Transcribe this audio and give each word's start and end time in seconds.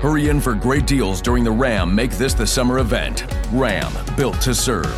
Hurry 0.00 0.28
in 0.28 0.40
for 0.40 0.54
great 0.54 0.86
deals 0.86 1.22
during 1.22 1.42
the 1.42 1.50
RAM 1.50 1.94
Make 1.94 2.10
This 2.10 2.34
the 2.34 2.46
Summer 2.46 2.80
event. 2.80 3.24
RAM, 3.50 3.90
built 4.14 4.38
to 4.42 4.54
serve. 4.54 4.92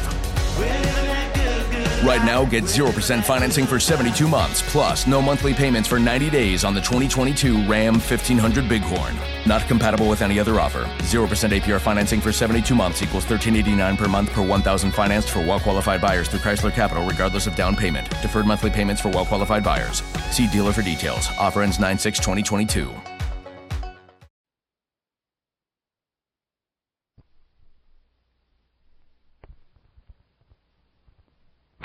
Right 2.04 2.24
now, 2.24 2.44
get 2.44 2.64
0% 2.64 3.22
financing 3.22 3.64
for 3.64 3.78
72 3.78 4.26
months, 4.26 4.60
plus 4.60 5.06
no 5.06 5.22
monthly 5.22 5.54
payments 5.54 5.88
for 5.88 6.00
90 6.00 6.30
days 6.30 6.64
on 6.64 6.74
the 6.74 6.80
2022 6.80 7.64
Ram 7.68 7.94
1500 7.94 8.68
Bighorn. 8.68 9.16
Not 9.46 9.62
compatible 9.68 10.08
with 10.08 10.20
any 10.20 10.40
other 10.40 10.58
offer. 10.58 10.84
0% 11.04 11.28
APR 11.28 11.78
financing 11.80 12.20
for 12.20 12.32
72 12.32 12.74
months 12.74 13.00
equals 13.00 13.24
1389 13.24 13.96
per 13.96 14.08
month 14.08 14.32
per 14.32 14.44
1000 14.44 14.90
financed 14.90 15.30
for 15.30 15.40
well-qualified 15.40 16.00
buyers 16.00 16.28
through 16.28 16.40
Chrysler 16.40 16.72
Capital 16.72 17.06
regardless 17.06 17.46
of 17.46 17.54
down 17.54 17.76
payment. 17.76 18.10
Deferred 18.20 18.46
monthly 18.46 18.70
payments 18.70 19.00
for 19.00 19.10
well-qualified 19.10 19.62
buyers. 19.62 20.02
See 20.32 20.48
dealer 20.48 20.72
for 20.72 20.82
details. 20.82 21.28
Offer 21.38 21.62
ends 21.62 21.78
9-6-2022. 21.78 23.17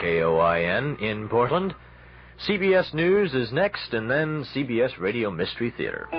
KOIN 0.03 0.97
in 0.99 1.29
Portland. 1.29 1.73
CBS 2.45 2.93
News 2.93 3.33
is 3.33 3.53
next, 3.53 3.93
and 3.93 4.11
then 4.11 4.45
CBS 4.53 4.99
Radio 4.99 5.31
Mystery 5.31 5.73
Theater. 5.77 6.09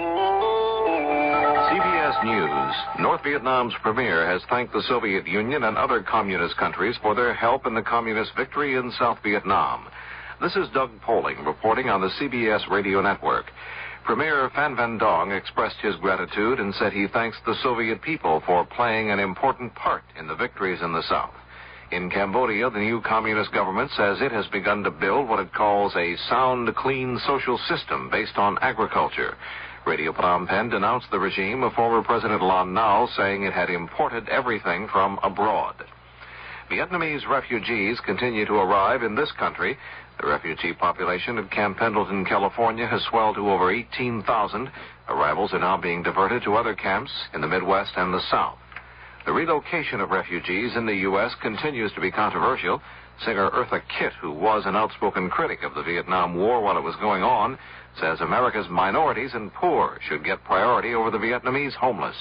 CBS 1.70 2.24
News. 2.24 2.74
North 3.00 3.22
Vietnam's 3.22 3.74
premier 3.82 4.26
has 4.26 4.40
thanked 4.48 4.72
the 4.72 4.82
Soviet 4.88 5.26
Union 5.26 5.64
and 5.64 5.76
other 5.76 6.02
communist 6.02 6.56
countries 6.56 6.96
for 7.02 7.14
their 7.14 7.34
help 7.34 7.66
in 7.66 7.74
the 7.74 7.82
communist 7.82 8.30
victory 8.38 8.76
in 8.76 8.90
South 8.98 9.18
Vietnam. 9.22 9.86
This 10.40 10.56
is 10.56 10.66
Doug 10.72 10.90
Poling 11.02 11.44
reporting 11.44 11.90
on 11.90 12.00
the 12.00 12.08
CBS 12.18 12.66
radio 12.70 13.02
network. 13.02 13.50
Premier 14.04 14.48
Pham 14.56 14.76
Van 14.76 14.96
Dong 14.96 15.30
expressed 15.32 15.76
his 15.82 15.96
gratitude 15.96 16.58
and 16.58 16.74
said 16.74 16.94
he 16.94 17.06
thanks 17.12 17.36
the 17.44 17.54
Soviet 17.62 18.00
people 18.00 18.42
for 18.46 18.64
playing 18.64 19.10
an 19.10 19.18
important 19.18 19.74
part 19.74 20.04
in 20.18 20.26
the 20.26 20.36
victories 20.36 20.80
in 20.82 20.94
the 20.94 21.02
South. 21.02 21.34
In 21.94 22.10
Cambodia, 22.10 22.70
the 22.70 22.80
new 22.80 23.00
communist 23.02 23.52
government 23.52 23.88
says 23.92 24.20
it 24.20 24.32
has 24.32 24.48
begun 24.48 24.82
to 24.82 24.90
build 24.90 25.28
what 25.28 25.38
it 25.38 25.54
calls 25.54 25.94
a 25.94 26.16
sound, 26.28 26.74
clean 26.74 27.20
social 27.24 27.56
system 27.68 28.10
based 28.10 28.36
on 28.36 28.58
agriculture. 28.62 29.36
Radio 29.86 30.12
Phnom 30.12 30.48
Penh 30.48 30.70
denounced 30.70 31.06
the 31.12 31.20
regime 31.20 31.62
of 31.62 31.72
former 31.74 32.02
President 32.02 32.42
Lon 32.42 32.74
Nol, 32.74 33.08
saying 33.16 33.44
it 33.44 33.52
had 33.52 33.70
imported 33.70 34.28
everything 34.28 34.88
from 34.88 35.20
abroad. 35.22 35.84
Vietnamese 36.68 37.28
refugees 37.28 38.00
continue 38.00 38.44
to 38.44 38.54
arrive 38.54 39.04
in 39.04 39.14
this 39.14 39.30
country. 39.30 39.78
The 40.20 40.26
refugee 40.26 40.72
population 40.72 41.38
at 41.38 41.52
Camp 41.52 41.76
Pendleton, 41.76 42.24
California 42.24 42.88
has 42.88 43.04
swelled 43.04 43.36
to 43.36 43.48
over 43.48 43.70
18,000. 43.70 44.68
Arrivals 45.08 45.52
are 45.52 45.60
now 45.60 45.76
being 45.76 46.02
diverted 46.02 46.42
to 46.42 46.56
other 46.56 46.74
camps 46.74 47.12
in 47.32 47.40
the 47.40 47.46
Midwest 47.46 47.92
and 47.96 48.12
the 48.12 48.22
South. 48.32 48.58
The 49.24 49.32
relocation 49.32 50.00
of 50.00 50.10
refugees 50.10 50.76
in 50.76 50.86
the 50.86 50.96
U.S. 51.08 51.34
continues 51.40 51.92
to 51.92 52.00
be 52.00 52.10
controversial. 52.10 52.82
Singer 53.24 53.50
Eartha 53.50 53.80
Kitt, 53.98 54.12
who 54.20 54.32
was 54.32 54.64
an 54.66 54.76
outspoken 54.76 55.30
critic 55.30 55.62
of 55.62 55.74
the 55.74 55.82
Vietnam 55.82 56.34
War 56.34 56.60
while 56.60 56.76
it 56.76 56.82
was 56.82 56.96
going 56.96 57.22
on, 57.22 57.58
says 58.00 58.20
America's 58.20 58.68
minorities 58.68 59.30
and 59.34 59.52
poor 59.54 59.98
should 60.08 60.24
get 60.24 60.42
priority 60.44 60.94
over 60.94 61.10
the 61.10 61.18
Vietnamese 61.18 61.74
homeless. 61.74 62.16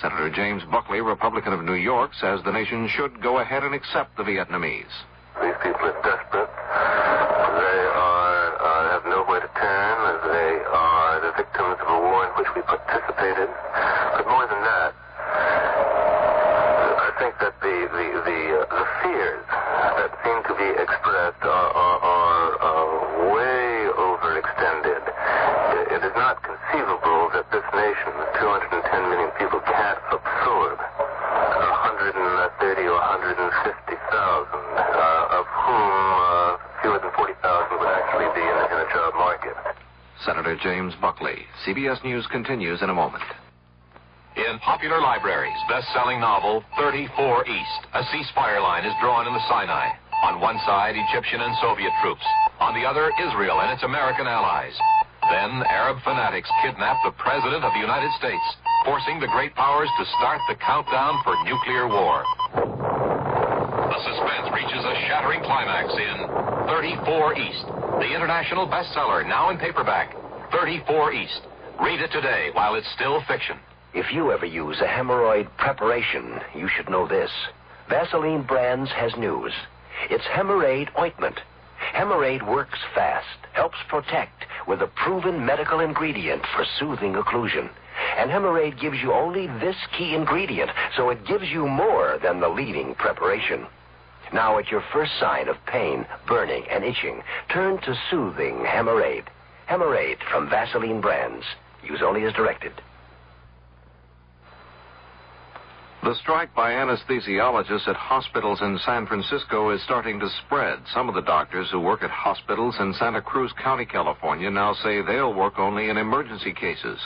Senator 0.00 0.30
James 0.30 0.62
Buckley, 0.70 1.00
Republican 1.00 1.52
of 1.52 1.64
New 1.64 1.74
York, 1.74 2.12
says 2.14 2.40
the 2.44 2.52
nation 2.52 2.88
should 2.88 3.20
go 3.20 3.38
ahead 3.38 3.62
and 3.62 3.74
accept 3.74 4.16
the 4.16 4.22
Vietnamese. 4.22 4.90
These 5.42 5.58
people 5.62 5.84
are 5.84 6.00
desperate. 6.02 6.48
They 6.48 7.80
are 7.92 8.56
uh, 8.56 8.90
have 8.92 9.04
nowhere 9.04 9.40
to 9.40 9.50
turn. 9.58 9.96
They 10.32 10.64
are 10.64 11.20
the 11.20 11.32
victims 11.36 11.76
of 11.82 11.88
a 11.88 11.98
war 12.00 12.24
in 12.26 12.32
which 12.38 12.48
we 12.56 12.62
participated. 12.62 13.48
But 14.16 14.26
more 14.28 14.46
than 14.48 14.62
that, 14.64 14.94
I 16.98 17.10
think 17.18 17.34
that 17.40 17.54
the 17.60 17.76
the 17.92 18.51
the, 18.70 18.86
fears 19.02 19.42
that 19.50 20.14
seem 20.22 20.38
to 20.46 20.54
be 20.54 20.70
expressed 20.78 21.42
are, 21.42 21.70
are, 21.74 21.98
are 21.98 22.46
uh, 22.62 23.34
way 23.34 23.90
overextended. 23.90 25.02
It, 25.02 25.98
it 25.98 26.02
is 26.06 26.14
not 26.14 26.38
conceivable 26.46 27.34
that 27.34 27.50
this 27.50 27.66
nation, 27.74 28.14
with 28.18 28.30
210 28.38 29.10
million 29.10 29.30
people, 29.38 29.58
can't 29.66 29.98
absorb 30.14 30.78
130 30.78 32.86
or 32.86 32.98
150,000, 33.02 33.42
uh, 33.42 35.38
of 35.38 35.44
whom 35.50 35.90
uh, 36.22 36.54
fewer 36.82 36.98
than 37.02 37.10
40,000 37.18 37.34
would 37.82 37.90
actually 37.90 38.30
be 38.38 38.46
in 38.46 38.58
in 38.70 38.78
a 38.78 38.86
job 38.94 39.10
market. 39.18 39.58
Senator 40.22 40.54
James 40.62 40.94
Buckley. 41.02 41.46
CBS 41.66 41.98
News 42.04 42.28
continues 42.30 42.78
in 42.82 42.90
a 42.90 42.94
moment. 42.94 43.24
Popular 44.82 44.98
libraries, 44.98 45.62
best-selling 45.70 46.18
novel 46.18 46.58
34 46.74 47.06
East, 47.46 47.82
a 47.94 48.02
ceasefire 48.10 48.58
line 48.58 48.82
is 48.82 48.90
drawn 48.98 49.30
in 49.30 49.32
the 49.32 49.46
Sinai. 49.46 49.94
On 50.26 50.42
one 50.42 50.58
side, 50.66 50.98
Egyptian 50.98 51.38
and 51.38 51.54
Soviet 51.62 51.94
troops. 52.02 52.26
On 52.58 52.74
the 52.74 52.82
other, 52.82 53.14
Israel 53.14 53.62
and 53.62 53.70
its 53.70 53.86
American 53.86 54.26
allies. 54.26 54.74
Then, 55.30 55.62
Arab 55.70 56.02
fanatics 56.02 56.50
kidnap 56.66 56.98
the 57.06 57.14
President 57.14 57.62
of 57.62 57.70
the 57.70 57.78
United 57.78 58.10
States, 58.18 58.42
forcing 58.82 59.22
the 59.22 59.30
great 59.30 59.54
powers 59.54 59.86
to 59.86 60.04
start 60.18 60.42
the 60.50 60.58
countdown 60.58 61.14
for 61.22 61.38
nuclear 61.46 61.86
war. 61.86 62.26
The 63.86 64.00
suspense 64.02 64.50
reaches 64.50 64.82
a 64.82 64.98
shattering 65.06 65.46
climax 65.46 65.94
in 65.94 66.26
34 66.66 67.38
East, 67.38 67.70
the 68.02 68.10
international 68.10 68.66
bestseller, 68.66 69.22
now 69.22 69.54
in 69.54 69.62
paperback. 69.62 70.10
34 70.50 71.14
East. 71.14 71.42
Read 71.78 72.02
it 72.02 72.10
today 72.10 72.50
while 72.58 72.74
it's 72.74 72.90
still 72.98 73.22
fiction. 73.30 73.61
If 73.94 74.10
you 74.10 74.32
ever 74.32 74.46
use 74.46 74.80
a 74.80 74.86
hemorrhoid 74.86 75.54
preparation, 75.58 76.40
you 76.54 76.66
should 76.66 76.88
know 76.88 77.06
this. 77.06 77.30
Vaseline 77.90 78.42
Brands 78.42 78.90
has 78.90 79.14
news. 79.18 79.52
It's 80.08 80.24
Hemorrhoid 80.24 80.88
Ointment. 80.98 81.40
Hemorrhoid 81.92 82.40
works 82.40 82.78
fast, 82.94 83.26
helps 83.52 83.76
protect 83.88 84.46
with 84.66 84.80
a 84.80 84.86
proven 84.86 85.44
medical 85.44 85.80
ingredient 85.80 86.46
for 86.56 86.64
soothing 86.78 87.12
occlusion. 87.12 87.68
And 88.16 88.30
Hemorrhoid 88.30 88.80
gives 88.80 89.02
you 89.02 89.12
only 89.12 89.46
this 89.46 89.76
key 89.98 90.14
ingredient, 90.14 90.70
so 90.96 91.10
it 91.10 91.26
gives 91.26 91.50
you 91.50 91.68
more 91.68 92.18
than 92.22 92.40
the 92.40 92.48
leading 92.48 92.94
preparation. 92.94 93.66
Now, 94.32 94.56
at 94.56 94.70
your 94.70 94.82
first 94.90 95.12
sign 95.20 95.48
of 95.48 95.62
pain, 95.66 96.06
burning, 96.26 96.64
and 96.70 96.82
itching, 96.82 97.22
turn 97.50 97.76
to 97.82 97.94
soothing 98.10 98.64
Hemorrhoid. 98.64 99.24
Hemorrhoid 99.68 100.16
from 100.30 100.48
Vaseline 100.48 101.02
Brands. 101.02 101.44
Use 101.84 102.00
only 102.00 102.24
as 102.24 102.32
directed. 102.32 102.72
The 106.02 106.16
strike 106.16 106.52
by 106.52 106.72
anesthesiologists 106.72 107.86
at 107.86 107.94
hospitals 107.94 108.60
in 108.60 108.76
San 108.84 109.06
Francisco 109.06 109.70
is 109.70 109.80
starting 109.84 110.18
to 110.18 110.28
spread. 110.44 110.80
Some 110.92 111.08
of 111.08 111.14
the 111.14 111.22
doctors 111.22 111.70
who 111.70 111.78
work 111.78 112.02
at 112.02 112.10
hospitals 112.10 112.74
in 112.80 112.92
Santa 112.94 113.22
Cruz 113.22 113.52
County, 113.62 113.84
California, 113.84 114.50
now 114.50 114.74
say 114.74 115.00
they'll 115.00 115.32
work 115.32 115.60
only 115.60 115.90
in 115.90 115.96
emergency 115.96 116.52
cases. 116.52 116.98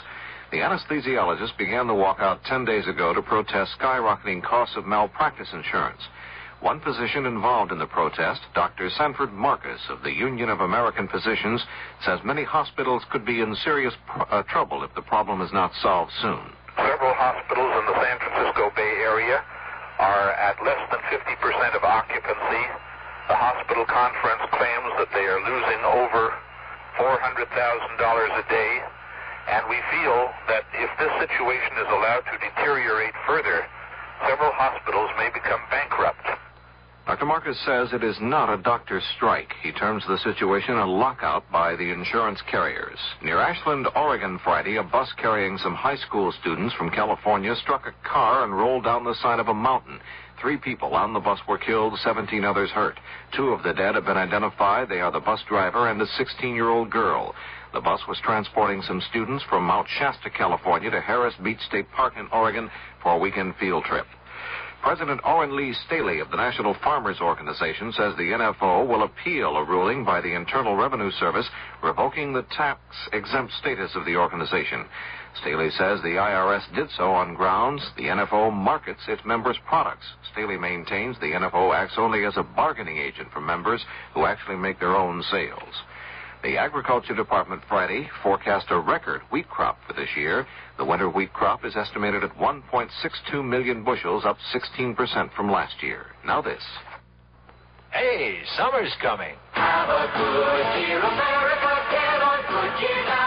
The 0.49 0.57
anesthesiologists 0.57 1.55
began 1.59 1.85
the 1.85 1.93
walkout 1.93 2.41
10 2.45 2.65
days 2.65 2.87
ago 2.87 3.13
to 3.13 3.21
protest 3.21 3.77
skyrocketing 3.79 4.41
costs 4.41 4.75
of 4.75 4.87
malpractice 4.87 5.49
insurance. 5.53 6.01
One 6.61 6.79
physician 6.81 7.27
involved 7.27 7.71
in 7.71 7.77
the 7.77 7.85
protest, 7.85 8.41
Dr. 8.55 8.89
Sanford 8.89 9.31
Marcus 9.31 9.81
of 9.89 10.01
the 10.01 10.11
Union 10.11 10.49
of 10.49 10.61
American 10.61 11.07
Physicians, 11.07 11.63
says 12.03 12.19
many 12.25 12.43
hospitals 12.43 13.03
could 13.11 13.25
be 13.27 13.41
in 13.41 13.55
serious 13.63 13.93
pr- 14.07 14.23
uh, 14.31 14.41
trouble 14.43 14.83
if 14.83 14.89
the 14.95 15.03
problem 15.03 15.41
is 15.41 15.53
not 15.53 15.71
solved 15.83 16.11
soon. 16.19 16.49
Several 16.77 17.13
hospitals 17.13 17.73
in 17.73 17.85
the 17.89 17.97
San 18.01 18.17
Francisco 18.21 18.71
Bay 18.75 18.86
Area 19.17 19.41
are 19.97 20.29
at 20.37 20.61
less 20.61 20.77
than 20.93 21.01
50% 21.09 21.73
of 21.73 21.81
occupancy. 21.81 22.63
The 23.25 23.33
hospital 23.33 23.81
conference 23.89 24.45
claims 24.53 24.93
that 25.01 25.09
they 25.09 25.25
are 25.25 25.41
losing 25.41 25.81
over 25.89 26.37
$400,000 27.01 27.49
a 27.49 28.45
day. 28.45 28.73
And 29.49 29.65
we 29.73 29.81
feel 29.89 30.29
that 30.53 30.69
if 30.77 30.93
this 31.01 31.09
situation 31.17 31.81
is 31.81 31.89
allowed 31.89 32.29
to 32.29 32.37
deteriorate 32.45 33.17
further, 33.25 33.65
several 34.29 34.53
hospitals 34.53 35.09
may 35.17 35.33
become 35.33 35.65
bankrupt. 35.73 36.37
Dr. 37.07 37.25
Marcus 37.25 37.57
says 37.65 37.93
it 37.93 38.03
is 38.03 38.17
not 38.19 38.53
a 38.53 38.61
doctor's 38.61 39.03
strike. 39.15 39.53
He 39.63 39.71
terms 39.71 40.03
the 40.09 40.17
situation 40.17 40.75
a 40.75 40.85
lockout 40.85 41.49
by 41.49 41.73
the 41.77 41.89
insurance 41.89 42.41
carriers. 42.51 42.99
Near 43.23 43.39
Ashland, 43.39 43.87
Oregon, 43.95 44.37
Friday, 44.43 44.75
a 44.75 44.83
bus 44.83 45.07
carrying 45.17 45.57
some 45.57 45.73
high 45.73 45.95
school 45.95 46.33
students 46.41 46.75
from 46.75 46.89
California 46.89 47.55
struck 47.55 47.87
a 47.87 47.95
car 48.05 48.43
and 48.43 48.53
rolled 48.53 48.83
down 48.83 49.05
the 49.05 49.15
side 49.21 49.39
of 49.39 49.47
a 49.47 49.53
mountain. 49.53 50.01
Three 50.41 50.57
people 50.57 50.95
on 50.95 51.13
the 51.13 51.21
bus 51.21 51.39
were 51.47 51.57
killed, 51.57 51.97
17 52.03 52.43
others 52.43 52.71
hurt. 52.71 52.99
Two 53.33 53.51
of 53.51 53.63
the 53.63 53.73
dead 53.73 53.95
have 53.95 54.05
been 54.05 54.17
identified. 54.17 54.89
They 54.89 54.99
are 54.99 55.11
the 55.11 55.21
bus 55.21 55.39
driver 55.47 55.87
and 55.87 56.01
a 56.01 56.07
16 56.17 56.53
year 56.55 56.67
old 56.67 56.89
girl. 56.89 57.33
The 57.71 57.79
bus 57.79 58.01
was 58.09 58.19
transporting 58.21 58.81
some 58.81 59.01
students 59.09 59.45
from 59.49 59.63
Mount 59.63 59.87
Shasta, 59.97 60.29
California 60.29 60.91
to 60.91 60.99
Harris 60.99 61.35
Beach 61.41 61.61
State 61.69 61.89
Park 61.95 62.15
in 62.17 62.27
Oregon 62.33 62.69
for 63.01 63.13
a 63.13 63.17
weekend 63.17 63.55
field 63.55 63.85
trip. 63.85 64.07
President 64.81 65.19
Oren 65.25 65.55
Lee 65.55 65.73
Staley 65.85 66.19
of 66.19 66.29
the 66.29 66.37
National 66.37 66.73
Farmers 66.83 67.19
Organization 67.19 67.91
says 67.91 68.15
the 68.15 68.31
NFO 68.31 68.87
will 68.87 69.03
appeal 69.03 69.57
a 69.57 69.65
ruling 69.65 70.05
by 70.05 70.21
the 70.21 70.33
Internal 70.33 70.75
Revenue 70.75 71.11
Service 71.11 71.49
revoking 71.83 72.31
the 72.31 72.43
tax 72.55 72.79
exempt 73.11 73.51
status 73.59 73.95
of 73.95 74.05
the 74.05 74.15
organization. 74.15 74.85
Staley 75.41 75.69
says 75.71 76.01
the 76.01 76.17
IRS 76.17 76.73
did 76.73 76.89
so 76.91 77.11
on 77.11 77.35
grounds 77.35 77.81
the 77.97 78.03
NFO 78.03 78.51
markets 78.53 79.01
its 79.07 79.25
members' 79.25 79.57
products. 79.67 80.05
Staley 80.31 80.57
maintains 80.57 81.17
the 81.19 81.33
NFO 81.33 81.75
acts 81.75 81.97
only 81.97 82.23
as 82.23 82.37
a 82.37 82.43
bargaining 82.43 82.97
agent 82.97 83.29
for 83.31 83.41
members 83.41 83.83
who 84.13 84.25
actually 84.25 84.55
make 84.55 84.79
their 84.79 84.95
own 84.95 85.23
sales. 85.23 85.83
The 86.43 86.57
Agriculture 86.57 87.15
Department 87.15 87.61
Friday 87.67 88.09
forecast 88.21 88.67
a 88.69 88.79
record 88.79 89.21
wheat 89.31 89.49
crop 89.49 89.79
for 89.87 89.93
this 89.93 90.09
year. 90.15 90.45
The 90.77 90.85
winter 90.85 91.09
wheat 91.09 91.33
crop 91.33 91.65
is 91.65 91.75
estimated 91.75 92.23
at 92.23 92.37
1.62 92.37 93.43
million 93.43 93.83
bushels, 93.83 94.23
up 94.23 94.37
16% 94.53 95.33
from 95.35 95.51
last 95.51 95.81
year. 95.81 96.05
Now 96.25 96.41
this. 96.41 96.63
Hey, 97.91 98.39
summer's 98.55 98.93
coming. 99.01 99.35
Have 99.53 99.89
a 99.89 100.05
good 100.13 100.87
year, 100.87 100.99
America. 100.99 101.71
Get 101.89 102.21
on 102.21 102.39
Goodyear 102.45 103.05
now 103.05 103.26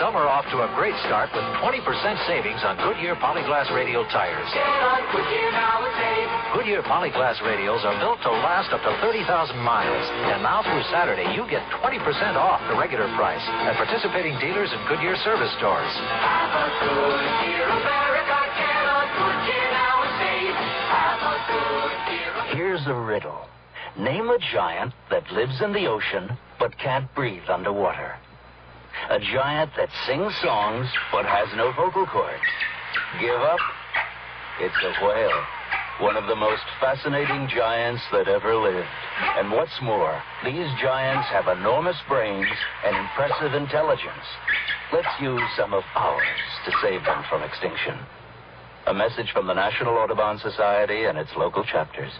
and 0.00 0.08
save. 0.08 0.08
Get 0.08 0.08
summer 0.08 0.24
off 0.24 0.48
to 0.48 0.64
a 0.64 0.68
great 0.76 0.96
start 1.04 1.28
with 1.36 1.44
20% 1.60 1.84
savings 2.26 2.60
on 2.64 2.76
Goodyear 2.80 3.16
Polyglass 3.16 3.68
radial 3.70 4.04
tires. 4.08 4.48
Get 4.52 4.64
on 4.64 5.04
Goodyear 5.12 5.52
now 5.52 5.84
and 5.84 5.94
save. 6.00 6.28
Goodyear 6.56 6.82
Polyglass 6.82 7.38
radials 7.44 7.84
are 7.84 7.96
built 8.00 8.20
to 8.24 8.30
last 8.30 8.72
up 8.72 8.80
to 8.82 8.92
30,000 9.04 9.28
miles. 9.60 10.06
And 10.32 10.42
now 10.42 10.64
through 10.64 10.82
Saturday, 10.88 11.28
you 11.36 11.44
get 11.48 11.62
20% 11.84 12.00
off 12.36 12.60
the 12.68 12.76
regular 12.80 13.06
price 13.16 13.44
at 13.44 13.76
participating 13.76 14.38
dealers 14.40 14.72
and 14.72 14.80
Goodyear 14.88 15.16
service 15.20 15.52
stores. 15.60 15.92
Have 15.92 16.52
a 16.56 16.68
good 16.80 17.20
year, 17.44 17.68
America. 17.68 18.38
Get 18.56 18.84
on 18.88 19.06
Goodyear 19.20 19.68
now 19.68 19.96
and 20.00 20.14
save. 20.16 20.56
Have 20.90 21.20
a 21.22 21.36
good 21.44 22.00
year. 22.08 22.32
Here's 22.56 22.84
a 22.88 22.96
riddle. 22.96 23.46
Name 23.98 24.30
a 24.30 24.38
giant 24.52 24.94
that 25.10 25.28
lives 25.32 25.60
in 25.60 25.72
the 25.72 25.86
ocean 25.86 26.30
but 26.58 26.76
can't 26.78 27.12
breathe 27.14 27.48
underwater. 27.48 28.16
A 29.08 29.18
giant 29.18 29.70
that 29.76 29.88
sings 30.06 30.34
songs 30.42 30.86
but 31.10 31.24
has 31.24 31.48
no 31.56 31.72
vocal 31.72 32.06
cords. 32.06 32.50
Give 33.20 33.40
up? 33.40 33.58
It's 34.60 34.76
a 34.84 35.04
whale. 35.04 35.42
One 36.00 36.16
of 36.16 36.26
the 36.28 36.36
most 36.36 36.62
fascinating 36.80 37.48
giants 37.48 38.02
that 38.12 38.28
ever 38.28 38.54
lived. 38.56 38.88
And 39.36 39.50
what's 39.52 39.80
more, 39.82 40.22
these 40.44 40.68
giants 40.80 41.28
have 41.28 41.48
enormous 41.48 41.96
brains 42.08 42.48
and 42.84 42.96
impressive 42.96 43.54
intelligence. 43.54 44.26
Let's 44.92 45.20
use 45.20 45.42
some 45.56 45.72
of 45.72 45.82
ours 45.94 46.40
to 46.66 46.72
save 46.82 47.04
them 47.04 47.24
from 47.28 47.42
extinction. 47.42 47.98
A 48.86 48.94
message 48.94 49.30
from 49.32 49.46
the 49.46 49.54
National 49.54 49.96
Audubon 49.98 50.38
Society 50.38 51.04
and 51.04 51.18
its 51.18 51.30
local 51.36 51.64
chapters. 51.64 52.12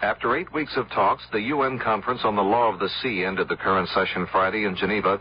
After 0.00 0.36
eight 0.36 0.52
weeks 0.52 0.76
of 0.76 0.88
talks, 0.90 1.24
the 1.32 1.40
UN 1.40 1.80
Conference 1.80 2.20
on 2.22 2.36
the 2.36 2.42
Law 2.42 2.72
of 2.72 2.78
the 2.78 2.88
Sea 3.02 3.24
ended 3.24 3.48
the 3.48 3.56
current 3.56 3.88
session 3.88 4.28
Friday 4.30 4.64
in 4.64 4.76
Geneva. 4.76 5.20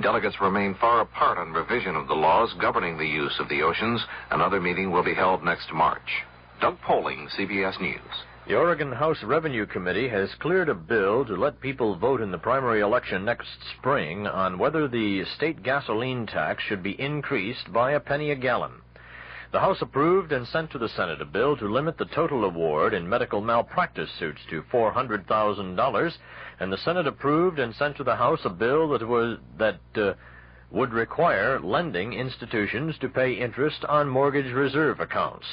Delegates 0.00 0.40
remain 0.40 0.76
far 0.80 1.00
apart 1.00 1.38
on 1.38 1.52
revision 1.52 1.96
of 1.96 2.06
the 2.06 2.14
laws 2.14 2.54
governing 2.60 2.96
the 2.96 3.04
use 3.04 3.34
of 3.40 3.48
the 3.48 3.62
oceans. 3.62 4.00
Another 4.30 4.60
meeting 4.60 4.92
will 4.92 5.02
be 5.02 5.12
held 5.12 5.42
next 5.42 5.72
March. 5.72 6.22
Doug 6.60 6.80
Poling, 6.82 7.26
CBS 7.36 7.80
News. 7.80 7.98
The 8.46 8.54
Oregon 8.54 8.92
House 8.92 9.20
Revenue 9.24 9.66
Committee 9.66 10.08
has 10.08 10.32
cleared 10.36 10.68
a 10.68 10.74
bill 10.74 11.24
to 11.24 11.34
let 11.34 11.60
people 11.60 11.96
vote 11.96 12.20
in 12.20 12.30
the 12.30 12.38
primary 12.38 12.80
election 12.80 13.24
next 13.24 13.48
spring 13.76 14.28
on 14.28 14.56
whether 14.56 14.86
the 14.86 15.24
state 15.36 15.64
gasoline 15.64 16.26
tax 16.26 16.62
should 16.62 16.84
be 16.84 17.00
increased 17.00 17.72
by 17.72 17.92
a 17.92 18.00
penny 18.00 18.30
a 18.30 18.36
gallon. 18.36 18.81
The 19.52 19.60
House 19.60 19.82
approved 19.82 20.32
and 20.32 20.48
sent 20.48 20.70
to 20.70 20.78
the 20.78 20.88
Senate 20.88 21.20
a 21.20 21.26
bill 21.26 21.58
to 21.58 21.68
limit 21.68 21.98
the 21.98 22.06
total 22.06 22.46
award 22.46 22.94
in 22.94 23.06
medical 23.06 23.42
malpractice 23.42 24.10
suits 24.18 24.40
to 24.48 24.62
$400,000, 24.62 26.18
and 26.58 26.72
the 26.72 26.78
Senate 26.78 27.06
approved 27.06 27.58
and 27.58 27.74
sent 27.74 27.98
to 27.98 28.04
the 28.04 28.16
House 28.16 28.46
a 28.46 28.48
bill 28.48 28.88
that 28.88 29.06
was 29.06 29.36
that 29.58 29.78
uh, 29.94 30.14
would 30.70 30.94
require 30.94 31.60
lending 31.60 32.14
institutions 32.14 32.96
to 32.96 33.10
pay 33.10 33.34
interest 33.34 33.84
on 33.84 34.08
mortgage 34.08 34.50
reserve 34.54 35.00
accounts. 35.00 35.46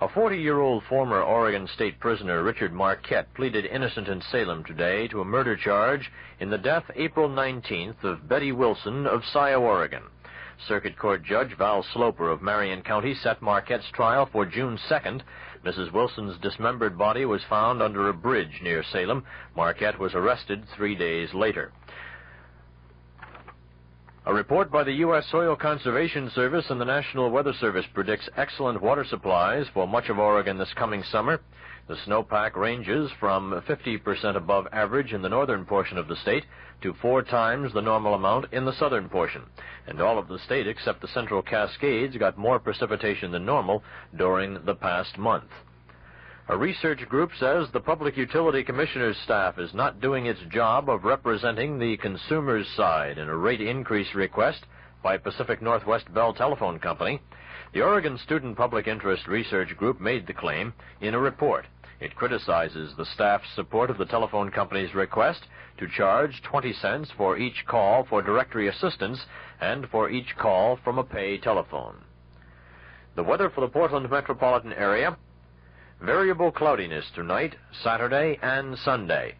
A 0.00 0.08
40-year-old 0.08 0.84
former 0.84 1.20
Oregon 1.20 1.66
State 1.66 2.00
prisoner, 2.00 2.42
Richard 2.42 2.72
Marquette, 2.72 3.34
pleaded 3.34 3.66
innocent 3.66 4.08
in 4.08 4.22
Salem 4.22 4.64
today 4.64 5.08
to 5.08 5.20
a 5.20 5.26
murder 5.26 5.56
charge 5.56 6.10
in 6.40 6.48
the 6.48 6.56
death 6.56 6.90
April 6.96 7.28
19th 7.28 8.02
of 8.02 8.26
Betty 8.26 8.50
Wilson 8.50 9.06
of 9.06 9.26
Scio, 9.26 9.60
Oregon. 9.60 10.04
Circuit 10.66 10.98
Court 10.98 11.22
Judge 11.22 11.56
Val 11.56 11.84
Sloper 11.92 12.30
of 12.30 12.42
Marion 12.42 12.82
County 12.82 13.14
set 13.14 13.42
Marquette's 13.42 13.90
trial 13.92 14.28
for 14.30 14.46
June 14.46 14.78
2nd. 14.88 15.22
Mrs. 15.64 15.92
Wilson's 15.92 16.38
dismembered 16.38 16.96
body 16.98 17.24
was 17.24 17.42
found 17.48 17.82
under 17.82 18.08
a 18.08 18.14
bridge 18.14 18.60
near 18.62 18.82
Salem. 18.82 19.24
Marquette 19.56 19.98
was 19.98 20.14
arrested 20.14 20.64
three 20.76 20.94
days 20.94 21.32
later. 21.34 21.72
A 24.26 24.32
report 24.32 24.70
by 24.70 24.84
the 24.84 24.92
U.S. 24.92 25.26
Soil 25.30 25.54
Conservation 25.54 26.30
Service 26.34 26.64
and 26.70 26.80
the 26.80 26.84
National 26.86 27.30
Weather 27.30 27.52
Service 27.60 27.84
predicts 27.92 28.28
excellent 28.36 28.80
water 28.80 29.04
supplies 29.04 29.66
for 29.74 29.86
much 29.86 30.08
of 30.08 30.18
Oregon 30.18 30.56
this 30.56 30.72
coming 30.76 31.02
summer. 31.02 31.40
The 31.86 31.96
snowpack 32.06 32.56
ranges 32.56 33.10
from 33.20 33.62
50% 33.68 34.36
above 34.36 34.66
average 34.72 35.12
in 35.12 35.20
the 35.20 35.28
northern 35.28 35.66
portion 35.66 35.98
of 35.98 36.08
the 36.08 36.16
state 36.16 36.44
to 36.80 36.94
four 36.94 37.22
times 37.22 37.74
the 37.74 37.82
normal 37.82 38.14
amount 38.14 38.52
in 38.52 38.64
the 38.64 38.72
southern 38.72 39.10
portion. 39.10 39.42
And 39.86 40.00
all 40.00 40.18
of 40.18 40.28
the 40.28 40.38
state 40.38 40.66
except 40.66 41.02
the 41.02 41.08
central 41.08 41.42
Cascades 41.42 42.16
got 42.16 42.38
more 42.38 42.58
precipitation 42.58 43.32
than 43.32 43.44
normal 43.44 43.82
during 44.16 44.64
the 44.64 44.74
past 44.74 45.18
month. 45.18 45.50
A 46.48 46.56
research 46.56 47.06
group 47.08 47.30
says 47.38 47.68
the 47.72 47.80
Public 47.80 48.16
Utility 48.16 48.64
Commissioner's 48.64 49.18
staff 49.18 49.58
is 49.58 49.74
not 49.74 50.00
doing 50.00 50.24
its 50.24 50.40
job 50.50 50.88
of 50.88 51.04
representing 51.04 51.78
the 51.78 51.98
consumer's 51.98 52.66
side 52.76 53.18
in 53.18 53.28
a 53.28 53.36
rate 53.36 53.60
increase 53.60 54.14
request 54.14 54.64
by 55.02 55.18
Pacific 55.18 55.60
Northwest 55.60 56.12
Bell 56.14 56.32
Telephone 56.32 56.78
Company. 56.78 57.20
The 57.74 57.82
Oregon 57.82 58.18
Student 58.24 58.56
Public 58.56 58.86
Interest 58.86 59.26
Research 59.26 59.76
Group 59.76 60.00
made 60.00 60.26
the 60.26 60.32
claim 60.32 60.72
in 61.00 61.12
a 61.12 61.18
report. 61.18 61.66
It 62.04 62.16
criticizes 62.16 62.94
the 62.94 63.06
staff's 63.06 63.48
support 63.56 63.88
of 63.88 63.96
the 63.96 64.04
telephone 64.04 64.50
company's 64.50 64.94
request 64.94 65.46
to 65.78 65.88
charge 65.88 66.42
20 66.42 66.74
cents 66.74 67.10
for 67.16 67.38
each 67.38 67.64
call 67.66 68.04
for 68.04 68.20
directory 68.20 68.68
assistance 68.68 69.24
and 69.58 69.88
for 69.88 70.10
each 70.10 70.36
call 70.36 70.76
from 70.84 70.98
a 70.98 71.02
pay 71.02 71.38
telephone. 71.38 72.04
The 73.16 73.22
weather 73.22 73.48
for 73.48 73.62
the 73.62 73.68
Portland 73.68 74.10
metropolitan 74.10 74.74
area 74.74 75.16
Variable 76.02 76.52
cloudiness 76.52 77.10
tonight, 77.14 77.56
Saturday, 77.82 78.38
and 78.42 78.76
Sunday. 78.80 79.36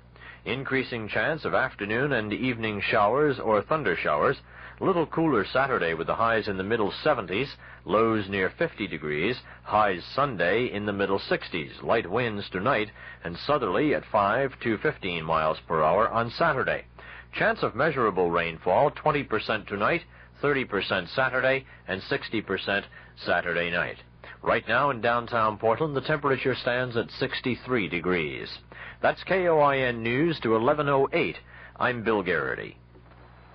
Increasing 0.47 1.07
chance 1.07 1.45
of 1.45 1.53
afternoon 1.53 2.15
and 2.15 2.33
evening 2.33 2.81
showers 2.81 3.39
or 3.39 3.61
thunder 3.61 3.95
showers. 3.95 4.39
Little 4.81 5.07
cooler 5.07 5.45
Saturday 5.45 5.95
with 5.95 6.09
the 6.09 6.17
highs 6.17 6.49
in 6.49 6.57
the 6.57 6.65
middle 6.65 6.91
70s, 7.05 7.49
lows 7.85 8.29
near 8.29 8.51
50 8.51 8.89
degrees, 8.89 9.41
highs 9.63 10.05
Sunday 10.05 10.67
in 10.67 10.85
the 10.85 10.93
middle 10.93 11.21
60s, 11.21 11.81
light 11.85 12.11
winds 12.11 12.51
tonight, 12.51 12.91
and 13.23 13.37
southerly 13.39 13.95
at 13.95 14.05
5 14.05 14.59
to 14.61 14.77
15 14.79 15.25
miles 15.25 15.61
per 15.69 15.81
hour 15.81 16.09
on 16.09 16.29
Saturday. 16.29 16.87
Chance 17.33 17.63
of 17.63 17.77
measurable 17.77 18.33
rainfall 18.33 18.91
20% 18.91 19.69
tonight, 19.69 20.03
30% 20.43 21.09
Saturday, 21.15 21.65
and 21.87 22.03
60% 22.03 22.85
Saturday 23.25 23.71
night. 23.71 23.99
Right 24.43 24.67
now 24.67 24.91
in 24.91 25.01
downtown 25.01 25.57
Portland, 25.57 25.95
the 25.97 26.01
temperature 26.01 26.57
stands 26.57 26.97
at 26.97 27.13
63 27.13 27.89
degrees. 27.89 28.59
That's 29.01 29.23
KOIN 29.23 30.03
News 30.03 30.41
to 30.41 30.51
1108. 30.51 31.37
I'm 31.77 32.03
Bill 32.03 32.23
Garrity. 32.23 32.77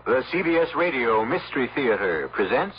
The 0.05 0.23
CBS 0.33 0.73
Radio 0.75 1.23
Mystery 1.25 1.69
Theater 1.75 2.29
presents. 2.33 2.75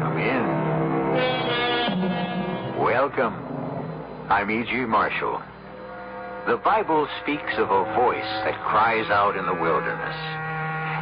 Come 0.00 0.18
in. 0.18 0.44
Welcome. 2.82 3.34
I'm 4.28 4.50
E.G. 4.50 4.72
Marshall. 4.86 5.40
The 6.46 6.56
Bible 6.58 7.06
speaks 7.22 7.52
of 7.58 7.70
a 7.70 7.84
voice 7.94 8.30
that 8.44 8.58
cries 8.64 9.10
out 9.10 9.36
in 9.36 9.46
the 9.46 9.54
wilderness. 9.54 10.47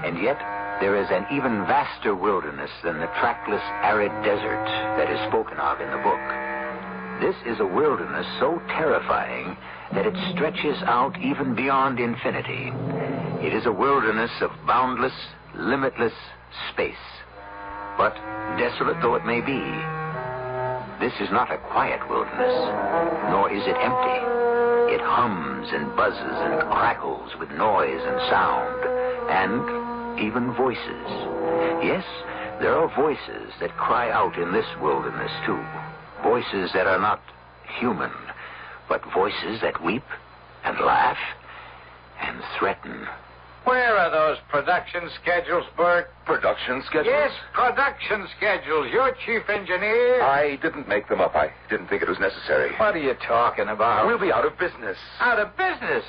And 0.06 0.22
yet, 0.22 0.38
there 0.78 0.94
is 0.94 1.08
an 1.10 1.26
even 1.34 1.66
vaster 1.66 2.14
wilderness 2.14 2.70
than 2.84 3.00
the 3.00 3.10
trackless, 3.18 3.62
arid 3.82 4.12
desert 4.22 4.64
that 4.96 5.10
is 5.10 5.18
spoken 5.26 5.58
of 5.58 5.80
in 5.80 5.90
the 5.90 5.98
book. 5.98 6.22
This 7.18 7.34
is 7.44 7.58
a 7.58 7.66
wilderness 7.66 8.26
so 8.38 8.62
terrifying 8.68 9.56
that 9.92 10.06
it 10.06 10.14
stretches 10.30 10.76
out 10.84 11.18
even 11.18 11.56
beyond 11.56 11.98
infinity. 11.98 12.70
It 13.42 13.52
is 13.52 13.66
a 13.66 13.72
wilderness 13.72 14.30
of 14.42 14.50
boundless, 14.66 15.16
limitless 15.56 16.14
space. 16.70 16.94
But 17.98 18.14
desolate 18.58 19.00
though 19.02 19.16
it 19.16 19.24
may 19.24 19.40
be, 19.40 19.58
this 21.00 21.18
is 21.20 21.32
not 21.32 21.50
a 21.50 21.58
quiet 21.72 22.06
wilderness, 22.08 22.54
nor 23.32 23.50
is 23.50 23.66
it 23.66 23.76
empty. 23.80 24.20
It 24.94 25.00
hums 25.00 25.68
and 25.72 25.96
buzzes 25.96 26.38
and 26.46 26.60
crackles 26.70 27.32
with 27.40 27.50
noise 27.50 28.02
and 28.04 28.20
sound, 28.30 28.84
and 29.28 29.85
even 30.18 30.52
voices. 30.54 31.06
Yes, 31.82 32.04
there 32.60 32.74
are 32.74 32.94
voices 32.96 33.52
that 33.60 33.76
cry 33.76 34.10
out 34.10 34.36
in 34.38 34.52
this 34.52 34.66
wilderness, 34.80 35.30
too. 35.44 35.62
Voices 36.22 36.72
that 36.72 36.86
are 36.86 37.00
not 37.00 37.20
human, 37.78 38.12
but 38.88 39.02
voices 39.12 39.60
that 39.60 39.82
weep 39.84 40.04
and 40.64 40.78
laugh 40.80 41.18
and 42.20 42.40
threaten. 42.58 43.06
Where 43.64 43.96
are 43.98 44.10
those 44.10 44.38
production 44.48 45.10
schedules, 45.20 45.64
Bert? 45.76 46.06
Production 46.24 46.82
schedules? 46.86 47.08
Yes, 47.10 47.32
production 47.52 48.28
schedules. 48.36 48.86
You're 48.92 49.10
chief 49.26 49.42
engineer. 49.50 50.22
I 50.22 50.54
didn't 50.62 50.86
make 50.86 51.08
them 51.08 51.20
up. 51.20 51.34
I 51.34 51.52
didn't 51.68 51.88
think 51.88 52.00
it 52.00 52.08
was 52.08 52.20
necessary. 52.20 52.70
What 52.78 52.94
are 52.94 53.00
you 53.00 53.14
talking 53.26 53.66
about? 53.66 54.06
We'll 54.06 54.20
be 54.20 54.32
out 54.32 54.46
of 54.46 54.56
business. 54.56 54.96
Out 55.18 55.40
of 55.40 55.56
business? 55.56 56.04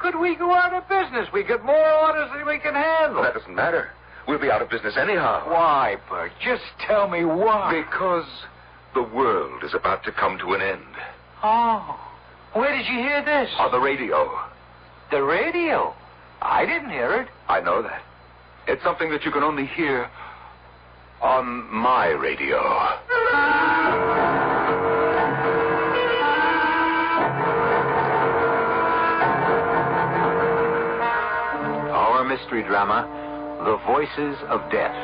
Could 0.00 0.18
we 0.18 0.34
go 0.34 0.54
out 0.54 0.72
of 0.72 0.88
business? 0.88 1.28
We 1.32 1.44
get 1.44 1.64
more 1.64 1.76
orders 1.76 2.30
than 2.34 2.46
we 2.46 2.58
can 2.58 2.74
handle. 2.74 3.22
That 3.22 3.34
doesn't 3.34 3.54
matter. 3.54 3.90
We'll 4.26 4.40
be 4.40 4.50
out 4.50 4.62
of 4.62 4.70
business 4.70 4.94
anyhow. 4.96 5.44
Why, 5.50 5.96
Bert? 6.08 6.32
Just 6.42 6.62
tell 6.86 7.08
me 7.08 7.24
why. 7.24 7.82
Because 7.84 8.26
the 8.94 9.02
world 9.02 9.62
is 9.62 9.74
about 9.74 10.04
to 10.04 10.12
come 10.12 10.38
to 10.38 10.54
an 10.54 10.62
end. 10.62 10.96
Oh. 11.42 11.98
Where 12.54 12.76
did 12.76 12.86
you 12.86 12.98
hear 12.98 13.24
this? 13.24 13.50
On 13.58 13.70
the 13.70 13.78
radio. 13.78 14.38
The 15.10 15.22
radio. 15.22 15.94
I 16.40 16.64
didn't 16.64 16.90
hear 16.90 17.12
it. 17.20 17.28
I 17.48 17.60
know 17.60 17.82
that. 17.82 18.02
It's 18.66 18.82
something 18.82 19.10
that 19.10 19.24
you 19.24 19.30
can 19.30 19.42
only 19.42 19.66
hear 19.66 20.08
on 21.20 21.72
my 21.72 22.08
radio. 22.08 22.58
Mystery 32.30 32.62
drama, 32.62 33.10
The 33.64 33.76
Voices 33.92 34.38
of 34.46 34.60
Death, 34.70 34.94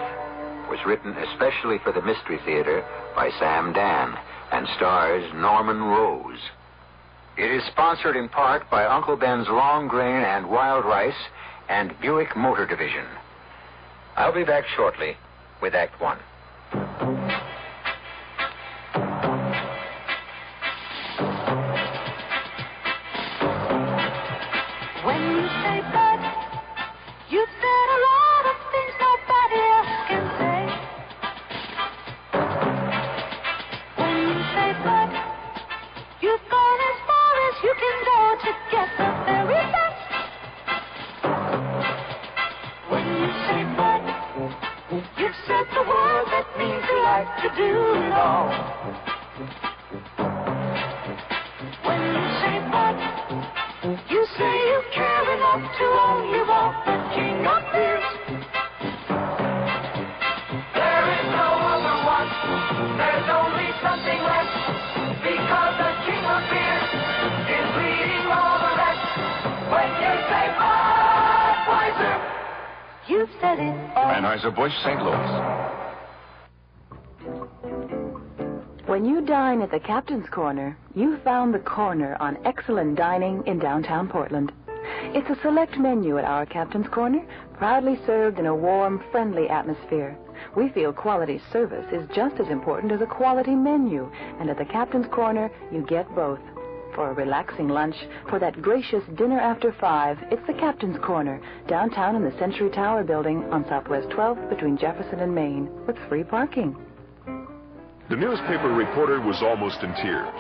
was 0.70 0.78
written 0.86 1.10
especially 1.10 1.78
for 1.82 1.90
the 1.90 2.00
Mystery 2.00 2.38
Theater 2.44 2.86
by 3.16 3.30
Sam 3.40 3.72
Dann 3.72 4.16
and 4.52 4.64
stars 4.76 5.28
Norman 5.34 5.82
Rose. 5.82 6.38
It 7.36 7.50
is 7.50 7.64
sponsored 7.72 8.14
in 8.14 8.28
part 8.28 8.70
by 8.70 8.84
Uncle 8.84 9.16
Ben's 9.16 9.48
Long 9.48 9.88
Grain 9.88 10.22
and 10.22 10.48
Wild 10.48 10.84
Rice 10.84 11.18
and 11.68 12.00
Buick 12.00 12.36
Motor 12.36 12.64
Division. 12.64 13.06
I'll 14.14 14.32
be 14.32 14.44
back 14.44 14.64
shortly 14.76 15.16
with 15.60 15.74
Act 15.74 16.00
One. 16.00 16.18
Anheuser-Busch, 74.36 74.72
St. 74.84 75.02
Louis. 75.02 75.32
When 78.86 79.04
you 79.06 79.22
dine 79.22 79.62
at 79.62 79.70
the 79.70 79.80
Captain's 79.80 80.28
Corner, 80.28 80.76
you 80.94 81.18
found 81.24 81.54
the 81.54 81.58
corner 81.58 82.16
on 82.20 82.38
excellent 82.44 82.96
dining 82.96 83.42
in 83.46 83.58
downtown 83.58 84.08
Portland. 84.08 84.52
It's 85.14 85.30
a 85.30 85.40
select 85.42 85.78
menu 85.78 86.18
at 86.18 86.24
our 86.24 86.44
Captain's 86.44 86.88
Corner, 86.88 87.24
proudly 87.54 87.98
served 88.04 88.38
in 88.38 88.46
a 88.46 88.54
warm, 88.54 89.02
friendly 89.10 89.48
atmosphere. 89.48 90.16
We 90.54 90.68
feel 90.68 90.92
quality 90.92 91.40
service 91.50 91.86
is 91.90 92.06
just 92.14 92.38
as 92.38 92.48
important 92.48 92.92
as 92.92 93.00
a 93.00 93.06
quality 93.06 93.54
menu, 93.54 94.10
and 94.38 94.50
at 94.50 94.58
the 94.58 94.66
Captain's 94.66 95.06
Corner, 95.06 95.50
you 95.72 95.80
get 95.88 96.14
both. 96.14 96.40
For 96.96 97.10
a 97.10 97.12
relaxing 97.12 97.68
lunch, 97.68 97.94
for 98.30 98.38
that 98.38 98.62
gracious 98.62 99.04
dinner 99.16 99.38
after 99.38 99.70
five, 99.78 100.16
it's 100.30 100.46
the 100.46 100.54
Captain's 100.54 100.96
Corner, 101.04 101.42
downtown 101.68 102.16
in 102.16 102.24
the 102.24 102.36
Century 102.38 102.70
Tower 102.70 103.04
building 103.04 103.44
on 103.52 103.68
Southwest 103.68 104.08
12th 104.08 104.48
between 104.48 104.78
Jefferson 104.78 105.20
and 105.20 105.34
Main, 105.34 105.68
with 105.86 105.98
free 106.08 106.24
parking. 106.24 106.74
The 108.08 108.16
newspaper 108.16 108.72
reporter 108.72 109.20
was 109.20 109.42
almost 109.42 109.82
in 109.82 109.92
tears. 109.96 110.32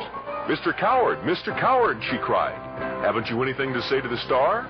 Mr. 0.48 0.72
Coward, 0.80 1.18
Mr. 1.28 1.52
Coward, 1.60 1.98
she 2.10 2.16
cried. 2.16 2.56
Haven't 3.04 3.28
you 3.28 3.42
anything 3.42 3.74
to 3.74 3.82
say 3.82 4.00
to 4.00 4.08
the 4.08 4.24
star? 4.24 4.66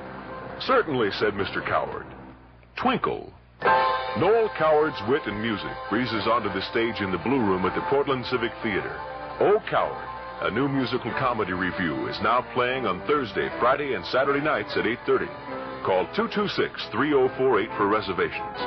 Certainly, 0.66 1.10
said 1.12 1.34
Mr. 1.34 1.64
Coward. 1.64 2.06
Twinkle. 2.82 3.32
Noel 4.18 4.50
Coward's 4.58 5.00
wit 5.08 5.22
and 5.26 5.40
music 5.40 5.70
breezes 5.88 6.26
onto 6.26 6.48
the 6.48 6.66
stage 6.72 7.00
in 7.00 7.12
the 7.12 7.22
Blue 7.22 7.38
Room 7.38 7.64
at 7.64 7.76
the 7.76 7.86
Portland 7.88 8.26
Civic 8.26 8.50
Theater. 8.64 8.98
Oh, 9.38 9.62
Coward, 9.70 10.15
a 10.42 10.50
new 10.50 10.68
musical 10.68 11.10
comedy 11.12 11.52
review 11.52 12.08
is 12.08 12.18
now 12.22 12.44
playing 12.52 12.86
on 12.86 13.00
Thursday, 13.06 13.48
Friday, 13.58 13.94
and 13.94 14.04
Saturday 14.06 14.40
nights 14.44 14.72
at 14.76 14.84
8.30. 14.84 15.26
Call 15.84 16.06
226-3048 16.14 17.76
for 17.76 17.86
reservations. 17.88 18.58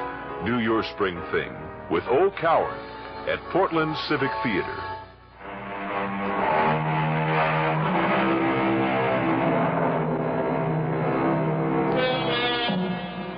Do 0.45 0.59
your 0.59 0.83
spring 0.95 1.21
thing 1.31 1.53
with 1.91 2.03
Oh, 2.07 2.31
Coward 2.39 2.79
at 3.29 3.39
Portland 3.51 3.95
Civic 4.07 4.31
Theater. 4.43 4.77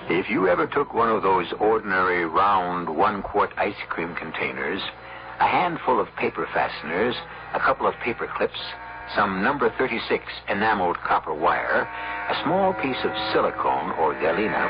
If 0.09 0.29
you 0.29 0.47
ever 0.47 0.67
took 0.67 0.93
one 0.93 1.09
of 1.09 1.23
those 1.23 1.47
ordinary 1.59 2.25
round 2.25 2.89
one 2.95 3.21
quart 3.23 3.51
ice 3.57 3.81
cream 3.89 4.13
containers, 4.15 4.81
a 5.39 5.47
handful 5.47 5.99
of 5.99 6.07
paper 6.17 6.47
fasteners, 6.53 7.15
a 7.53 7.59
couple 7.59 7.87
of 7.87 7.93
paper 8.03 8.27
clips, 8.37 8.59
some 9.15 9.43
number 9.43 9.73
36 9.77 10.23
enameled 10.49 10.97
copper 10.99 11.33
wire, 11.33 11.87
a 12.29 12.43
small 12.43 12.73
piece 12.73 13.03
of 13.03 13.11
silicon 13.33 13.91
or 13.99 14.13
galena, 14.19 14.67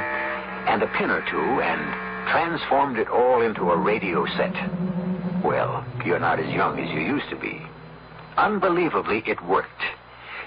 and 0.68 0.82
a 0.82 0.88
pin 0.98 1.10
or 1.10 1.22
two, 1.30 1.62
and 1.62 1.82
transformed 2.30 2.98
it 2.98 3.08
all 3.08 3.42
into 3.42 3.72
a 3.72 3.78
radio 3.78 4.26
set, 4.38 4.54
well, 5.44 5.86
you're 6.06 6.20
not 6.20 6.40
as 6.40 6.54
young 6.54 6.80
as 6.80 6.90
you 6.92 7.02
used 7.02 7.30
to 7.30 7.36
be. 7.36 7.62
Unbelievably, 8.38 9.24
it 9.26 9.44
worked. 9.46 9.82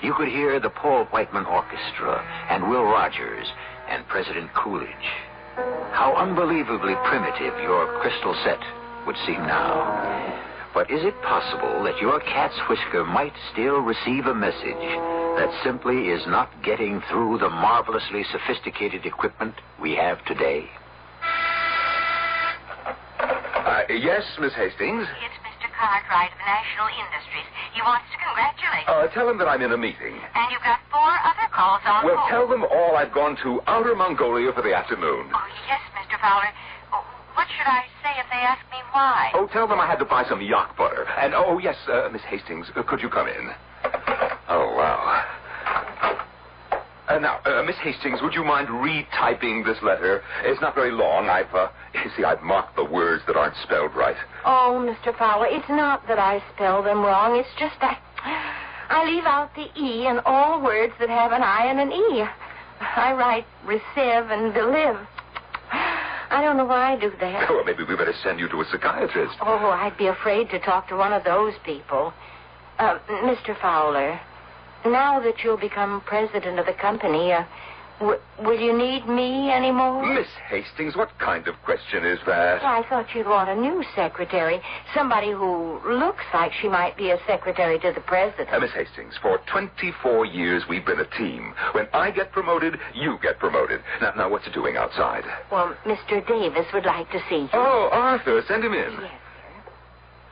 You 0.03 0.15
could 0.15 0.29
hear 0.29 0.61
the 0.61 0.71
Paul 0.71 1.05
Whiteman 1.07 1.47
Orchestra 1.47 2.23
and 2.51 2.69
Will 2.71 2.85
Rogers 2.85 3.47
and 3.89 4.07
President 4.07 4.53
Coolidge. 4.55 4.89
How 5.93 6.15
unbelievably 6.17 6.95
primitive 7.05 7.59
your 7.63 8.01
crystal 8.01 8.35
set 8.45 8.61
would 9.07 9.17
seem 9.27 9.39
now. 9.47 10.54
But 10.75 10.91
is 10.91 11.05
it 11.05 11.15
possible 11.23 11.85
that 11.85 12.01
your 12.03 12.19
cat's 12.19 12.59
whisker 12.69 13.05
might 13.05 13.33
still 13.53 13.79
receive 13.79 14.27
a 14.27 14.35
message 14.35 14.83
that 15.39 15.49
simply 15.63 16.09
is 16.11 16.27
not 16.27 16.51
getting 16.65 17.01
through 17.09 17.39
the 17.39 17.49
marvelously 17.49 18.25
sophisticated 18.25 19.07
equipment 19.07 19.55
we 19.81 19.95
have 19.95 20.19
today? 20.27 20.67
Uh, 23.23 23.83
yes, 23.89 24.27
Miss 24.41 24.53
Hastings. 24.55 25.07
It's 25.23 25.39
Mr. 25.47 25.71
Cartwright 25.79 26.35
of 26.35 26.43
National 26.43 26.91
Industries. 26.91 27.47
He 27.73 27.81
wants 27.81 28.11
to 28.11 28.19
congratulate 28.19 28.85
you. 28.87 28.93
Uh, 28.93 29.07
tell 29.15 29.31
him 29.31 29.39
that 29.39 29.47
I'm 29.47 29.63
in 29.63 29.71
a 29.73 29.79
meeting. 29.79 30.19
And 30.35 30.47
you've 30.51 30.67
got 30.67 30.83
four 30.91 31.15
other 31.23 31.47
calls 31.55 31.81
on 31.87 32.05
Well, 32.05 32.19
hold. 32.19 32.31
tell 32.31 32.47
them 32.51 32.67
all 32.67 32.97
I've 32.99 33.15
gone 33.15 33.39
to 33.47 33.63
Outer 33.71 33.95
Mongolia 33.95 34.53
for 34.53 34.63
the 34.63 34.75
afternoon. 34.75 35.31
Oh, 35.33 35.47
yes, 35.71 35.81
Mr. 35.95 36.21
Fowler. 36.21 36.51
What 37.35 37.47
should 37.57 37.67
I 37.67 37.85
say 38.03 38.19
if 38.19 38.27
they 38.31 38.39
ask 38.39 38.63
me 38.71 38.79
why? 38.93 39.31
Oh, 39.35 39.49
tell 39.53 39.67
them 39.67 39.81
I 39.81 39.87
had 39.87 39.99
to 39.99 40.05
buy 40.05 40.25
some 40.29 40.41
yak 40.41 40.77
butter. 40.77 41.05
And, 41.19 41.35
oh, 41.35 41.59
yes, 41.59 41.77
uh, 41.89 42.09
Miss 42.13 42.23
Hastings, 42.23 42.67
uh, 42.77 42.83
could 42.83 43.03
you 43.03 43.09
come 43.09 43.27
in? 43.29 43.51
Oh, 44.49 44.75
wow. 44.77 45.25
Uh, 47.09 47.19
now, 47.19 47.39
uh, 47.45 47.63
Miss 47.65 47.77
Hastings, 47.83 48.23
would 48.23 48.35
you 48.35 48.45
mind 48.45 48.69
retyping 48.69 49.65
this 49.65 49.77
letter? 49.83 50.23
It's 50.43 50.61
not 50.61 50.75
very 50.75 50.91
long. 50.91 51.29
I've, 51.29 51.53
uh, 51.55 51.69
you 51.93 52.11
see, 52.17 52.25
I've 52.25 52.43
marked 52.43 52.77
the 52.77 52.85
words 52.85 53.23
that 53.27 53.37
aren't 53.37 53.57
spelled 53.63 53.95
right. 53.95 54.17
Oh, 54.45 54.79
Mr. 54.81 55.17
Fowler, 55.19 55.47
it's 55.49 55.69
not 55.69 56.07
that 56.09 56.19
I 56.19 56.43
spell 56.55 56.83
them 56.83 57.03
wrong. 57.03 57.37
It's 57.37 57.49
just 57.59 57.77
I, 57.81 57.99
I 58.89 59.05
leave 59.05 59.25
out 59.25 59.55
the 59.55 59.69
E 59.77 60.07
in 60.07 60.21
all 60.25 60.63
words 60.63 60.95
that 61.01 61.11
have 61.11 61.33
an 61.33 61.43
I 61.43 61.67
and 61.67 61.81
an 61.81 61.93
E. 61.93 62.25
I 62.81 63.13
write 63.13 63.47
receive 63.65 64.31
and 64.31 64.55
believe. 64.55 64.99
I 66.35 66.43
don't 66.43 66.57
know 66.57 66.65
why 66.65 66.95
I 66.95 66.99
do 66.99 67.13
that. 67.21 67.49
Well, 67.55 67.63
maybe 67.63 67.85
we 67.85 67.95
better 67.95 68.13
send 68.25 68.41
you 68.41 68.49
to 68.49 68.61
a 68.61 68.65
psychiatrist. 68.65 69.37
Oh, 69.41 69.71
I'd 69.71 69.97
be 69.97 70.09
afraid 70.09 70.51
to 70.51 70.59
talk 70.59 70.89
to 70.89 70.97
one 70.97 71.13
of 71.13 71.23
those 71.23 71.55
people. 71.65 72.13
Uh, 72.81 72.99
Mr. 73.09 73.57
Fowler, 73.61 74.21
now 74.85 75.21
that 75.21 75.45
you'll 75.45 75.57
become 75.57 76.01
president 76.01 76.59
of 76.59 76.67
the 76.67 76.73
company, 76.73 77.33
uh, 77.33 77.45
w- 78.01 78.21
will 78.43 78.59
you 78.61 78.77
need 78.77 79.09
me 79.09 79.51
anymore? 79.51 80.05
Miss 80.15 80.27
Hastings, 80.49 80.97
what 80.97 81.17
kind 81.19 81.47
of 81.49 81.55
question 81.63 82.05
is 82.05 82.19
that? 82.27 82.63
Well, 82.63 82.83
I 82.83 82.89
thought 82.89 83.15
you'd 83.15 83.27
want 83.27 83.49
a 83.49 83.55
new 83.55 83.85
secretary. 83.95 84.61
Somebody 84.95 85.31
who 85.31 85.81
looks 85.89 86.25
like 86.33 86.53
she 86.61 86.69
might 86.69 86.97
be 86.97 87.11
a 87.11 87.19
secretary 87.27 87.79
to 87.81 87.93
the 87.93 88.01
president. 88.01 88.51
Uh, 88.53 88.61
Miss 88.61 88.73
Hastings, 88.73 89.15
for 89.21 89.39
24 89.51 90.27
years 90.27 90.65
we've 90.69 90.85
been 90.85 91.01
a 91.01 91.07
team. 91.19 91.55
When 91.73 91.87
I 91.93 92.11
get 92.11 92.33
promoted, 92.33 92.79
you 92.95 93.19
get 93.23 93.39
promoted. 93.39 93.81
Now, 94.01 94.13
now 94.17 94.29
what's 94.31 94.47
it 94.47 94.55
doing 94.55 94.77
outside? 94.77 95.25
Well, 95.51 95.75
Mr. 95.85 96.27
Davis 96.27 96.67
would 96.73 96.85
like 96.87 97.11
to 97.13 97.21
see 97.29 97.43
you. 97.43 97.49
Oh, 97.53 97.89
Arthur, 97.93 98.43
send 98.49 98.65
him 98.65 98.73
in. 98.73 98.93
Yes, 98.93 99.01
sir. 99.01 99.11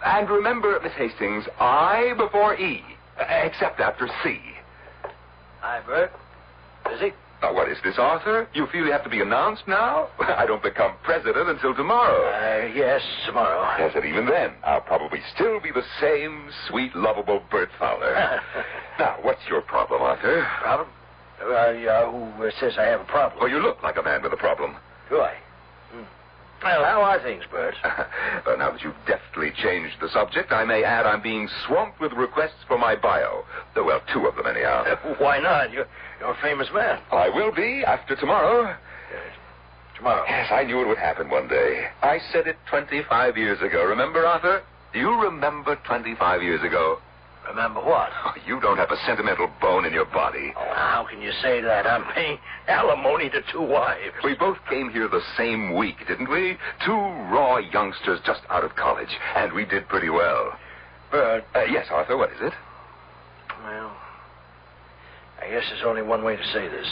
And 0.05 0.29
remember, 0.29 0.79
Miss 0.83 0.93
Hastings, 0.95 1.45
I 1.61 2.15
before 2.17 2.57
E, 2.57 2.83
except 3.19 3.79
after 3.79 4.09
C. 4.25 4.41
Hi, 5.61 5.81
Bert. 5.87 6.11
Busy? 6.85 7.13
Now, 7.43 7.53
what 7.53 7.69
is 7.69 7.79
this, 7.83 7.97
Arthur? 7.99 8.47
You 8.55 8.67
feel 8.71 8.87
you 8.87 8.93
have 8.93 9.03
to 9.03 9.11
be 9.11 9.21
announced 9.21 9.65
now? 9.67 10.09
I 10.21 10.47
don't 10.47 10.63
become 10.63 10.93
president 11.03 11.49
until 11.49 11.75
tomorrow. 11.75 12.31
Uh, 12.31 12.73
yes, 12.73 13.03
tomorrow. 13.27 13.61
Yes, 13.79 13.93
and 13.97 14.05
even 14.05 14.27
then, 14.27 14.53
I'll 14.65 14.81
probably 14.81 15.19
still 15.35 15.61
be 15.61 15.73
the 15.73 15.83
same 16.01 16.51
sweet, 16.69 16.95
lovable 16.95 17.43
Bert 17.51 17.71
Fowler. 17.81 18.15
now, 18.99 19.17
what's 19.23 19.41
your 19.49 19.61
problem, 19.61 20.03
Arthur? 20.03 20.47
Problem? 20.63 20.89
Uh, 21.43 21.47
uh, 21.47 22.11
who 22.13 22.45
uh, 22.47 22.51
says 22.61 22.75
I 22.79 22.85
have 22.85 23.01
a 23.01 23.05
problem? 23.05 23.41
Well, 23.41 23.51
you 23.51 23.59
look 23.59 23.83
like 23.83 23.97
a 23.97 24.03
man 24.03 24.23
with 24.23 24.33
a 24.33 24.37
problem. 24.37 24.77
Do 25.11 25.17
I? 25.17 25.35
Hmm. 25.91 26.03
Well, 26.63 26.85
how 26.85 27.03
are 27.03 27.21
things, 27.21 27.43
Bert? 27.51 27.75
well, 28.47 28.57
now 28.57 28.71
that 28.71 28.83
you've 28.83 28.95
deftly 29.09 29.51
changed 29.61 29.97
the 30.01 30.09
subject, 30.11 30.53
I 30.53 30.65
may 30.65 30.85
add 30.85 31.07
I'm 31.07 31.21
being 31.21 31.49
swamped 31.67 32.01
with 32.01 32.13
requests 32.13 32.63
for 32.69 32.79
my 32.79 32.95
bio. 32.95 33.43
Uh, 33.77 33.83
Well, 33.83 34.01
two 34.15 34.27
of 34.27 34.37
them, 34.37 34.47
anyhow. 34.47 34.85
Why 35.19 35.41
not? 35.41 35.73
You're, 35.73 35.87
you're 36.23 36.31
a 36.31 36.41
famous 36.41 36.69
man. 36.73 37.01
I 37.11 37.29
will 37.31 37.53
be 37.53 37.83
after 37.85 38.15
tomorrow. 38.15 38.77
Tomorrow. 39.97 40.25
Yes, 40.29 40.53
I 40.53 40.63
knew 40.63 40.81
it 40.81 40.87
would 40.87 40.99
happen 40.99 41.29
one 41.29 41.49
day. 41.49 41.87
I 42.01 42.21
said 42.33 42.47
it 42.47 42.57
25 42.71 43.37
years 43.37 43.61
ago. 43.61 43.83
Remember, 43.85 44.25
Arthur? 44.25 44.63
Do 44.93 45.01
you 45.01 45.21
remember 45.21 45.77
25 45.85 46.43
years 46.43 46.63
ago? 46.63 46.99
Remember 47.49 47.81
what? 47.81 48.11
Oh, 48.25 48.35
you 48.47 48.61
don't 48.61 48.77
have 48.77 48.93
a 48.93 48.97
sentimental 49.05 49.51
bone 49.61 49.85
in 49.85 49.93
your 49.93 50.05
body. 50.05 50.53
Oh, 50.57 50.73
how 50.77 51.05
can 51.11 51.21
you 51.21 51.33
say 51.43 51.61
that? 51.61 51.89
I'm 51.89 52.05
paying 52.15 52.39
alimony 52.69 53.29
to 53.31 53.43
two 53.53 53.61
wives. 53.63 54.15
We 54.23 54.37
both 54.37 54.59
came 54.71 54.91
here 54.91 55.09
the 55.09 55.21
same 55.37 55.75
week, 55.77 55.97
didn't 56.07 56.31
we? 56.31 56.57
Two 56.87 56.93
raw 56.95 57.57
youngsters 57.59 58.21
just 58.25 58.43
out 58.49 58.63
of 58.63 58.77
college, 58.77 59.11
and 59.35 59.53
we 59.53 59.65
did 59.65 59.89
pretty 59.89 60.09
well. 60.09 60.53
Bert. 61.11 61.45
Uh, 61.53 61.65
yes, 61.65 61.87
Arthur, 61.91 62.17
what 62.17 62.31
is 62.31 62.41
it? 62.43 62.53
Well, 63.65 63.93
I 65.43 65.51
guess 65.51 65.65
there's 65.71 65.85
only 65.85 66.03
one 66.03 66.23
way 66.23 66.37
to 66.37 66.45
say 66.53 66.69
this. 66.69 66.87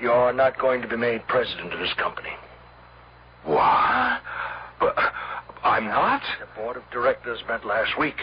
You're 0.00 0.32
not 0.32 0.58
going 0.58 0.82
to 0.82 0.88
be 0.88 0.96
made 0.96 1.26
president 1.26 1.72
of 1.72 1.80
this 1.80 1.92
company. 1.94 2.30
What? 3.44 4.20
But 4.78 4.94
I'm 5.64 5.86
not? 5.86 6.22
The 6.38 6.60
board 6.60 6.76
of 6.76 6.82
directors 6.92 7.40
met 7.48 7.64
last 7.64 7.98
week. 7.98 8.16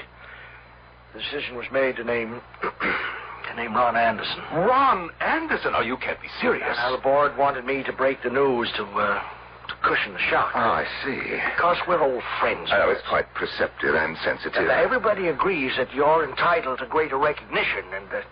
The 1.14 1.20
decision 1.20 1.56
was 1.56 1.66
made 1.72 1.98
to 1.98 2.04
name 2.04 2.40
to 2.62 3.56
name 3.56 3.74
Ron 3.74 3.96
Anderson. 3.96 4.40
Ron 4.54 5.10
Anderson? 5.20 5.74
Oh, 5.76 5.82
you 5.82 5.98
can't 5.98 6.22
be 6.22 6.30
serious. 6.40 6.78
Now 6.78 6.96
the 6.96 7.02
board 7.02 7.38
wanted 7.38 7.66
me 7.66 7.84
to 7.84 7.94
break 7.94 8.24
the 8.24 8.30
news 8.30 8.72
to 8.78 8.84
uh, 8.84 9.22
to 9.68 9.76
cushion 9.84 10.14
the 10.14 10.20
shock. 10.30 10.52
Oh, 10.56 10.60
I 10.60 10.86
see. 11.04 11.20
Because 11.56 11.78
we're 11.88 12.02
old 12.02 12.24
friends. 12.40 12.70
Oh, 12.72 12.90
it's 12.90 13.08
quite 13.08 13.34
perceptive 13.34 13.96
and 13.96 14.18
sensitive. 14.24 14.62
And 14.62 14.70
everybody 14.70 15.28
agrees 15.28 15.74
that 15.78 15.94
you're 15.94 16.28
entitled 16.28 16.80
to 16.80 16.86
greater 16.88 17.18
recognition 17.18 17.86
and 17.94 18.10
that, 18.12 18.26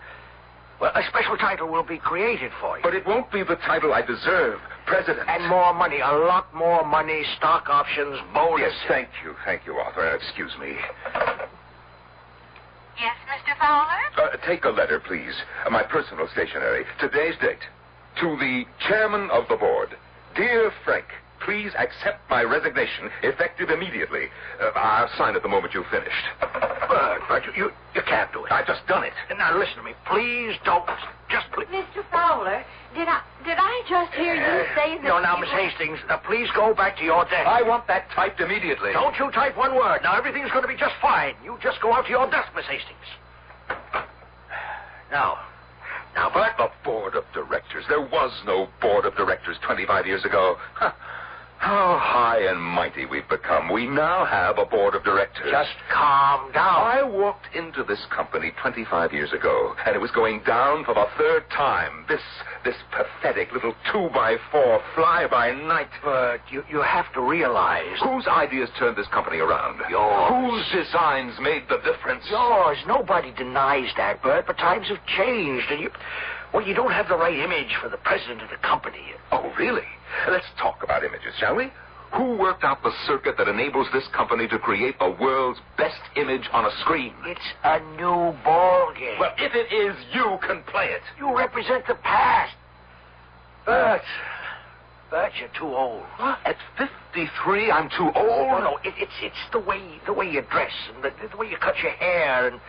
well, 0.82 0.90
a 0.96 1.02
special 1.08 1.36
title 1.36 1.68
will 1.68 1.84
be 1.84 1.96
created 1.96 2.50
for 2.60 2.76
you. 2.76 2.82
But 2.82 2.92
it 2.92 3.06
won't 3.06 3.30
be 3.30 3.44
the 3.44 3.54
title 3.54 3.94
I 3.94 4.02
deserve. 4.02 4.58
President. 4.84 5.28
And 5.28 5.48
more 5.48 5.72
money, 5.72 6.00
a 6.00 6.10
lot 6.10 6.52
more 6.52 6.84
money, 6.84 7.22
stock 7.36 7.68
options, 7.68 8.18
bonus. 8.34 8.62
Yes, 8.66 8.84
thank 8.88 9.08
you. 9.22 9.36
Thank 9.44 9.64
you, 9.64 9.74
Arthur. 9.74 10.12
Excuse 10.16 10.50
me. 10.58 10.74
Yes, 12.98 13.14
Mr. 13.30 13.56
Fowler? 13.60 13.86
Uh, 14.18 14.36
take 14.44 14.64
a 14.64 14.70
letter, 14.70 14.98
please. 14.98 15.34
Uh, 15.64 15.70
my 15.70 15.84
personal 15.84 16.26
stationery. 16.32 16.84
Today's 16.98 17.36
date. 17.40 17.62
To 18.20 18.36
the 18.36 18.64
chairman 18.88 19.30
of 19.30 19.44
the 19.48 19.56
board. 19.56 19.90
Dear 20.34 20.72
Frank, 20.84 21.06
please 21.44 21.72
accept 21.78 22.28
my 22.30 22.42
resignation, 22.42 23.10
effective 23.22 23.70
immediately. 23.70 24.26
Uh, 24.60 24.70
I'll 24.74 25.10
sign 25.18 25.36
it 25.36 25.42
the 25.42 25.48
moment 25.48 25.74
you've 25.74 25.86
finished. 25.90 26.24
Bert, 26.40 27.20
Bert, 27.28 27.44
you, 27.46 27.52
you, 27.56 27.70
you 27.94 28.02
can't 28.06 28.32
do 28.32 28.44
it. 28.44 28.52
I've 28.52 28.66
just 28.66 28.86
done 28.86 29.04
it. 29.04 29.12
And 29.30 29.38
now 29.38 29.56
listen 29.56 29.76
to 29.76 29.82
me. 29.82 29.92
Please 30.06 30.54
don't. 30.64 30.86
Just 31.30 31.50
please. 31.52 31.66
Mr. 31.68 32.04
Fowler, 32.10 32.64
did 32.94 33.08
I 33.08 33.22
did 33.44 33.56
I 33.58 33.82
just 33.88 34.12
hear 34.14 34.34
you 34.34 34.64
say 34.76 34.96
that? 34.96 35.04
No, 35.04 35.18
now, 35.18 35.36
Miss 35.36 35.50
Hastings, 35.50 35.98
now 36.08 36.18
please 36.18 36.48
go 36.54 36.74
back 36.74 36.96
to 36.98 37.04
your 37.04 37.24
desk. 37.24 37.46
I 37.46 37.62
want 37.62 37.86
that 37.88 38.10
typed 38.14 38.40
immediately. 38.40 38.92
Don't 38.92 39.16
you 39.18 39.30
type 39.30 39.56
one 39.56 39.74
word. 39.74 40.00
Now, 40.02 40.16
everything's 40.16 40.50
going 40.50 40.62
to 40.62 40.68
be 40.68 40.76
just 40.76 40.94
fine. 41.00 41.34
You 41.42 41.58
just 41.62 41.80
go 41.80 41.92
out 41.92 42.04
to 42.04 42.10
your 42.10 42.30
desk, 42.30 42.48
Miss 42.54 42.66
Hastings. 42.66 43.08
Now, 45.10 45.38
now, 46.14 46.30
Bert. 46.30 46.52
A 46.58 46.68
board 46.84 47.14
of 47.14 47.24
directors. 47.32 47.84
There 47.88 48.00
was 48.00 48.32
no 48.44 48.68
board 48.80 49.06
of 49.06 49.14
directors 49.16 49.56
25 49.64 50.06
years 50.06 50.24
ago. 50.24 50.56
Huh. 50.74 50.92
How 51.62 51.96
high 51.96 52.42
and 52.50 52.60
mighty 52.60 53.06
we've 53.06 53.28
become. 53.28 53.70
We 53.72 53.86
now 53.86 54.24
have 54.24 54.58
a 54.58 54.66
board 54.66 54.96
of 54.96 55.04
directors. 55.04 55.46
Just 55.48 55.70
calm 55.92 56.50
down. 56.50 56.82
I 56.82 57.04
walked 57.04 57.54
into 57.54 57.84
this 57.84 58.04
company 58.10 58.50
25 58.60 59.12
years 59.12 59.32
ago, 59.32 59.76
and 59.86 59.94
it 59.94 60.00
was 60.00 60.10
going 60.10 60.42
down 60.42 60.84
for 60.84 60.92
the 60.92 61.06
third 61.16 61.48
time. 61.50 62.04
This, 62.08 62.20
this 62.64 62.74
pathetic 62.90 63.52
little 63.52 63.76
two-by-four 63.92 64.82
fly-by-night. 64.96 65.86
But 66.02 66.40
you, 66.50 66.64
you 66.68 66.82
have 66.82 67.12
to 67.12 67.20
realize. 67.20 67.96
Whose 68.02 68.26
ideas 68.26 68.68
turned 68.76 68.96
this 68.96 69.06
company 69.14 69.38
around? 69.38 69.80
Yours. 69.88 70.32
Whose 70.34 70.84
designs 70.84 71.34
made 71.40 71.62
the 71.68 71.78
difference? 71.86 72.24
Yours. 72.28 72.78
Nobody 72.88 73.30
denies 73.30 73.92
that, 73.96 74.20
Bert, 74.20 74.48
but 74.48 74.58
times 74.58 74.88
have 74.88 75.06
changed, 75.06 75.70
and 75.70 75.80
you. 75.80 75.90
Well, 76.52 76.66
you 76.66 76.74
don't 76.74 76.90
have 76.90 77.06
the 77.06 77.16
right 77.16 77.38
image 77.38 77.76
for 77.80 77.88
the 77.88 77.98
president 77.98 78.42
of 78.42 78.50
the 78.50 78.58
company. 78.66 79.14
Oh, 79.30 79.52
really? 79.56 79.86
Let's 80.30 80.46
talk 80.58 80.82
about 80.82 81.04
images, 81.04 81.34
shall 81.38 81.56
we? 81.56 81.72
Who 82.14 82.36
worked 82.36 82.62
out 82.62 82.82
the 82.82 82.92
circuit 83.06 83.36
that 83.38 83.48
enables 83.48 83.86
this 83.92 84.06
company 84.14 84.46
to 84.48 84.58
create 84.58 84.98
the 84.98 85.16
world's 85.18 85.60
best 85.78 86.00
image 86.16 86.48
on 86.52 86.66
a 86.66 86.70
screen? 86.82 87.14
It's 87.24 87.40
a 87.64 87.80
new 87.96 88.36
ball 88.44 88.92
game. 88.98 89.18
Well, 89.18 89.32
if 89.38 89.54
it 89.54 89.72
is, 89.74 89.96
you 90.12 90.38
can 90.46 90.62
play 90.64 90.86
it. 90.86 91.00
You 91.18 91.34
represent 91.36 91.86
the 91.86 91.94
past. 91.94 92.54
Bert. 93.64 94.02
Bert, 95.10 95.32
you're 95.38 95.48
too 95.58 95.74
old. 95.74 96.02
What? 96.18 96.38
At 96.44 96.56
53, 96.76 97.70
I'm 97.70 97.88
too 97.96 98.10
old? 98.14 98.48
No, 98.48 98.58
no, 98.58 98.78
it, 98.84 98.94
it's 98.98 99.12
it's 99.22 99.36
the 99.52 99.60
way 99.60 99.80
the 100.06 100.12
way 100.12 100.28
you 100.28 100.42
dress 100.50 100.72
and 100.94 101.04
the, 101.04 101.12
the 101.30 101.36
way 101.36 101.48
you 101.48 101.56
cut 101.58 101.76
your 101.82 101.92
hair 101.92 102.48
and 102.48 102.60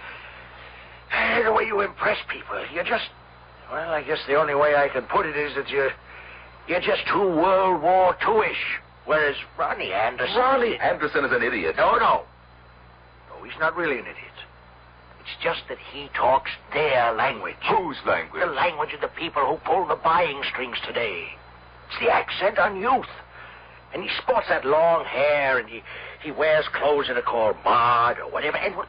eh, 1.12 1.44
the 1.44 1.54
way 1.54 1.64
you 1.64 1.82
impress 1.82 2.18
people. 2.30 2.64
You're 2.74 2.84
just 2.84 3.06
well, 3.72 3.92
I 3.92 4.04
guess 4.04 4.20
the 4.28 4.36
only 4.36 4.56
way 4.56 4.76
I 4.76 4.88
can 4.88 5.04
put 5.04 5.26
it 5.26 5.36
is 5.36 5.56
that 5.56 5.70
you're 5.70 5.92
you're 6.68 6.82
just 6.82 7.02
too 7.12 7.20
World 7.20 7.82
War 7.82 8.16
II-ish. 8.26 8.80
Whereas 9.06 9.36
Ronnie 9.58 9.92
Anderson. 9.92 10.38
Ronnie 10.38 10.78
Anderson 10.78 11.26
is 11.26 11.32
an 11.32 11.44
idiot. 11.44 11.76
No, 11.78 11.98
no. 11.98 12.24
No, 13.30 13.44
he's 13.44 13.60
not 13.60 13.76
really 13.76 13.96
an 13.96 14.06
idiot. 14.06 14.38
It's 15.20 15.44
just 15.44 15.62
that 15.70 15.78
he 15.92 16.10
talks 16.16 16.52
their 16.74 17.14
language. 17.14 17.56
Whose 17.70 17.98
language? 18.06 18.42
The 18.42 18.52
language 18.52 18.94
of 18.94 19.02
the 19.02 19.10
people 19.10 19.46
who 19.46 19.58
pull 19.66 19.88
the 19.88 19.96
buying 19.96 20.42
strings 20.52 20.78
today. 20.86 21.28
It's 21.90 22.00
the 22.00 22.12
accent 22.12 22.60
on 22.60 22.80
youth. 22.80 23.12
And 23.94 24.04
he 24.04 24.10
sports 24.22 24.48
that 24.50 24.66
long 24.66 25.06
hair, 25.06 25.60
and 25.60 25.70
he, 25.70 25.82
he 26.24 26.32
wears 26.32 26.66
clothes 26.74 27.08
that 27.08 27.18
are 27.18 27.22
called 27.22 27.58
mod 27.64 28.20
or 28.20 28.32
whatever. 28.32 28.58
And 28.58 28.76
well, 28.76 28.88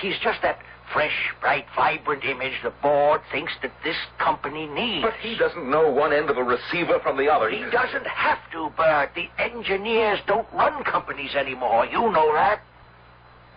he's 0.00 0.18
just 0.22 0.42
that 0.42 0.58
fresh, 0.92 1.32
bright, 1.40 1.66
vibrant 1.74 2.24
image 2.24 2.54
the 2.62 2.72
board 2.82 3.20
thinks 3.32 3.52
that 3.62 3.72
this 3.82 3.96
company 4.18 4.66
needs. 4.66 5.04
But 5.04 5.14
he 5.14 5.36
doesn't 5.36 5.68
know 5.68 5.90
one 5.90 6.12
end 6.12 6.30
of 6.30 6.36
a 6.36 6.42
receiver 6.42 7.00
from 7.02 7.16
the 7.16 7.28
other. 7.28 7.50
He 7.50 7.64
doesn't 7.70 8.06
have 8.06 8.38
to, 8.52 8.70
Bert. 8.76 9.10
The 9.14 9.28
engineers 9.38 10.20
don't 10.26 10.46
run 10.52 10.84
companies 10.84 11.34
anymore. 11.34 11.86
You 11.86 12.10
know 12.12 12.32
that. 12.34 12.60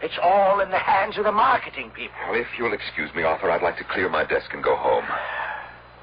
It's 0.01 0.17
all 0.21 0.59
in 0.59 0.69
the 0.69 0.77
hands 0.77 1.17
of 1.17 1.23
the 1.23 1.31
marketing 1.31 1.89
people. 1.89 2.15
Well, 2.29 2.39
if 2.39 2.47
you'll 2.57 2.73
excuse 2.73 3.09
me, 3.15 3.23
Arthur, 3.23 3.49
I'd 3.49 3.63
like 3.63 3.77
to 3.77 3.83
clear 3.83 4.09
my 4.09 4.25
desk 4.25 4.53
and 4.53 4.63
go 4.63 4.75
home. 4.75 5.03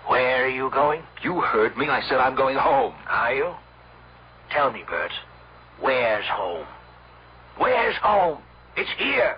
Where 0.09 0.45
are 0.45 0.49
you 0.49 0.69
going? 0.71 1.03
You 1.23 1.41
heard 1.41 1.77
me. 1.77 1.89
I 1.89 2.03
said 2.09 2.19
I'm 2.19 2.35
going 2.37 2.57
home. 2.57 2.95
Are 3.09 3.35
you? 3.35 3.55
Tell 4.51 4.73
me, 4.73 4.83
Bert. 4.89 5.13
Where's 5.81 6.27
home? 6.27 6.67
Where's 7.57 7.97
home? 7.97 8.43
It's 8.77 8.91
here. 8.99 9.37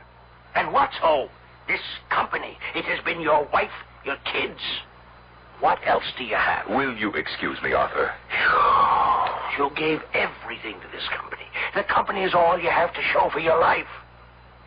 And 0.55 0.72
what's 0.72 0.96
home? 0.96 1.29
This 1.68 1.81
company. 2.11 2.57
It 2.74 2.85
has 2.85 3.05
been 3.05 3.20
your 3.20 3.48
wife, 3.52 3.70
your 4.05 4.16
kids. 4.33 4.61
What 5.61 5.79
else 5.87 6.05
do 6.18 6.24
you 6.24 6.37
have? 6.37 6.68
Will 6.68 6.94
you 6.94 7.12
excuse 7.12 7.59
me, 7.62 7.72
Arthur? 7.72 8.12
You 9.57 9.70
gave 9.74 10.00
everything 10.12 10.79
to 10.83 10.88
this 10.92 11.09
company. 11.16 11.44
The 11.74 11.83
company 11.85 12.24
is 12.24 12.35
all 12.35 12.61
you 12.61 12.68
have 12.68 12.92
to 12.92 13.00
show 13.14 13.31
for 13.33 13.38
your 13.38 13.59
life. 13.59 13.87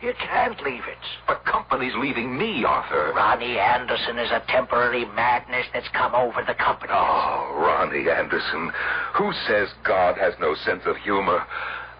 You 0.02 0.14
can't 0.18 0.60
leave 0.64 0.82
it. 0.88 0.98
The 1.28 1.36
company's 1.48 1.92
leaving 1.96 2.36
me, 2.36 2.64
Arthur. 2.64 3.12
Ronnie 3.14 3.58
Anderson 3.58 4.18
is 4.18 4.30
a 4.30 4.42
temporary 4.48 5.04
madness 5.04 5.66
that's 5.72 5.88
come 5.90 6.14
over 6.14 6.42
the 6.44 6.54
company. 6.54 6.92
Oh, 6.92 7.54
Ronnie 7.54 8.10
Anderson. 8.10 8.72
Who 9.14 9.30
says 9.46 9.68
God 9.84 10.16
has 10.18 10.34
no 10.40 10.56
sense 10.64 10.82
of 10.86 10.96
humor? 10.96 11.44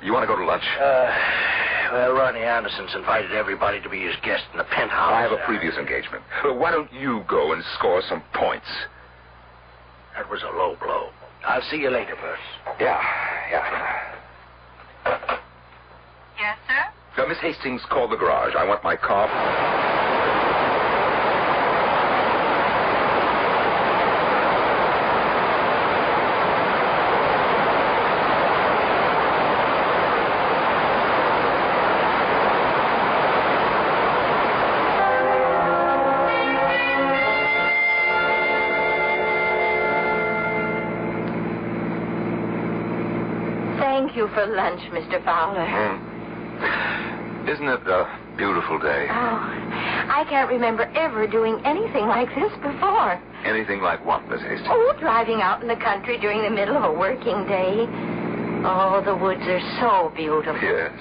You 0.02 0.14
want 0.14 0.22
to 0.24 0.26
go 0.26 0.36
to 0.36 0.44
lunch? 0.46 0.64
Uh, 0.80 1.14
well, 1.92 2.12
Ronnie 2.12 2.40
Anderson's 2.40 2.94
invited 2.94 3.32
everybody 3.32 3.80
to 3.82 3.88
be 3.88 4.00
his 4.02 4.14
guest 4.22 4.44
in 4.52 4.58
the 4.58 4.64
penthouse. 4.64 5.12
I 5.12 5.22
have 5.22 5.32
a 5.32 5.42
previous 5.46 5.76
engagement. 5.76 6.22
Why 6.44 6.70
don't 6.70 6.92
you 6.92 7.24
go 7.28 7.52
and 7.52 7.62
score 7.78 8.02
some 8.08 8.22
points? 8.34 8.66
That 10.16 10.28
was 10.30 10.42
a 10.42 10.56
low 10.56 10.76
blow. 10.80 11.10
I'll 11.46 11.62
see 11.62 11.78
you 11.78 11.90
later, 11.90 12.16
Bert. 12.16 12.38
Yeah, 12.78 13.00
yeah. 13.50 14.16
Yes, 16.38 16.58
sir? 16.68 17.22
Uh, 17.22 17.26
Miss 17.26 17.38
Hastings, 17.38 17.82
call 17.90 18.08
the 18.08 18.16
garage. 18.16 18.54
I 18.56 18.64
want 18.64 18.82
my 18.84 18.96
car. 18.96 19.99
You 44.20 44.28
for 44.34 44.44
lunch, 44.46 44.80
Mr. 44.92 45.16
Fowler. 45.24 45.64
Hmm. 45.64 47.48
Isn't 47.48 47.68
it 47.68 47.80
a 47.88 48.04
beautiful 48.36 48.78
day? 48.78 49.08
Oh, 49.08 49.40
I 50.12 50.26
can't 50.28 50.50
remember 50.50 50.84
ever 50.92 51.26
doing 51.26 51.56
anything 51.64 52.04
like 52.04 52.28
this 52.36 52.52
before. 52.60 53.16
Anything 53.46 53.80
like 53.80 54.04
what, 54.04 54.28
Miss 54.28 54.42
Hastings? 54.42 54.68
Oh, 54.68 54.92
driving 55.00 55.40
out 55.40 55.62
in 55.62 55.68
the 55.68 55.80
country 55.80 56.18
during 56.20 56.42
the 56.42 56.50
middle 56.50 56.76
of 56.76 56.84
a 56.84 56.92
working 56.92 57.48
day. 57.48 57.88
Oh, 58.60 59.00
the 59.02 59.16
woods 59.16 59.40
are 59.40 59.64
so 59.80 60.12
beautiful. 60.14 60.60
Yes. 60.60 60.92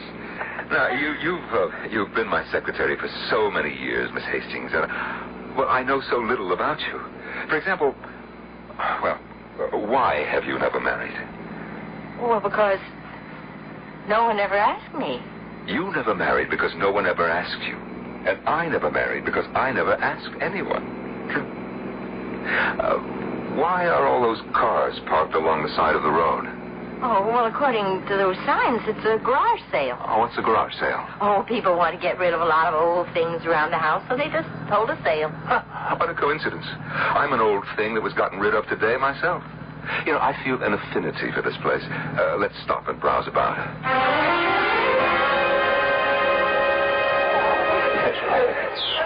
Now, 0.71 0.87
you, 0.95 1.11
you've 1.19 1.51
uh, 1.51 1.67
you've 1.91 2.15
been 2.15 2.27
my 2.27 2.45
secretary 2.53 2.95
for 2.95 3.09
so 3.29 3.51
many 3.51 3.75
years, 3.75 4.09
Miss 4.13 4.23
Hastings, 4.23 4.71
and 4.71 4.85
uh, 4.85 5.57
well, 5.57 5.67
I 5.67 5.83
know 5.83 5.99
so 6.09 6.19
little 6.19 6.53
about 6.53 6.79
you. 6.79 7.01
For 7.49 7.57
example, 7.57 7.93
well, 9.03 9.19
uh, 9.59 9.77
why 9.91 10.23
have 10.31 10.45
you 10.45 10.57
never 10.57 10.79
married? 10.79 11.11
Well, 12.21 12.39
because 12.39 12.79
no 14.09 14.25
one 14.25 14.39
ever 14.39 14.57
asked 14.57 14.97
me. 14.97 15.21
You 15.71 15.93
never 15.93 16.15
married 16.15 16.49
because 16.49 16.71
no 16.77 16.91
one 16.91 17.05
ever 17.05 17.29
asked 17.29 17.61
you, 17.69 17.77
and 18.25 18.41
I 18.49 18.67
never 18.67 18.89
married 18.89 19.23
because 19.23 19.45
I 19.53 19.71
never 19.71 19.93
asked 19.93 20.33
anyone. 20.41 20.81
uh, 22.81 22.97
why 23.53 23.85
are 23.85 24.07
all 24.07 24.21
those 24.21 24.41
cars 24.51 24.97
parked 25.05 25.35
along 25.35 25.61
the 25.61 25.69
side 25.75 25.95
of 25.95 26.01
the 26.01 26.09
road? 26.09 26.49
Oh, 27.01 27.23
well, 27.23 27.45
according 27.45 28.03
to 28.09 28.17
those 28.17 28.35
signs, 28.43 28.81
it's 28.83 29.05
a 29.05 29.23
garage 29.23 29.61
sale. 29.71 29.95
Oh, 30.03 30.19
what's 30.19 30.37
a 30.37 30.41
garage 30.41 30.73
sale? 30.81 31.05
Oh, 31.21 31.45
people 31.47 31.77
want 31.77 31.95
to 31.95 32.01
get 32.01 32.17
rid 32.19 32.33
of 32.33 32.41
a 32.41 32.45
lot 32.45 32.73
of 32.73 32.81
old 32.81 33.07
things 33.13 33.45
around 33.45 33.71
the 33.71 33.77
house, 33.77 34.03
so 34.09 34.17
they 34.17 34.27
just 34.27 34.49
hold 34.67 34.89
a 34.89 34.97
sale. 35.03 35.31
What 35.99 36.09
a 36.09 36.13
coincidence. 36.13 36.65
I'm 36.65 37.33
an 37.33 37.41
old 37.41 37.63
thing 37.75 37.93
that 37.95 38.01
was 38.01 38.13
gotten 38.13 38.39
rid 38.39 38.53
of 38.53 38.65
today 38.67 38.95
myself. 38.95 39.43
You 40.05 40.13
know, 40.13 40.19
I 40.19 40.35
feel 40.43 40.61
an 40.61 40.73
affinity 40.73 41.31
for 41.33 41.41
this 41.41 41.55
place. 41.61 41.83
Uh, 42.17 42.37
let's 42.37 42.55
stop 42.63 42.87
and 42.87 42.99
browse 42.99 43.27
about. 43.27 43.57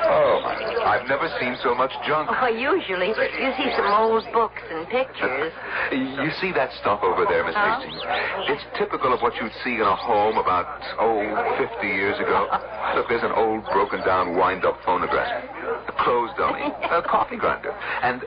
Oh, 0.05 0.39
I've 0.85 1.07
never 1.07 1.27
seen 1.39 1.55
so 1.63 1.73
much 1.73 1.91
junk. 2.05 2.29
Oh, 2.29 2.47
usually 2.47 3.07
you 3.09 3.49
see 3.57 3.69
some 3.75 3.87
old 3.87 4.23
books 4.33 4.61
and 4.69 4.87
pictures. 4.87 5.51
You 5.91 6.29
see 6.39 6.51
that 6.53 6.69
stuff 6.81 6.99
over 7.03 7.25
there, 7.25 7.43
Miss 7.45 7.55
Huh? 7.55 7.79
Hastings? 7.79 8.01
It's 8.49 8.63
typical 8.77 9.13
of 9.13 9.21
what 9.21 9.33
you'd 9.41 9.51
see 9.63 9.75
in 9.75 9.87
a 9.87 9.95
home 9.95 10.37
about, 10.37 10.67
oh, 10.99 11.23
50 11.57 11.87
years 11.87 12.19
ago. 12.19 12.47
Look, 12.95 13.09
there's 13.09 13.23
an 13.23 13.31
old, 13.31 13.63
broken 13.73 14.01
down, 14.05 14.37
wind 14.37 14.65
up 14.65 14.77
phonograph, 14.85 15.43
a 15.87 15.93
clothes 16.03 16.31
dummy, 16.37 16.61
a 16.91 17.01
coffee 17.01 17.37
grinder, 17.37 17.71
and, 18.03 18.21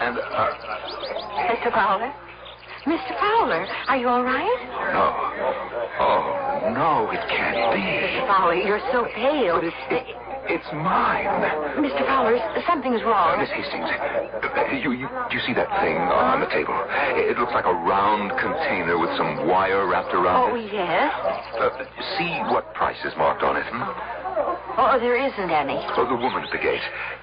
and, 0.00 0.18
uh, 0.18 0.50
Mr. 1.52 1.72
Fowler? 1.72 2.12
Mr. 2.86 3.14
Fowler, 3.20 3.66
are 3.88 3.96
you 3.96 4.08
all 4.08 4.24
right? 4.24 4.58
no. 4.92 5.14
Oh, 6.02 6.72
no, 6.74 7.10
it 7.12 7.20
can't 7.28 7.74
be. 7.74 7.80
Mr. 7.82 8.26
Fowler, 8.26 8.54
you're 8.54 8.80
so 8.90 9.06
pale. 9.14 9.54
But 9.56 9.64
it's, 9.64 9.76
it, 9.90 10.04
it's 10.50 10.66
mine. 10.72 11.26
Mr. 11.78 12.02
Fowler, 12.06 12.38
something's 12.66 13.02
Uh, 13.02 13.06
wrong. 13.06 13.38
Miss 13.38 13.50
Hastings, 13.50 13.86
uh, 13.86 14.74
you, 14.74 14.90
you, 14.92 15.06
do 15.30 15.36
you 15.36 15.42
see 15.46 15.54
that 15.54 15.70
thing 15.80 15.96
on 15.96 16.40
the 16.40 16.46
table? 16.50 16.74
It 17.14 17.38
looks 17.38 17.52
like 17.52 17.66
a 17.66 17.72
round 17.74 18.32
container 18.40 18.98
with 18.98 19.14
some 19.16 19.46
wire 19.46 19.86
wrapped 19.86 20.12
around 20.14 20.50
Oh, 20.50 20.56
it. 20.56 20.66
Oh, 20.66 20.74
yes? 20.74 21.12
Uh, 21.60 21.70
see 22.18 22.34
what 22.50 22.74
price 22.74 22.98
is 23.04 23.12
marked 23.16 23.42
on 23.44 23.56
it. 23.56 23.64
Hmm? 23.70 23.86
Oh, 24.34 24.56
oh, 24.78 24.98
there 24.98 25.16
isn't 25.16 25.50
any. 25.50 25.76
Oh, 25.96 26.08
the 26.08 26.16
woman 26.16 26.42
at 26.42 26.50
the 26.50 26.58
gate. 26.58 26.80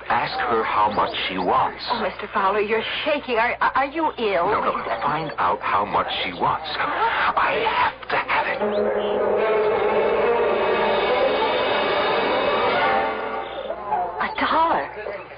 Ask 0.10 0.38
her 0.50 0.64
how 0.64 0.92
much 0.92 1.10
she 1.28 1.38
wants. 1.38 1.84
Oh, 1.90 2.06
Mr. 2.06 2.32
Fowler, 2.34 2.62
you're 2.62 2.84
shaking. 3.06 3.38
Are, 3.38 3.56
are 3.62 3.86
you 3.86 4.12
ill? 4.18 4.50
No, 4.50 4.62
no, 4.62 4.74
find 5.02 5.32
out 5.38 5.60
how 5.62 5.86
much 5.86 6.08
she 6.24 6.34
wants. 6.34 6.68
I 6.78 7.66
have 7.66 8.10
to 8.10 8.18
have 8.18 8.46
it. 8.48 8.60
A 14.22 14.30
dollar. 14.40 14.86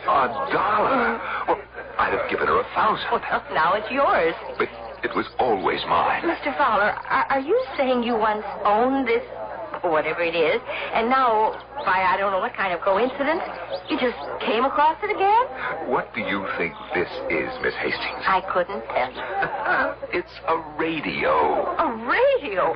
A 0.03 0.51
dollar? 0.51 1.21
Well, 1.47 1.62
I'd 1.97 2.13
have 2.17 2.29
given 2.29 2.47
her 2.47 2.60
a 2.60 2.67
thousand. 2.75 3.07
Well, 3.12 3.43
now 3.53 3.73
it's 3.73 3.89
yours. 3.91 4.36
But 4.57 4.69
it 5.03 5.15
was 5.15 5.25
always 5.39 5.81
mine. 5.88 6.23
Mr. 6.23 6.55
Fowler, 6.57 6.91
are, 6.91 7.25
are 7.29 7.39
you 7.39 7.60
saying 7.77 8.03
you 8.03 8.15
once 8.15 8.45
owned 8.65 9.07
this, 9.07 9.23
whatever 9.89 10.22
it 10.22 10.36
is, 10.36 10.62
and 10.94 11.10
now, 11.10 11.58
by 11.86 12.06
I 12.06 12.17
don't 12.17 12.32
know 12.32 12.39
what 12.39 12.54
kind 12.56 12.74
of 12.74 12.82
coincidence, 12.82 13.41
you 13.89 13.98
just 13.98 14.17
came 14.46 14.65
across 14.65 14.98
it 15.02 15.10
again? 15.10 15.89
What 15.89 16.13
do 16.13 16.22
you 16.22 16.46
think 16.58 16.74
this 16.94 17.10
is, 17.30 17.50
Miss 17.63 17.74
Hastings? 17.82 18.24
I 18.28 18.41
couldn't 18.54 18.84
tell. 18.94 19.98
It's 20.13 20.36
a 20.48 20.58
radio. 20.78 21.32
A 21.80 21.88
radio? 22.06 22.76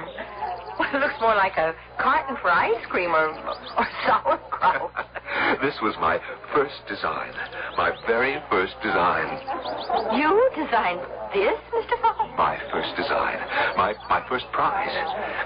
Well, 0.79 0.89
it 0.93 0.99
looks 0.99 1.19
more 1.19 1.35
like 1.35 1.57
a 1.57 1.75
carton 1.99 2.37
for 2.41 2.49
ice 2.49 2.85
cream 2.89 3.11
or, 3.11 3.29
or 3.29 3.87
sauerkraut. 4.07 4.91
This 5.61 5.75
was 5.81 5.95
my 5.99 6.19
first 6.53 6.75
design. 6.87 7.33
My 7.77 7.91
very 8.07 8.37
first 8.49 8.73
design. 8.81 9.39
You 10.17 10.49
designed 10.55 11.01
this, 11.35 11.59
Mr. 11.75 11.99
Fowler? 11.99 12.31
My 12.37 12.55
first 12.71 12.95
design. 12.95 13.37
My 13.75 13.93
my 14.09 14.23
first 14.27 14.45
prize. 14.51 14.95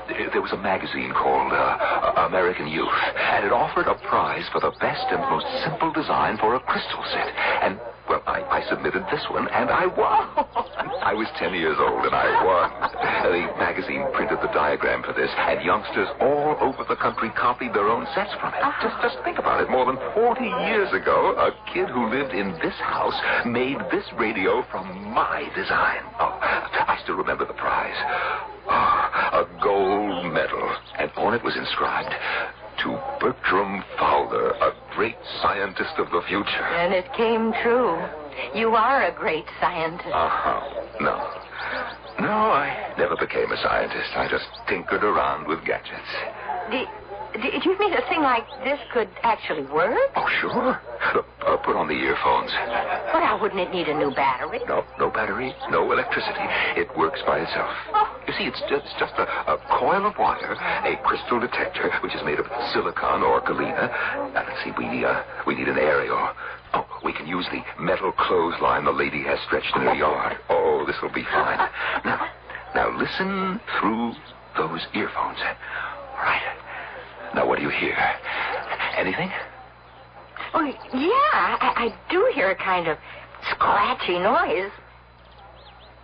There 0.07 0.29
there 0.29 0.41
was 0.41 0.53
a 0.53 0.61
magazine 0.61 1.11
called 1.13 1.51
uh, 1.51 2.29
American 2.29 2.67
Youth, 2.67 2.93
and 3.17 3.45
it 3.45 3.51
offered 3.51 3.87
a 3.87 3.95
prize 4.05 4.45
for 4.53 4.61
the 4.61 4.71
best 4.79 5.05
and 5.09 5.21
most 5.33 5.49
simple 5.65 5.91
design 5.91 6.37
for 6.37 6.55
a 6.55 6.59
crystal 6.61 7.03
set. 7.09 7.33
And 7.65 7.79
well, 8.09 8.23
I, 8.25 8.41
I 8.41 8.61
submitted 8.67 9.05
this 9.13 9.21
one, 9.29 9.47
and 9.47 9.69
I 9.69 9.85
won. 9.85 10.33
I 11.05 11.13
was 11.13 11.29
ten 11.37 11.53
years 11.53 11.77
old, 11.77 12.03
and 12.03 12.15
I 12.15 12.27
won. 12.41 12.67
The 13.29 13.45
magazine 13.61 14.03
printed 14.13 14.41
the 14.41 14.49
diagram 14.49 15.03
for 15.05 15.13
this, 15.13 15.29
and 15.29 15.61
youngsters 15.61 16.09
all 16.19 16.57
over 16.59 16.83
the 16.89 16.97
country 16.97 17.29
copied 17.37 17.73
their 17.73 17.87
own 17.87 18.09
sets 18.17 18.33
from 18.41 18.53
it. 18.57 18.65
Uh-huh. 18.65 18.81
Just 18.81 18.97
just 19.13 19.17
think 19.23 19.37
about 19.37 19.61
it. 19.61 19.69
More 19.69 19.85
than 19.85 20.01
forty 20.17 20.49
years 20.67 20.89
ago, 20.91 21.37
a 21.37 21.53
kid 21.69 21.87
who 21.93 22.09
lived 22.09 22.33
in 22.33 22.57
this 22.59 22.75
house 22.81 23.15
made 23.45 23.77
this 23.93 24.05
radio 24.17 24.65
from 24.73 24.89
my 25.13 25.45
design. 25.53 26.01
Oh, 26.17 26.41
I 26.41 26.97
still 27.03 27.15
remember 27.15 27.45
the 27.45 27.53
prize. 27.53 27.95
Oh, 28.65 29.45
a 29.45 29.45
gold 29.61 30.33
medal. 30.33 30.65
And 30.97 31.11
on 31.15 31.33
it 31.33 31.43
was 31.43 31.55
inscribed, 31.55 32.13
to 32.83 32.99
Bertram 33.19 33.83
Fowler, 33.97 34.51
a 34.51 34.71
great 34.95 35.17
scientist 35.41 35.93
of 35.97 36.09
the 36.11 36.21
future. 36.27 36.65
And 36.79 36.93
it 36.93 37.11
came 37.13 37.53
true. 37.61 37.97
You 38.55 38.75
are 38.75 39.03
a 39.07 39.11
great 39.11 39.45
scientist. 39.59 40.13
Uh-huh. 40.13 40.61
No. 41.01 41.17
No, 42.19 42.51
I 42.51 42.93
never 42.97 43.15
became 43.15 43.51
a 43.51 43.57
scientist. 43.57 44.11
I 44.15 44.27
just 44.29 44.47
tinkered 44.67 45.03
around 45.03 45.47
with 45.47 45.63
gadgets. 45.65 46.11
Do, 46.71 46.83
do, 47.33 47.69
you 47.69 47.79
mean 47.79 47.93
a 47.93 48.01
thing 48.09 48.21
like 48.21 48.45
this 48.63 48.79
could 48.93 49.09
actually 49.23 49.63
work? 49.63 49.97
Oh, 50.15 50.27
sure. 50.41 50.81
Look, 51.15 51.25
uh, 51.45 51.57
put 51.57 51.75
on 51.75 51.87
the 51.87 51.93
earphones. 51.93 52.51
But 53.13 53.21
Well, 53.21 53.39
wouldn't 53.39 53.59
it 53.61 53.71
need 53.71 53.87
a 53.87 53.97
new 53.97 54.11
battery? 54.11 54.59
No, 54.67 54.83
no 54.97 55.09
battery, 55.09 55.53
no 55.69 55.91
electricity. 55.91 56.43
It 56.75 56.89
works 56.97 57.21
by 57.25 57.39
itself. 57.39 57.71
You 58.27 58.33
see, 58.33 58.45
it's 58.45 58.61
just, 58.69 58.85
just 58.99 59.13
a, 59.17 59.25
a 59.51 59.57
coil 59.79 60.05
of 60.05 60.17
wire, 60.17 60.53
a 60.85 60.97
crystal 61.03 61.39
detector, 61.39 61.91
which 62.01 62.15
is 62.15 62.21
made 62.23 62.39
of 62.39 62.47
silicon 62.73 63.23
or 63.23 63.41
galena. 63.41 63.89
Now, 64.33 64.45
let's 64.47 64.63
see, 64.63 64.71
we 64.77 64.87
need, 64.87 65.03
a, 65.03 65.25
we 65.47 65.55
need 65.55 65.67
an 65.67 65.77
aerial. 65.77 66.33
Oh, 66.73 66.85
we 67.03 67.13
can 67.13 67.25
use 67.27 67.45
the 67.51 67.63
metal 67.81 68.11
clothesline 68.11 68.85
the 68.85 68.91
lady 68.91 69.23
has 69.23 69.39
stretched 69.47 69.75
in 69.75 69.81
her 69.83 69.95
yard. 69.95 70.37
Oh, 70.49 70.83
this 70.85 70.97
will 71.01 71.13
be 71.13 71.23
fine. 71.23 71.57
Now, 72.05 72.29
now 72.75 72.97
listen 72.97 73.59
through 73.79 74.13
those 74.57 74.85
earphones. 74.93 75.39
All 75.39 76.23
right. 76.23 76.55
Now, 77.33 77.47
what 77.47 77.57
do 77.57 77.58
you 77.71 77.77
hear? 77.77 77.97
Anything? 78.97 79.31
Oh, 80.53 80.65
yeah, 80.93 81.57
I, 81.61 81.73
I 81.89 82.11
do 82.11 82.31
hear 82.33 82.49
a 82.51 82.55
kind 82.55 82.87
of 82.87 82.97
scratchy 83.51 84.17
noise. 84.19 84.71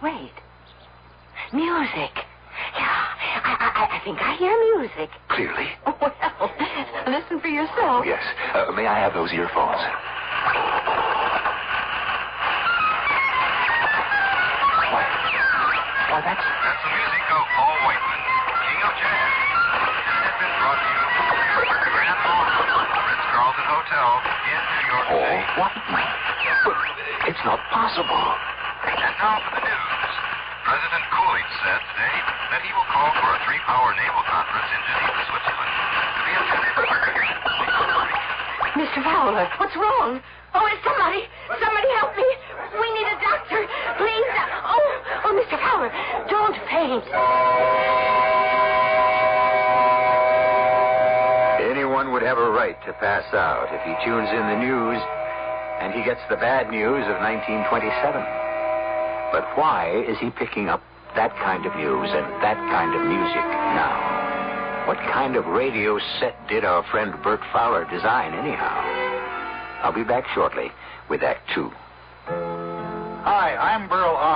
Wait. 0.01 0.32
Music. 1.54 2.13
Yeah, 2.75 3.06
I, 3.43 3.56
I, 3.60 3.97
I 3.97 4.01
think 4.04 4.17
I 4.21 4.36
hear 4.36 4.78
music. 4.78 5.10
Clearly. 5.30 5.69
Well, 6.38 6.51
listen 7.08 7.39
for 7.39 7.47
yourself. 7.47 8.06
Yes. 8.06 8.21
Uh, 8.54 8.71
may 8.71 8.88
I 8.88 8.99
have 8.99 9.13
those 9.13 9.32
earphones? 9.32 9.80
Hotel 23.65 24.10
in 24.21 24.62
New 24.62 24.86
York 24.93 25.06
Paul 25.10 25.25
City. 25.25 25.41
Whiteman. 25.58 26.10
But 26.69 26.78
it's 27.25 27.41
not 27.41 27.58
possible. 27.73 28.25
And 28.86 29.13
now 29.17 29.41
for 29.41 29.58
the 29.58 29.65
news. 29.65 30.13
President 30.69 31.04
Coolidge 31.10 31.54
said 31.65 31.82
today 31.89 32.17
that 32.54 32.62
he 32.62 32.69
will 32.78 32.86
call 32.93 33.10
for 33.17 33.30
a 33.34 33.39
three-power 33.41 33.89
naval 33.97 34.21
conference 34.30 34.69
in 34.69 34.82
Geneva, 34.86 35.21
Switzerland, 35.34 35.73
to 35.73 36.21
be 36.30 36.34
attended 36.38 36.73
by 36.78 36.86
Mr. 38.78 38.99
Fowler, 39.01 39.49
what's 39.58 39.73
wrong? 39.73 40.21
Oh, 40.54 40.65
it's 40.69 40.84
somebody. 40.86 41.25
Somebody 41.58 41.89
help 41.97 42.13
me. 42.13 42.30
We 42.69 42.88
need 42.93 43.08
a 43.10 43.17
doctor. 43.17 43.65
Please. 43.97 44.30
Oh, 44.62 45.25
oh, 45.25 45.34
Mr. 45.41 45.58
Fowler, 45.58 45.89
don't 46.30 46.54
faint. 46.69 47.55
Pass 53.26 53.34
out 53.34 53.74
if 53.74 53.82
he 53.82 53.94
tunes 54.06 54.30
in 54.30 54.46
the 54.48 54.60
news 54.60 55.02
and 55.80 55.94
he 55.94 56.04
gets 56.04 56.22
the 56.30 56.36
bad 56.36 56.70
news 56.70 57.04
of 57.06 57.18
1927. 57.22 58.22
But 59.32 59.46
why 59.58 60.04
is 60.08 60.18
he 60.20 60.30
picking 60.30 60.70
up 60.70 60.82
that 61.16 61.36
kind 61.38 61.66
of 61.66 61.76
news 61.76 62.10
and 62.12 62.26
that 62.44 62.58
kind 62.72 62.96
of 62.96 63.02
music 63.02 63.46
now? 63.76 64.88
What 64.88 64.98
kind 65.12 65.36
of 65.36 65.46
radio 65.48 66.00
set 66.20 66.36
did 66.48 66.64
our 66.64 66.84
friend 66.92 67.14
Bert 67.24 67.42
Fowler 67.52 67.86
design, 67.90 68.34
anyhow? 68.34 68.76
I'll 69.82 69.94
be 69.94 70.04
back 70.04 70.26
shortly 70.34 70.72
with 71.10 71.24
Act 71.24 71.50
Two. 71.54 71.72
Hi, 73.26 73.56
I'm 73.56 73.90
Burl 73.90 74.16
Ives. 74.16 74.35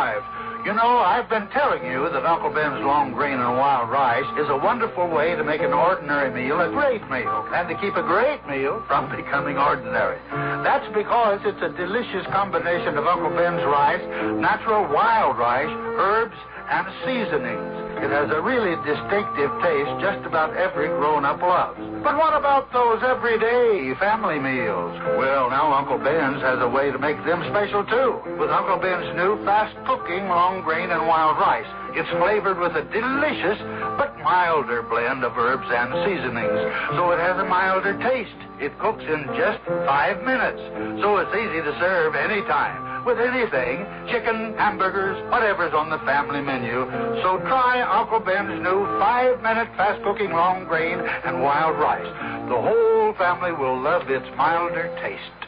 You 0.69 0.77
know, 0.77 1.01
I've 1.01 1.25
been 1.34 1.49
telling 1.49 1.82
you 1.82 2.13
that 2.13 2.29
Uncle 2.29 2.53
Ben's 2.53 2.86
long 2.86 3.10
grain 3.17 3.41
and 3.41 3.58
wild 3.58 3.89
rice 3.89 4.29
is 4.38 4.53
a 4.53 4.62
wonderful 4.62 5.10
way 5.10 5.34
to 5.34 5.41
make 5.41 5.65
an 5.65 5.73
ordinary 5.73 6.29
meal 6.29 6.62
a 6.62 6.69
great 6.69 7.01
meal, 7.10 7.41
and 7.58 7.65
to 7.65 7.75
keep 7.82 7.97
a 7.97 8.05
great 8.05 8.38
meal 8.45 8.77
from 8.86 9.10
becoming 9.10 9.58
ordinary. 9.58 10.21
That's 10.62 10.86
because 10.93 11.41
it's 11.41 11.58
a 11.65 11.73
delicious 11.73 12.21
combination 12.29 13.01
of 13.01 13.10
Uncle 13.10 13.34
Ben's 13.34 13.65
rice, 13.65 14.05
natural 14.38 14.86
wild 14.93 15.41
rice, 15.41 15.73
herbs, 15.97 16.38
and 16.69 16.86
seasonings. 17.01 18.05
It 18.05 18.13
has 18.13 18.29
a 18.29 18.38
really 18.38 18.77
distinctive 18.86 19.49
taste 19.65 19.93
just 20.05 20.21
about 20.29 20.53
every 20.53 20.86
grown-up 21.01 21.41
loves. 21.41 21.82
But 22.03 22.15
what 22.15 22.31
about 22.33 22.71
those 22.71 23.03
everyday 23.03 23.93
family 23.99 24.39
meals? 24.39 24.95
Well, 25.19 25.49
now 25.49 25.73
Uncle 25.73 25.97
Ben's 25.97 26.41
has 26.41 26.59
a 26.62 26.69
way 26.69 26.91
to 26.91 26.97
make 26.97 27.17
them 27.25 27.43
special 27.51 27.83
too. 27.83 28.23
With 28.39 28.49
Uncle 28.49 28.77
Ben's 28.77 29.15
new 29.15 29.43
fast-cooking 29.43 30.31
long 30.31 30.62
grain 30.63 30.91
and 30.91 31.07
wild 31.07 31.38
rice. 31.38 31.67
It's 31.99 32.09
flavored 32.17 32.59
with 32.59 32.71
a 32.75 32.88
delicious 32.88 33.59
but 33.99 34.17
milder 34.23 34.83
blend 34.83 35.23
of 35.23 35.38
herbs 35.38 35.67
and 35.67 35.91
seasonings, 36.07 36.59
so 36.95 37.12
it 37.12 37.19
has 37.19 37.38
a 37.38 37.45
milder 37.45 37.99
taste. 37.99 38.39
It 38.63 38.77
cooks 38.79 39.03
in 39.03 39.27
just 39.35 39.59
five 39.83 40.23
minutes, 40.23 40.62
so 41.03 41.17
it's 41.17 41.35
easy 41.35 41.62
to 41.62 41.73
serve 41.79 42.15
anytime 42.15 42.88
with 43.05 43.19
anything 43.19 43.85
chicken, 44.09 44.53
hamburgers, 44.57 45.17
whatever's 45.31 45.73
on 45.73 45.89
the 45.89 45.99
family 45.99 46.41
menu. 46.41 46.85
So 47.21 47.39
try 47.47 47.81
Uncle 47.81 48.19
Ben's 48.19 48.62
new 48.62 48.85
five 48.99 49.41
minute 49.41 49.69
fast 49.77 50.03
cooking 50.03 50.31
long 50.31 50.65
grain 50.65 50.99
and 50.99 51.41
wild 51.41 51.77
rice. 51.79 52.07
The 52.49 52.59
whole 52.59 53.13
family 53.13 53.51
will 53.51 53.79
love 53.79 54.09
its 54.09 54.25
milder 54.35 54.89
taste. 55.01 55.39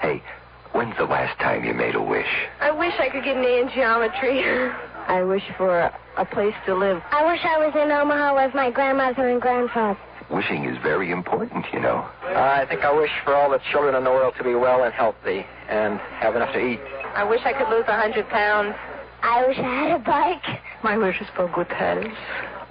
Hey, 0.00 0.22
when's 0.72 0.96
the 0.96 1.04
last 1.04 1.38
time 1.38 1.64
you 1.64 1.74
made 1.74 1.94
a 1.94 2.02
wish? 2.02 2.30
I 2.60 2.70
wish 2.70 2.94
I 2.98 3.08
could 3.08 3.24
get 3.24 3.36
an 3.36 3.44
A 3.44 3.60
in 3.60 3.68
geometry. 3.74 4.42
I 5.08 5.22
wish 5.22 5.42
for 5.56 5.78
a, 5.78 5.98
a 6.16 6.24
place 6.24 6.54
to 6.66 6.74
live. 6.74 7.02
I 7.10 7.24
wish 7.30 7.40
I 7.44 7.58
was 7.58 7.74
in 7.74 7.90
Omaha 7.90 8.44
with 8.44 8.54
my 8.54 8.70
grandmother 8.70 9.28
and 9.28 9.40
grandfather. 9.40 9.98
Wishing 10.30 10.64
is 10.64 10.76
very 10.82 11.10
important, 11.10 11.64
you 11.72 11.80
know. 11.80 12.06
I 12.22 12.66
think 12.68 12.84
I 12.84 12.92
wish 12.92 13.10
for 13.24 13.34
all 13.34 13.50
the 13.50 13.60
children 13.70 13.94
in 13.94 14.04
the 14.04 14.10
world 14.10 14.34
to 14.36 14.44
be 14.44 14.54
well 14.54 14.84
and 14.84 14.92
healthy 14.92 15.46
and 15.68 15.98
have 16.20 16.36
enough 16.36 16.52
to 16.52 16.60
eat. 16.60 16.80
I 17.14 17.24
wish 17.24 17.40
I 17.44 17.52
could 17.54 17.68
lose 17.70 17.84
a 17.88 17.96
hundred 17.96 18.28
pounds. 18.28 18.74
I 19.22 19.46
wish 19.46 19.58
I 19.58 19.62
had 19.62 20.00
a 20.00 20.04
bike. 20.04 20.60
My 20.82 20.98
wish 20.98 21.20
is 21.20 21.26
for 21.34 21.48
good 21.48 21.68
health. 21.68 22.12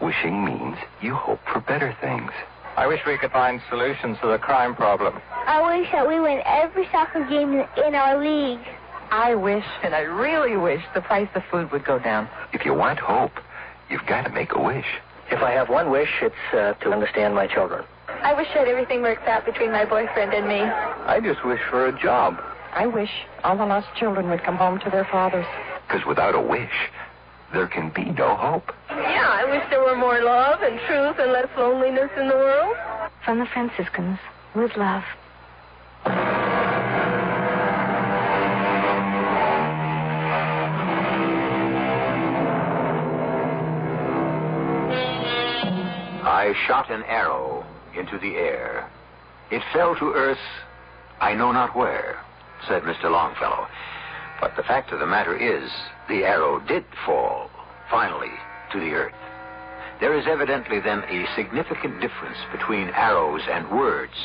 Wishing 0.02 0.46
means 0.46 0.78
you 1.02 1.16
hope 1.16 1.40
for 1.52 1.60
better 1.62 1.98
things. 2.00 2.32
I 2.78 2.86
wish 2.86 3.02
we 3.08 3.18
could 3.18 3.32
find 3.32 3.60
solutions 3.70 4.18
to 4.22 4.28
the 4.28 4.38
crime 4.38 4.76
problem. 4.76 5.20
I 5.48 5.80
wish 5.80 5.92
that 5.92 6.08
we 6.08 6.20
win 6.20 6.42
every 6.46 6.88
soccer 6.92 7.26
game 7.26 7.66
in 7.84 7.96
our 7.96 8.22
league. 8.22 8.66
I 9.10 9.34
wish, 9.34 9.66
and 9.82 9.96
I 9.96 10.02
really 10.02 10.58
wish, 10.58 10.84
the 10.94 11.02
price 11.02 11.30
of 11.34 11.44
food 11.50 11.72
would 11.72 11.86
go 11.86 11.98
down. 11.98 12.30
If 12.54 12.66
you 12.66 12.76
want 12.76 13.00
hope, 13.00 13.32
you've 13.90 14.06
got 14.06 14.26
to 14.26 14.30
make 14.30 14.54
a 14.54 14.62
wish. 14.62 14.86
If 15.30 15.42
I 15.42 15.52
have 15.52 15.70
one 15.70 15.90
wish, 15.90 16.10
it's 16.22 16.36
uh, 16.54 16.74
to 16.84 16.92
understand 16.92 17.36
my 17.36 17.48
children. 17.48 17.84
I 18.08 18.34
wish 18.34 18.48
that 18.56 18.68
everything 18.68 19.02
works 19.02 19.24
out 19.28 19.46
between 19.46 19.72
my 19.72 19.86
boyfriend 19.86 20.34
and 20.34 20.48
me. 20.48 20.62
I 20.62 21.20
just 21.20 21.44
wish 21.46 21.60
for 21.70 21.88
a 21.88 22.02
job. 22.02 22.42
I 22.74 22.88
wish 22.88 23.10
all 23.44 23.58
the 23.58 23.66
lost 23.66 23.88
children 23.96 24.30
would 24.30 24.44
come 24.44 24.56
home 24.56 24.80
to 24.80 24.90
their 24.90 25.06
fathers. 25.06 25.46
Because 25.88 26.06
without 26.06 26.36
a 26.36 26.42
wish, 26.42 26.90
there 27.54 27.68
can 27.68 27.90
be 27.90 28.06
no 28.06 28.36
hope. 28.36 28.74
Yeah, 28.90 29.28
I 29.30 29.46
wish 29.46 29.64
there 29.70 29.82
were 29.82 29.96
more 29.96 30.22
love 30.22 30.62
and 30.62 30.80
truth 30.88 31.16
and 31.20 31.32
less 31.32 31.48
loneliness 31.58 32.12
in 32.18 32.28
the 32.28 32.36
world. 32.36 32.76
From 33.24 33.40
the 33.40 33.46
Franciscans, 33.46 34.20
with 34.56 34.76
love. 34.78 35.04
I 46.48 46.54
shot 46.66 46.90
an 46.90 47.04
arrow 47.04 47.66
into 47.94 48.18
the 48.18 48.38
air. 48.38 48.90
It 49.52 49.62
fell 49.74 49.98
to 49.98 50.14
earth, 50.14 50.40
I 51.20 51.34
know 51.34 51.52
not 51.52 51.76
where, 51.76 52.22
said 52.70 52.84
Mr. 52.84 53.12
Longfellow. 53.12 53.68
But 54.40 54.56
the 54.56 54.64
fact 54.64 54.94
of 54.94 55.00
the 55.00 55.06
matter 55.06 55.36
is, 55.36 55.70
the 56.08 56.24
arrow 56.24 56.62
did 56.62 56.86
fall, 57.06 57.50
finally, 57.92 58.32
to 58.72 58.80
the 58.80 58.94
earth. 58.94 59.14
There 60.00 60.18
is 60.18 60.26
evidently 60.26 60.80
then 60.80 61.04
a 61.10 61.28
significant 61.36 62.00
difference 62.00 62.38
between 62.54 62.92
arrows 62.92 63.42
and 63.52 63.70
words. 63.70 64.16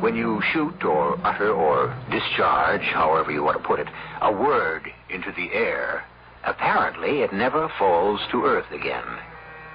When 0.00 0.16
you 0.16 0.40
shoot 0.54 0.82
or 0.82 1.18
utter 1.22 1.52
or 1.52 1.94
discharge, 2.10 2.84
however 2.84 3.32
you 3.32 3.42
want 3.42 3.58
to 3.58 3.68
put 3.68 3.80
it, 3.80 3.88
a 4.22 4.32
word 4.32 4.90
into 5.10 5.30
the 5.32 5.52
air, 5.52 6.06
apparently 6.42 7.20
it 7.20 7.34
never 7.34 7.70
falls 7.78 8.22
to 8.30 8.46
earth 8.46 8.70
again. 8.72 9.04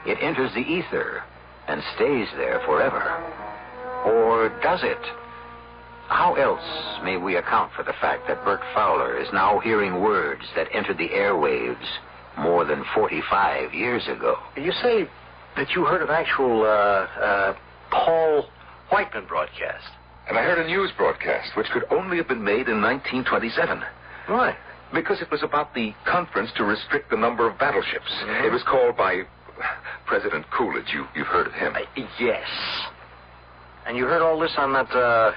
It 0.08 0.18
enters 0.20 0.52
the 0.56 0.62
ether 0.62 1.22
and 1.68 1.82
stays 1.96 2.28
there 2.38 2.62
forever. 2.66 3.02
Or 4.06 4.50
does 4.62 4.82
it? 4.84 5.02
How 6.08 6.36
else 6.36 7.04
may 7.04 7.18
we 7.18 7.38
account 7.38 7.72
for 7.76 7.84
the 7.84 7.94
fact 8.00 8.28
that 8.28 8.44
Bert 8.46 8.62
Fowler 8.74 9.20
is 9.20 9.28
now 9.34 9.60
hearing 9.60 10.02
words 10.02 10.44
that 10.56 10.68
entered 10.72 10.98
the 10.98 11.10
airwaves 11.10 11.86
more 12.38 12.64
than 12.66 12.84
45 12.94 13.74
years 13.74 14.04
ago? 14.08 14.38
You 14.56 14.72
say 14.84 15.10
that 15.58 15.72
you 15.72 15.86
heard 15.86 16.04
an 16.04 16.12
actual 16.12 16.62
uh, 16.62 16.66
uh, 16.68 17.56
Paul 17.90 18.46
Whiteman 18.92 19.26
broadcast. 19.28 19.88
And 20.28 20.38
I 20.38 20.44
heard 20.44 20.60
a 20.60 20.68
news 20.68 20.92
broadcast, 20.98 21.56
which 21.56 21.68
could 21.68 21.86
only 21.92 22.18
have 22.18 22.28
been 22.28 22.44
made 22.44 22.68
in 22.68 22.82
1927. 22.82 23.82
Why? 24.28 24.56
Because 24.94 25.22
it 25.22 25.30
was 25.30 25.44
about 25.44 25.74
the 25.74 25.94
conference 26.06 26.52
to 26.58 26.64
restrict 26.64 27.10
the 27.10 27.18
number 27.18 27.50
of 27.50 27.58
battleships. 27.60 28.10
It 28.44 28.52
was 28.52 28.64
called 28.64 28.98
by 28.98 29.24
President 30.06 30.46
Coolidge. 30.52 30.94
You, 30.94 31.06
you've 31.16 31.28
heard 31.28 31.48
of 31.48 31.54
him. 31.54 31.76
Yes. 32.20 32.48
And 33.86 33.98
you 33.98 34.06
heard 34.06 34.22
all 34.22 34.40
this 34.40 34.54
on 34.58 34.74
that, 34.74 34.90
uh, 34.92 35.32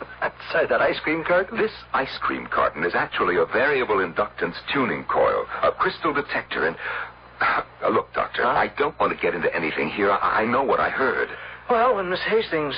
that, 0.20 0.34
uh, 0.54 0.66
that 0.66 0.80
ice 0.80 1.00
cream 1.00 1.24
carton? 1.24 1.58
This 1.58 1.72
ice 1.92 2.18
cream 2.20 2.46
carton 2.46 2.84
is 2.84 2.94
actually 2.94 3.36
a 3.36 3.46
variable 3.46 3.96
inductance 3.96 4.54
tuning 4.72 5.04
coil, 5.04 5.46
a 5.62 5.72
crystal 5.72 6.12
detector, 6.12 6.66
and. 6.66 6.76
Uh, 7.82 7.88
look, 7.88 8.12
Doctor, 8.12 8.46
I 8.46 8.68
don't 8.78 8.96
want 9.00 9.12
to 9.12 9.20
get 9.20 9.34
into 9.34 9.52
anything 9.52 9.90
here. 9.90 10.12
I, 10.12 10.42
I 10.42 10.46
know 10.46 10.62
what 10.62 10.78
I 10.78 10.88
heard. 10.88 11.28
Well, 11.68 11.96
when 11.96 12.08
Miss 12.08 12.20
Hastings 12.28 12.76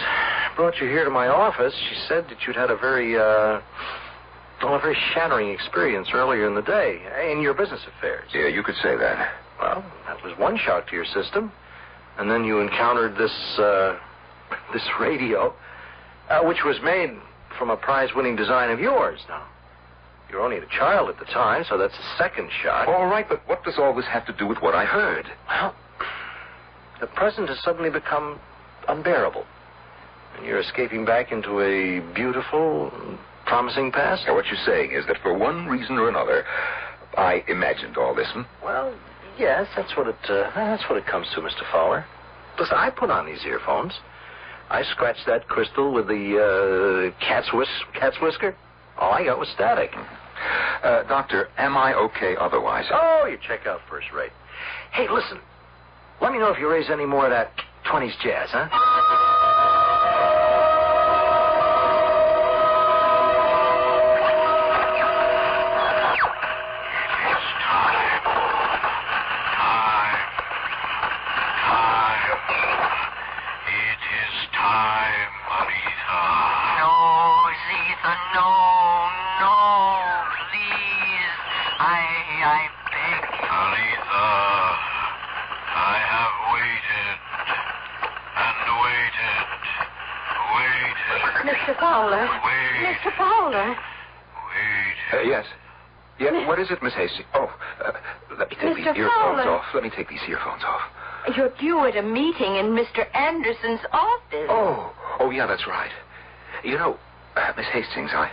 brought 0.57 0.81
you 0.81 0.87
here 0.89 1.05
to 1.05 1.11
my 1.11 1.29
office, 1.29 1.75
she 1.91 1.95
said 2.09 2.25
that 2.31 2.39
you'd 2.47 2.57
had 2.57 2.71
a 2.71 2.77
very, 2.77 3.15
uh, 3.15 3.61
well, 4.63 4.75
a 4.75 4.79
very 4.79 4.97
shattering 5.13 5.51
experience 5.51 6.09
earlier 6.15 6.47
in 6.47 6.55
the 6.55 6.63
day 6.63 7.03
in 7.31 7.43
your 7.43 7.53
business 7.53 7.81
affairs. 7.87 8.31
Yeah, 8.33 8.47
you 8.47 8.63
could 8.63 8.77
say 8.77 8.97
that. 8.97 9.35
Well, 9.61 9.85
that 10.07 10.23
was 10.23 10.37
one 10.39 10.59
shock 10.59 10.89
to 10.89 10.95
your 10.95 11.05
system. 11.05 11.53
And 12.19 12.31
then 12.31 12.45
you 12.45 12.61
encountered 12.61 13.17
this, 13.17 13.59
uh, 13.59 13.99
this 14.73 14.87
radio, 15.01 15.55
uh, 16.31 16.41
which 16.43 16.65
was 16.65 16.77
made 16.83 17.11
from 17.59 17.71
a 17.71 17.77
prize-winning 17.77 18.37
design 18.37 18.71
of 18.71 18.81
yours. 18.81 19.21
Now, 19.29 19.47
you 20.31 20.37
were 20.37 20.43
only 20.43 20.59
a 20.59 20.67
child 20.67 21.09
at 21.09 21.19
the 21.19 21.27
time, 21.27 21.65
so 21.69 21.79
that's 21.79 21.95
a 21.95 22.17
second 22.19 22.51
shock. 22.63 22.89
All 22.89 23.07
right, 23.07 23.29
but 23.29 23.47
what 23.47 23.63
does 23.65 23.75
all 23.79 23.95
this 23.95 24.07
have 24.07 24.27
to 24.27 24.33
do 24.33 24.47
with 24.47 24.59
what 24.59 24.75
I 24.75 24.85
heard? 24.85 25.27
Well, 25.49 25.75
the 27.01 27.07
present 27.09 27.49
has 27.49 27.61
suddenly 27.63 27.91
become 27.91 28.41
unbearable. 28.89 29.45
And 30.37 30.47
you're 30.47 30.61
escaping 30.61 31.05
back 31.05 31.31
into 31.31 31.61
a 31.61 32.01
beautiful, 32.15 32.91
promising 33.47 33.93
past? 33.93 34.25
Now, 34.27 34.35
what 34.35 34.47
you're 34.47 34.65
saying 34.67 34.93
is 34.93 35.07
that 35.07 35.19
for 35.23 35.37
one 35.37 35.67
reason 35.67 35.99
or 35.99 36.09
another, 36.09 36.45
I 37.17 37.45
imagined 37.47 37.97
all 37.97 38.15
this. 38.15 38.29
Hmm? 38.33 38.43
Well, 38.63 38.95
yes, 39.39 39.67
that's 39.77 39.97
what 39.97 40.09
it 40.09 40.17
uh, 40.29 40.51
that's 40.55 40.83
what 40.89 40.99
it 40.99 41.07
comes 41.07 41.27
to, 41.35 41.41
Mr. 41.41 41.63
Fowler. 41.73 42.05
Listen, 42.59 42.77
I 42.77 42.91
put 42.91 43.11
on 43.11 43.27
these 43.27 43.45
earphones. 43.45 43.93
I 44.71 44.83
scratched 44.83 45.27
that 45.27 45.47
crystal 45.49 45.93
with 45.93 46.07
the 46.09 47.13
uh, 47.15 47.25
cat's 47.25 47.53
whis- 47.53 47.85
cat's 47.95 48.17
whisker. 48.21 48.57
All 48.99 49.13
I 49.13 49.25
got 49.25 49.39
was 49.39 49.49
static. 49.55 49.91
Uh, 50.83 51.03
doctor, 51.05 51.49
am 51.59 51.77
I 51.77 51.95
okay 51.95 52.37
otherwise? 52.39 52.87
Oh, 52.93 53.27
you 53.31 53.39
check 53.47 53.67
out 53.67 53.81
first 53.89 54.07
rate. 54.13 54.33
Hey, 54.93 55.07
listen. 55.11 55.39
Let 56.21 56.33
me 56.33 56.39
know 56.39 56.51
if 56.53 56.59
you 56.59 56.71
raise 56.71 56.91
any 56.91 57.07
more 57.07 57.25
of 57.25 57.31
that 57.31 57.51
20s 57.91 58.13
jazz, 58.23 58.49
huh? 58.51 59.34
Mr. 91.45 91.79
Fowler. 91.79 92.27
Mr. 92.27 93.17
Fowler. 93.17 93.77
Uh, 95.13 95.21
yes. 95.23 95.47
Yeah, 96.19 96.47
what 96.47 96.59
is 96.59 96.71
it, 96.71 96.83
Miss 96.83 96.95
Hastings? 96.95 97.27
Oh, 97.35 97.53
uh, 97.85 97.93
let 98.39 98.49
me 98.51 98.57
take 98.57 98.71
Mr. 98.71 98.77
these 98.77 98.87
earphones 98.87 99.43
Fowler. 99.43 99.51
off. 99.51 99.65
Let 99.75 99.83
me 99.83 99.91
take 99.91 100.09
these 100.09 100.23
earphones 100.29 100.63
off. 100.65 100.81
You're 101.37 101.51
due 101.59 101.85
at 101.87 101.97
a 101.97 102.03
meeting 102.03 102.57
in 102.57 102.67
Mr. 102.67 103.05
Anderson's 103.17 103.81
office. 103.93 104.47
Oh, 104.49 104.93
oh 105.19 105.31
yeah, 105.31 105.47
that's 105.47 105.67
right. 105.67 105.91
You 106.63 106.77
know, 106.77 106.99
uh, 107.37 107.53
Miss 107.57 107.67
Hastings, 107.73 108.11
I, 108.13 108.31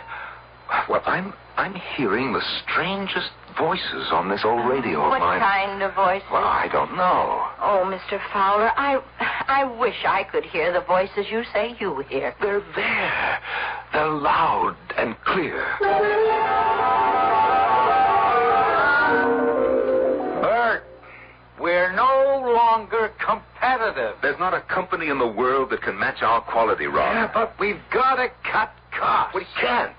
well, 0.88 1.02
I'm, 1.06 1.32
I'm 1.56 1.74
hearing 1.96 2.32
the 2.32 2.42
strangest 2.62 3.30
voices 3.58 4.08
on 4.12 4.28
this 4.28 4.42
old 4.44 4.68
radio 4.68 5.00
What 5.00 5.16
of 5.16 5.20
mine. 5.20 5.40
What 5.40 5.48
kind 5.48 5.82
of 5.82 5.94
voices? 5.94 6.28
Well, 6.30 6.44
I 6.44 6.68
don't 6.70 6.96
know. 6.96 7.41
Oh, 7.64 7.84
Mr. 7.86 8.20
Fowler, 8.32 8.72
I 8.76 9.00
I 9.20 9.62
wish 9.78 9.94
I 10.04 10.24
could 10.24 10.44
hear 10.44 10.72
the 10.72 10.80
voices 10.80 11.26
you 11.30 11.44
say 11.52 11.76
you 11.78 12.00
hear. 12.08 12.34
They're 12.40 12.60
there. 12.74 13.38
They're 13.92 14.10
loud 14.10 14.76
and 14.96 15.14
clear. 15.24 15.64
Bert, 20.40 20.82
we're 21.60 21.92
no 21.94 22.52
longer 22.52 23.12
competitive. 23.24 24.16
There's 24.22 24.40
not 24.40 24.54
a 24.54 24.62
company 24.62 25.08
in 25.08 25.20
the 25.20 25.28
world 25.28 25.70
that 25.70 25.82
can 25.82 25.96
match 25.96 26.20
our 26.20 26.40
quality, 26.40 26.86
Ron. 26.86 27.14
Yeah, 27.14 27.30
but 27.32 27.54
we've 27.60 27.80
got 27.92 28.16
to 28.16 28.28
cut 28.50 28.72
costs. 28.98 29.36
We 29.36 29.46
can't. 29.60 29.94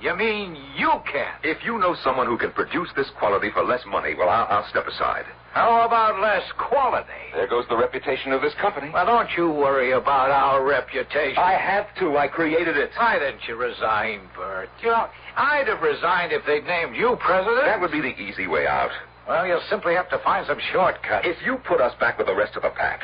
You 0.00 0.14
mean 0.16 0.56
you 0.76 0.92
can't? 1.10 1.36
If 1.42 1.64
you 1.64 1.78
know 1.78 1.96
someone 2.04 2.28
who 2.28 2.38
can 2.38 2.52
produce 2.52 2.90
this 2.94 3.10
quality 3.18 3.50
for 3.50 3.64
less 3.64 3.84
money, 3.86 4.14
well, 4.14 4.28
I'll, 4.28 4.46
I'll 4.46 4.68
step 4.68 4.86
aside. 4.86 5.24
How 5.52 5.86
about 5.86 6.20
less 6.20 6.44
quality? 6.56 7.08
There 7.34 7.48
goes 7.48 7.64
the 7.68 7.76
reputation 7.76 8.32
of 8.32 8.42
this 8.42 8.54
company. 8.60 8.90
Well, 8.92 9.06
don't 9.06 9.28
you 9.36 9.50
worry 9.50 9.92
about 9.92 10.30
our 10.30 10.64
reputation. 10.64 11.38
I 11.38 11.54
have 11.54 11.86
to. 11.98 12.16
I 12.16 12.28
created 12.28 12.76
it. 12.76 12.90
Why 12.96 13.18
didn't 13.18 13.40
you 13.48 13.56
resign, 13.56 14.20
Bert? 14.36 14.68
You 14.82 14.88
know, 14.88 15.08
I'd 15.36 15.66
have 15.66 15.82
resigned 15.82 16.32
if 16.32 16.44
they'd 16.46 16.64
named 16.64 16.94
you 16.96 17.16
president. 17.20 17.64
That 17.64 17.80
would 17.80 17.90
be 17.92 18.00
the 18.00 18.16
easy 18.20 18.46
way 18.46 18.66
out. 18.66 18.90
Well, 19.26 19.46
you'll 19.46 19.62
simply 19.68 19.94
have 19.94 20.08
to 20.10 20.18
find 20.18 20.46
some 20.46 20.58
shortcuts. 20.72 21.26
If 21.26 21.44
you 21.44 21.56
put 21.66 21.80
us 21.80 21.92
back 22.00 22.18
with 22.18 22.26
the 22.26 22.34
rest 22.34 22.56
of 22.56 22.62
the 22.62 22.70
pack, 22.70 23.02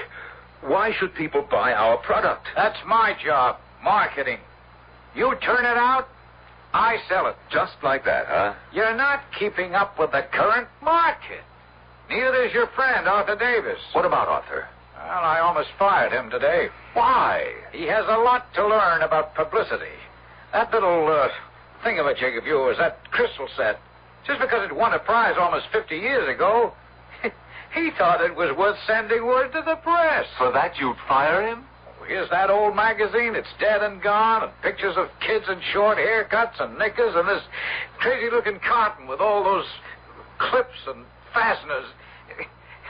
why 0.63 0.93
should 0.99 1.15
people 1.15 1.47
buy 1.51 1.73
our 1.73 1.99
product? 1.99 2.47
That's 2.57 2.79
my 2.87 3.15
job, 3.23 3.57
marketing. 3.83 4.39
You 5.15 5.35
turn 5.45 5.65
it 5.65 5.77
out, 5.77 6.09
I 6.73 6.97
sell 7.09 7.27
it. 7.27 7.37
Just 7.53 7.75
like 7.83 8.05
that, 8.07 8.27
huh? 8.27 8.55
You're 8.73 8.97
not 8.97 9.21
keeping 9.39 9.75
up 9.75 9.99
with 9.99 10.13
the 10.13 10.23
current 10.33 10.67
market. 10.83 11.43
Neither 12.09 12.45
is 12.45 12.53
your 12.53 12.67
friend, 12.69 13.09
Arthur 13.09 13.37
Davis. 13.37 13.79
What 13.93 14.05
about 14.05 14.29
Arthur? 14.29 14.69
Well, 14.95 15.25
I 15.25 15.41
almost 15.41 15.69
fired 15.79 16.13
him 16.13 16.31
today. 16.31 16.69
Why? 16.93 17.53
He 17.73 17.85
has 17.85 18.05
a 18.09 18.19
lot 18.19 18.53
to 18.55 18.67
learn 18.67 19.03
about 19.03 19.35
publicity. 19.35 19.97
That 20.53 20.73
little 20.73 21.07
uh, 21.09 21.29
thingamajig 21.85 22.01
of 22.01 22.07
a 22.07 22.15
chick 22.15 22.35
of 22.39 22.47
yours, 22.47 22.77
that 22.79 23.11
crystal 23.11 23.49
set, 23.57 23.81
just 24.27 24.41
because 24.41 24.69
it 24.71 24.75
won 24.75 24.95
a 24.95 24.99
prize 24.99 25.37
almost 25.39 25.67
50 25.73 25.97
years 25.97 26.35
ago, 26.35 26.73
he 27.75 27.91
thought 27.99 28.21
it 28.21 28.35
was 28.35 28.57
worth 28.57 28.79
sending 28.87 29.27
word 29.27 29.53
to 29.53 29.63
the 29.65 29.77
press. 29.77 30.27
For 30.39 30.53
that 30.53 30.79
you'd 30.79 30.97
fire 31.09 31.47
him? 31.47 31.65
Here's 32.07 32.29
that 32.31 32.51
old 32.51 32.77
magazine. 32.77 33.35
It's 33.35 33.49
dead 33.59 33.83
and 33.83 34.03
gone, 34.03 34.45
and 34.45 34.53
pictures 34.63 34.95
of 34.97 35.09
kids 35.27 35.47
in 35.49 35.61
short 35.73 35.97
haircuts 35.97 36.61
and 36.61 36.79
knickers, 36.79 37.15
and 37.17 37.27
this 37.27 37.43
crazy-looking 37.99 38.61
carton 38.61 39.07
with 39.07 39.21
all 39.21 39.43
those 39.43 39.65
clips 40.39 40.77
and 40.87 41.05
fasteners. 41.35 41.87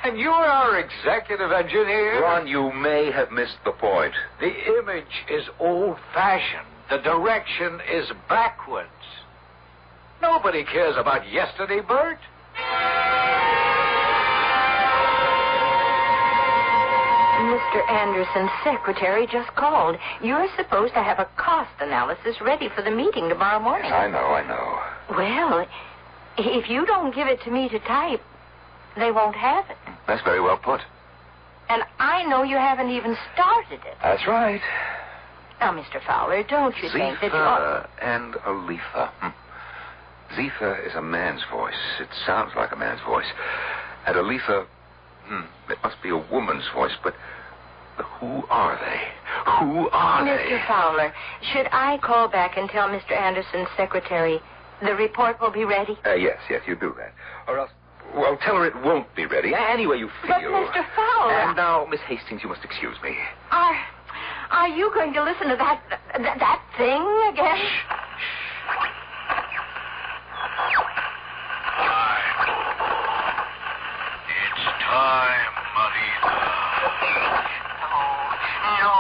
And 0.05 0.19
you're 0.19 0.31
our 0.31 0.79
executive 0.79 1.51
engineer. 1.51 2.23
Ron, 2.23 2.47
you 2.47 2.71
may 2.73 3.11
have 3.11 3.33
missed 3.33 3.57
the 3.65 3.73
point. 3.73 4.13
The 4.39 4.53
image 4.79 5.25
is 5.31 5.45
old-fashioned. 5.59 6.67
The 6.91 6.99
direction 6.99 7.81
is 7.91 8.13
backwards. 8.29 8.91
Nobody 10.21 10.63
cares 10.65 10.97
about 10.99 11.27
yesterday, 11.33 11.81
Bert. 11.81 12.19
Mr. 17.45 17.91
Anderson's 17.91 18.51
secretary 18.63 19.27
just 19.27 19.55
called. 19.55 19.97
You're 20.23 20.49
supposed 20.57 20.95
to 20.95 21.03
have 21.03 21.19
a 21.19 21.29
cost 21.37 21.71
analysis 21.81 22.37
ready 22.41 22.69
for 22.75 22.83
the 22.83 22.91
meeting 22.91 23.29
tomorrow 23.29 23.61
morning. 23.61 23.93
I 23.93 24.09
know, 24.09 24.19
I 24.19 24.47
know. 24.47 25.17
Well, 25.17 25.67
if 26.39 26.69
you 26.69 26.85
don't 26.87 27.15
give 27.15 27.29
it 27.29 27.41
to 27.45 27.51
me 27.51 27.69
to 27.69 27.79
type, 27.81 28.21
they 28.97 29.11
won't 29.11 29.37
have 29.37 29.69
it. 29.71 29.77
That's 30.07 30.23
very 30.23 30.41
well 30.41 30.59
put. 30.59 30.81
And 31.69 31.83
I 31.99 32.25
know 32.25 32.43
you 32.43 32.57
haven't 32.57 32.91
even 32.91 33.17
started 33.33 33.81
it. 33.87 33.97
That's 34.03 34.27
right. 34.27 34.61
Now, 35.61 35.73
Mr. 35.73 36.05
Fowler, 36.07 36.43
don't 36.43 36.77
you 36.83 36.91
think 36.91 37.21
that 37.21 37.33
you 37.33 37.39
ought... 37.39 37.87
Zephyr 37.87 38.05
and 38.05 38.35
Aletha. 38.35 39.11
Hmm. 39.21 40.37
Zephyr 40.37 40.77
is 40.87 40.95
a 40.95 41.03
man's 41.03 41.43
voice. 41.51 41.75
It 42.01 42.09
sounds 42.27 42.53
like 42.57 42.73
a 42.73 42.77
man's 42.77 43.01
voice. 43.07 43.27
And 44.07 44.17
Aletha, 44.17 44.67
hmm, 45.25 45.43
it 45.71 45.79
must 45.83 45.97
be 46.03 46.11
a 46.11 46.19
woman's 46.19 46.65
voice, 46.75 46.93
but 47.03 47.15
who 47.97 48.45
are 48.51 48.77
they? 48.77 49.51
Who 49.61 49.89
are 49.91 50.23
Mr. 50.23 50.49
they? 50.49 50.63
Fowler, 50.67 51.15
should 51.53 51.69
I 51.73 51.99
call 51.99 52.29
back 52.29 52.57
and 52.57 52.69
tell 52.69 52.89
Mr. 52.89 53.13
Anderson's 53.13 53.69
secretary 53.77 54.41
the 54.83 54.95
report 54.95 55.41
will 55.41 55.53
be 55.53 55.65
ready? 55.65 55.97
Uh, 56.05 56.15
yes, 56.15 56.39
yes, 56.51 56.63
you 56.67 56.75
do 56.75 56.95
that. 56.99 57.13
Or 57.47 57.59
else, 57.59 57.71
well, 58.15 58.39
tell 58.43 58.57
her 58.57 58.67
it 58.67 58.77
won't 58.83 59.13
be 59.17 59.27
ready. 59.27 59.53
Anyway, 59.55 59.99
you 59.99 60.09
feel. 60.23 60.31
But, 60.31 60.73
Mr. 60.73 60.85
Fowler... 60.95 61.33
And 61.33 61.57
now, 61.57 61.87
Miss 61.91 62.01
Hastings, 62.07 62.43
you 62.43 62.49
must 62.49 62.65
excuse 62.65 62.97
me. 63.03 63.17
Are, 63.51 63.77
are 64.51 64.69
you 64.69 64.91
going 64.95 65.13
to 65.15 65.23
listen 65.23 65.49
to 65.49 65.57
that, 65.57 65.83
that, 65.91 66.39
that 66.39 66.63
thing 66.79 67.03
again? 67.33 67.59
It's 74.31 74.65
time, 74.87 75.55
Aletha. 75.75 76.35
Oh, 77.83 78.31
no, 78.79 78.95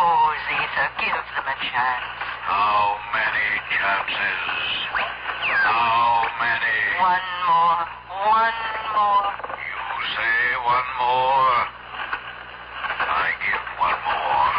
Zitha, 0.44 0.84
give 0.98 1.14
them 1.14 1.46
a 1.46 1.56
chance. 1.62 2.08
How 2.44 2.98
many 3.14 3.48
chances? 3.70 4.42
How 5.62 6.26
many? 6.42 6.76
One 6.98 7.28
more, 7.46 7.86
one 8.24 8.56
more. 8.96 9.28
You 9.52 10.00
say 10.16 10.36
one 10.64 10.88
more. 10.96 11.56
I 13.04 13.28
give 13.36 13.64
one 13.76 14.00
more. 14.00 14.56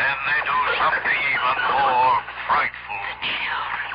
Then 0.00 0.16
they 0.32 0.40
do 0.48 0.58
something 0.80 1.20
even 1.28 1.58
more 1.76 2.14
frightful. 2.48 3.00
The 3.12 3.20
children 3.20 3.88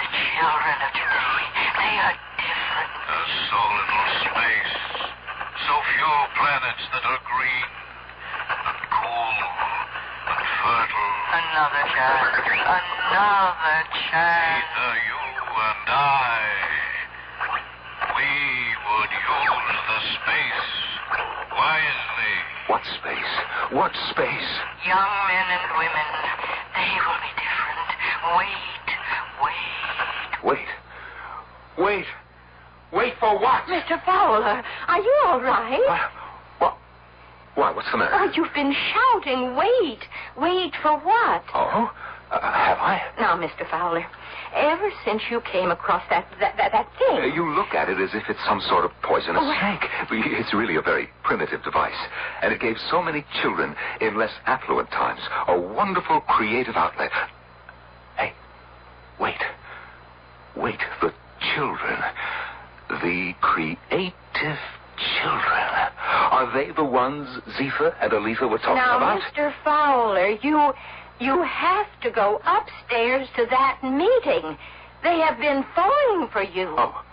The 0.00 0.08
children 0.08 0.76
of 0.88 0.92
today, 0.96 1.44
they 1.76 1.94
are 2.00 2.16
different. 2.40 2.90
There's 2.96 3.34
so 3.52 3.60
little 3.60 4.08
space, 4.24 4.74
so 5.68 5.74
few 5.76 6.12
planets 6.32 6.84
that 6.96 7.04
are 7.04 7.20
green 7.28 7.68
and 8.56 8.80
cool 8.88 9.36
and 10.32 10.44
fertile. 10.64 11.12
Another 11.44 11.84
chance. 11.92 12.40
Another 12.56 13.78
chance. 14.08 14.64
Neither 14.64 14.92
you 15.12 15.20
and 15.60 15.88
I. 15.92 16.75
We 18.96 19.02
would 19.02 19.10
use 19.12 19.76
the 19.88 20.00
space 20.16 20.68
wisely. 21.52 22.32
What 22.66 22.82
space? 22.96 23.32
What 23.70 23.92
space? 24.08 24.50
Young 24.88 25.12
men 25.28 25.46
and 25.52 25.64
women, 25.76 26.08
they 26.72 26.96
will 27.04 27.20
be 27.20 27.32
different. 27.36 27.88
Wait, 28.40 28.88
wait. 29.44 30.68
Wait. 31.76 31.84
Wait. 31.84 32.06
Wait 32.92 33.14
for 33.20 33.38
what? 33.38 33.64
Mr. 33.64 34.02
Fowler, 34.06 34.64
are 34.88 35.00
you 35.00 35.16
all 35.26 35.42
right? 35.42 35.80
What? 35.86 36.10
what? 36.58 36.78
Why, 37.54 37.72
what's 37.72 37.90
the 37.90 37.98
matter? 37.98 38.14
Oh, 38.14 38.32
you've 38.34 38.54
been 38.54 38.74
shouting. 38.94 39.56
Wait. 39.56 40.08
Wait 40.38 40.72
for 40.82 40.98
what? 41.00 41.44
Oh? 41.54 41.90
Uh, 42.30 42.40
have 42.40 42.78
I? 42.78 43.00
Now, 43.20 43.36
Mr. 43.36 43.68
Fowler, 43.70 44.04
ever 44.54 44.90
since 45.04 45.22
you 45.30 45.40
came 45.42 45.70
across 45.70 46.02
that 46.10 46.26
that 46.40 46.56
that, 46.56 46.72
that 46.72 46.86
Uh, 47.08 47.16
thing. 47.22 47.34
you 47.34 47.54
look 47.54 47.72
at 47.74 47.88
it 47.88 48.00
as 48.00 48.10
if 48.14 48.24
it's 48.28 48.44
some 48.44 48.60
sort 48.62 48.84
of 48.84 48.90
poisonous 49.02 49.42
Oh, 49.44 49.54
snake. 49.60 49.88
It's 50.40 50.52
really 50.52 50.74
a 50.76 50.82
very 50.82 51.08
primitive 51.22 51.62
device. 51.62 51.96
And 52.42 52.52
it 52.52 52.60
gave 52.60 52.76
so 52.90 53.00
many 53.00 53.24
children 53.42 53.76
in 54.00 54.16
less 54.16 54.32
affluent 54.46 54.90
times 54.90 55.20
a 55.46 55.58
wonderful 55.58 56.20
creative 56.22 56.74
outlet. 56.76 57.10
Hey, 58.16 58.32
wait. 59.20 59.40
Wait, 60.56 60.80
the 61.00 61.12
children. 61.54 61.98
The 62.88 63.34
creative 63.40 64.58
children. 65.20 65.66
Are 66.30 66.50
they 66.52 66.70
the 66.72 66.84
ones 66.84 67.28
Zephyr 67.56 67.94
and 68.00 68.10
Aletha 68.12 68.48
were 68.50 68.58
talking 68.58 68.76
now, 68.76 68.96
about? 68.96 69.20
Mr. 69.20 69.52
Fowler, 69.64 70.30
you 70.42 70.72
you 71.20 71.42
have 71.42 71.86
to 72.02 72.10
go 72.10 72.40
upstairs 72.44 73.28
to 73.36 73.46
that 73.50 73.78
meeting. 73.82 74.56
They 75.02 75.18
have 75.20 75.38
been 75.38 75.64
phoning 75.74 76.28
for 76.32 76.42
you. 76.42 76.74
Oh, 76.76 77.04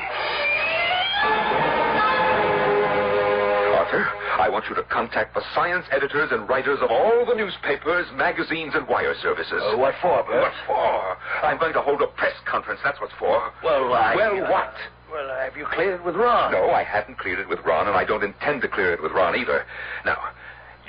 Arthur, 3.76 4.05
I 4.39 4.47
want 4.49 4.66
you 4.70 4.76
to 4.76 4.84
contact 4.84 5.34
the 5.36 5.41
science 5.55 5.86
editors 5.91 6.30
and 6.32 6.47
writers 6.47 6.80
of 6.82 6.89
all 6.91 7.26
the 7.26 7.36
newspapers, 7.36 8.05
magazines, 8.16 8.74
and 8.76 8.88
wire 8.88 9.16
services. 9.22 9.62
Uh, 9.62 9.78
what 9.78 9.95
for, 10.01 10.24
Bert? 10.24 10.41
What 10.43 10.53
for? 10.68 11.18
I'm 11.43 11.57
going 11.60 11.74
to 11.74 11.82
hold 11.82 12.01
a 12.01 12.07
press 12.07 12.36
conference. 12.45 12.80
That's 12.84 12.99
what 13.01 13.10
for. 13.20 13.51
Well, 13.64 13.93
I- 13.93 14.16
Well, 14.16 14.45
uh, 14.45 14.51
what? 14.51 14.74
Well, 15.12 15.30
have 15.39 15.57
you 15.57 15.66
cleared 15.66 15.99
it 15.99 16.05
with 16.05 16.16
Ron? 16.16 16.51
No, 16.51 16.70
I 16.70 16.84
haven't 16.84 17.18
cleared 17.18 17.39
it 17.39 17.49
with 17.49 17.60
Ron, 17.66 17.88
and 17.88 17.95
I 17.97 18.05
don't 18.05 18.24
intend 18.24 18.62
to 18.62 18.68
clear 18.68 18.93
it 18.93 19.01
with 19.01 19.12
Ron 19.12 19.36
either. 19.36 19.66
Now, 20.05 20.18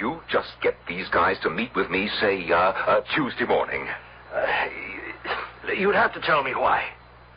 you 0.00 0.20
just 0.28 0.48
get 0.62 0.74
these 0.88 1.08
guys 1.10 1.36
to 1.42 1.50
meet 1.50 1.74
with 1.76 1.90
me, 1.90 2.08
say, 2.20 2.50
uh, 2.50 2.56
uh, 2.56 3.00
Tuesday 3.14 3.44
morning. 3.44 3.86
Uh, 4.34 5.72
you'd 5.76 5.94
have 5.94 6.12
to 6.14 6.20
tell 6.20 6.42
me 6.42 6.54
why. 6.54 6.82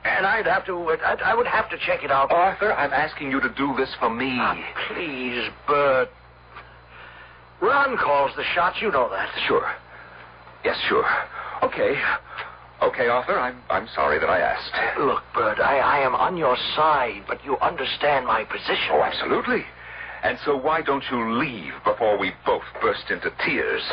And 0.05 0.26
I'd 0.26 0.45
have 0.45 0.66
to, 0.66 0.89
I'd, 1.05 1.22
I 1.22 1.36
would 1.36 1.47
have 1.47 1.70
to 1.70 1.78
check 1.78 2.03
it 2.03 2.11
out. 2.11 2.32
Arthur, 2.32 2.74
I'm 2.74 2.91
asking 2.91 3.32
you 3.32 3.39
to 3.41 3.49
do 3.49 3.74
this 3.78 3.93
for 3.99 4.09
me. 4.09 4.38
Ah, 4.39 4.57
please, 4.88 5.49
Bert. 5.68 6.09
Ron 7.61 7.97
calls 7.97 8.32
the 8.36 8.43
shots, 8.55 8.78
you 8.82 8.91
know 8.91 9.09
that. 9.09 9.30
Sure. 9.47 9.70
Yes, 10.66 10.78
sure. 10.88 11.05
Okay. 11.64 11.95
Okay, 12.82 13.07
Arthur, 13.07 13.39
I'm, 13.39 13.61
I'm 13.70 13.88
sorry 13.95 14.20
that 14.20 14.30
I 14.30 14.39
asked. 14.39 14.99
Look, 14.99 15.24
Bert, 15.34 15.59
I, 15.59 15.80
I 15.80 15.99
am 15.99 16.16
on 16.16 16.36
your 16.36 16.57
side, 16.76 17.24
but 17.28 17.43
you 17.45 17.57
understand 17.59 18.26
my 18.26 18.43
position. 18.43 18.91
Oh, 18.91 19.01
absolutely. 19.01 19.64
And 20.24 20.40
so 20.46 20.56
why 20.56 20.82
don't 20.82 21.04
you 21.12 21.38
leave 21.38 21.74
before 21.84 22.18
we 22.18 22.32
both 22.46 22.64
burst 22.82 23.10
into 23.10 23.30
tears? 23.46 23.84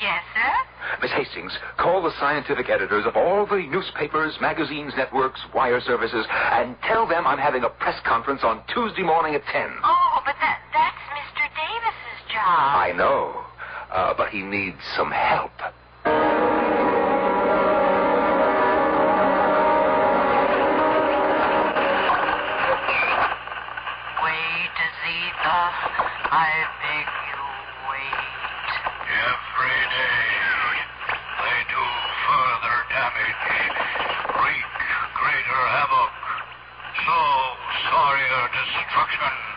Yes, 0.00 0.22
sir? 0.34 0.52
Miss 1.00 1.12
Hastings, 1.12 1.52
call 1.78 2.02
the 2.02 2.10
scientific 2.18 2.68
editors 2.68 3.06
of 3.06 3.16
all 3.16 3.46
the 3.46 3.66
newspapers, 3.70 4.36
magazines, 4.40 4.92
networks, 4.96 5.40
wire 5.54 5.80
services, 5.80 6.26
and 6.30 6.76
tell 6.82 7.06
them 7.06 7.26
I'm 7.26 7.38
having 7.38 7.64
a 7.64 7.68
press 7.68 8.00
conference 8.04 8.42
on 8.42 8.62
Tuesday 8.74 9.02
morning 9.02 9.34
at 9.34 9.44
10. 9.46 9.70
Oh, 9.84 10.20
but 10.24 10.34
that 10.40 10.60
that's 10.74 10.96
Mr. 11.14 11.46
Davis's 11.54 12.32
job. 12.32 12.42
I 12.44 12.92
know, 12.96 13.44
uh, 13.92 14.14
but 14.16 14.30
he 14.30 14.42
needs 14.42 14.78
some 14.96 15.10
help. 15.10 15.52
I 25.76 26.50
beg 26.82 27.06
you, 27.06 27.42
wait. 27.90 28.32
Every 29.06 29.80
day, 29.92 30.26
they 31.42 31.60
do 31.68 31.84
further 32.26 32.76
damage, 32.90 33.44
wreak 34.40 34.72
greater 35.14 35.62
havoc, 35.76 36.12
so 37.04 37.18
sorrier 37.88 38.44
destruction. 38.56 39.55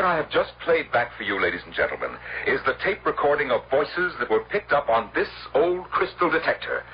What 0.00 0.08
I 0.08 0.16
have 0.16 0.30
just 0.32 0.56
played 0.64 0.90
back 0.96 1.12
for 1.12 1.24
you, 1.24 1.36
ladies 1.36 1.60
and 1.66 1.74
gentlemen, 1.74 2.16
is 2.48 2.58
the 2.64 2.72
tape 2.82 3.04
recording 3.04 3.50
of 3.50 3.60
voices 3.68 4.16
that 4.16 4.30
were 4.30 4.40
picked 4.48 4.72
up 4.72 4.88
on 4.88 5.10
this 5.14 5.28
old 5.52 5.84
crystal 5.92 6.30
detector. 6.30 6.84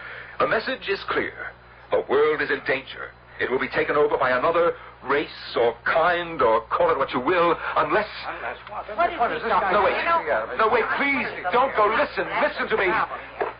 The 0.40 0.48
message 0.48 0.90
is 0.90 0.98
clear. 1.07 1.54
The 1.92 2.02
world 2.11 2.42
is 2.42 2.50
in 2.50 2.59
danger. 2.66 3.14
It 3.38 3.48
will 3.48 3.62
be 3.62 3.70
taken 3.70 3.94
over 3.94 4.18
by 4.18 4.34
another 4.34 4.74
race 5.07 5.54
or 5.54 5.78
kind 5.86 6.42
or 6.42 6.66
call 6.66 6.90
it 6.90 6.98
what 6.98 7.14
you 7.14 7.20
will, 7.20 7.54
unless. 7.76 8.11
Unless 8.26 8.59
What 8.98 9.12
is, 9.12 9.18
what 9.22 9.30
is 9.30 9.42
this 9.46 9.54
guy? 9.54 9.70
No, 9.70 9.86
wait. 9.86 10.02
No, 10.59 10.66
wait, 10.66 10.82
please. 10.98 11.30
Don't 11.54 11.70
go. 11.78 11.86
Listen. 11.86 12.26
Listen 12.42 12.66
to 12.66 12.76
me. 12.76 12.90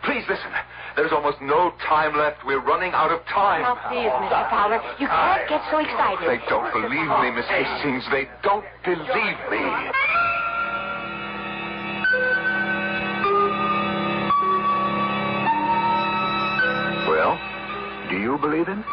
Please 0.03 0.27
listen. 0.27 0.51
There's 0.97 1.11
almost 1.11 1.37
no 1.41 1.71
time 1.87 2.17
left. 2.17 2.43
We're 2.43 2.59
running 2.59 2.91
out 2.91 3.11
of 3.11 3.23
time. 3.25 3.61
Oh, 3.63 3.77
please, 3.87 4.09
Mr. 4.09 4.33
Oh, 4.33 4.49
Fowler, 4.49 4.81
you 4.97 5.05
can't 5.05 5.47
get 5.47 5.61
so 5.69 5.77
excited. 5.77 6.25
They 6.25 6.41
don't 6.49 6.73
believe 6.73 7.05
me, 7.21 7.29
Miss 7.37 7.45
Hastings. 7.45 8.03
They 8.09 8.25
don't 8.41 8.65
believe 8.83 9.37
me. 9.53 9.61
Well, 17.05 17.37
do 18.09 18.17
you 18.17 18.39
believe 18.41 18.65
him? 18.65 18.83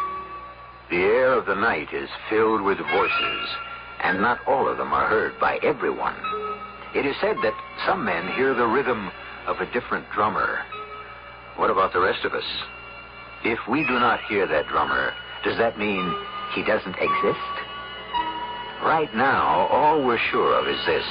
The 0.91 1.01
air 1.01 1.33
of 1.33 1.47
the 1.47 1.55
night 1.55 1.91
is 1.91 2.09
filled 2.29 2.61
with 2.61 2.77
voices, 2.77 3.49
and 4.03 4.21
not 4.21 4.45
all 4.45 4.69
of 4.69 4.77
them 4.77 4.93
are 4.93 5.07
heard 5.07 5.39
by 5.39 5.57
everyone. 5.63 6.15
It 6.93 7.07
is 7.07 7.15
said 7.19 7.37
that 7.41 7.57
some 7.87 8.05
men 8.05 8.31
hear 8.33 8.53
the 8.53 8.67
rhythm 8.67 9.09
of 9.47 9.57
a 9.59 9.71
different 9.73 10.05
drummer. 10.11 10.59
What 11.57 11.69
about 11.69 11.93
the 11.93 12.01
rest 12.01 12.25
of 12.25 12.33
us? 12.33 12.43
If 13.43 13.59
we 13.69 13.85
do 13.87 13.93
not 13.93 14.19
hear 14.27 14.47
that 14.47 14.67
drummer, 14.67 15.13
does 15.43 15.57
that 15.57 15.77
mean 15.79 16.13
he 16.53 16.63
doesn't 16.63 16.95
exist? 16.95 17.55
Right 18.83 19.09
now, 19.15 19.67
all 19.71 20.03
we're 20.05 20.19
sure 20.31 20.53
of 20.59 20.67
is 20.67 20.85
this 20.85 21.05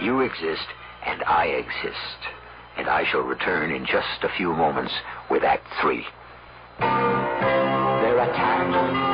you 0.00 0.20
exist, 0.20 0.66
and 1.06 1.22
I 1.24 1.46
exist. 1.46 2.18
And 2.76 2.88
I 2.88 3.04
shall 3.10 3.22
return 3.22 3.72
in 3.72 3.86
just 3.86 4.22
a 4.22 4.28
few 4.36 4.52
moments 4.52 4.92
with 5.30 5.42
Act 5.42 5.66
Three. 5.80 6.04
There 6.78 8.20
are 8.20 8.32
times 8.34 9.07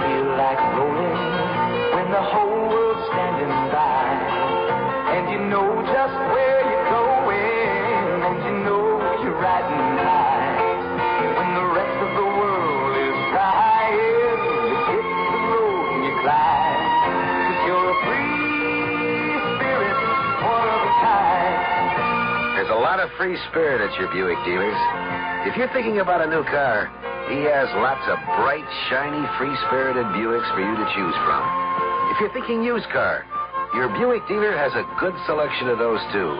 free 23.16 23.38
spirit 23.50 23.78
at 23.78 23.94
your 23.98 24.10
Buick 24.10 24.38
dealers. 24.42 24.74
If 25.46 25.54
you're 25.54 25.70
thinking 25.70 26.02
about 26.02 26.24
a 26.24 26.28
new 26.28 26.42
car, 26.50 26.90
he 27.30 27.46
has 27.46 27.70
lots 27.78 28.02
of 28.10 28.18
bright, 28.42 28.66
shiny, 28.90 29.22
free-spirited 29.38 30.04
Buicks 30.18 30.48
for 30.52 30.62
you 30.62 30.74
to 30.74 30.86
choose 30.92 31.16
from. 31.22 31.42
If 32.10 32.20
you're 32.20 32.34
thinking 32.34 32.66
used 32.66 32.88
car, 32.90 33.22
your 33.74 33.88
Buick 33.94 34.26
dealer 34.26 34.54
has 34.58 34.74
a 34.74 34.84
good 34.98 35.14
selection 35.26 35.70
of 35.70 35.78
those 35.78 36.02
too. 36.10 36.30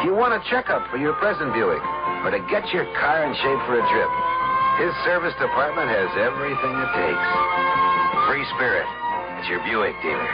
If 0.00 0.08
you 0.08 0.12
want 0.16 0.36
a 0.36 0.40
checkup 0.48 0.88
for 0.88 0.96
your 0.96 1.12
present 1.20 1.52
Buick, 1.52 1.84
or 2.24 2.32
to 2.32 2.40
get 2.48 2.64
your 2.72 2.88
car 2.96 3.24
in 3.28 3.32
shape 3.36 3.62
for 3.68 3.76
a 3.76 3.84
trip, 3.84 4.12
his 4.80 4.92
service 5.04 5.36
department 5.36 5.88
has 5.88 6.10
everything 6.16 6.74
it 6.80 6.90
takes. 6.96 7.28
Free 8.28 8.44
spirit 8.56 8.88
at 9.40 9.44
your 9.48 9.60
Buick 9.68 9.96
dealer. 10.00 10.32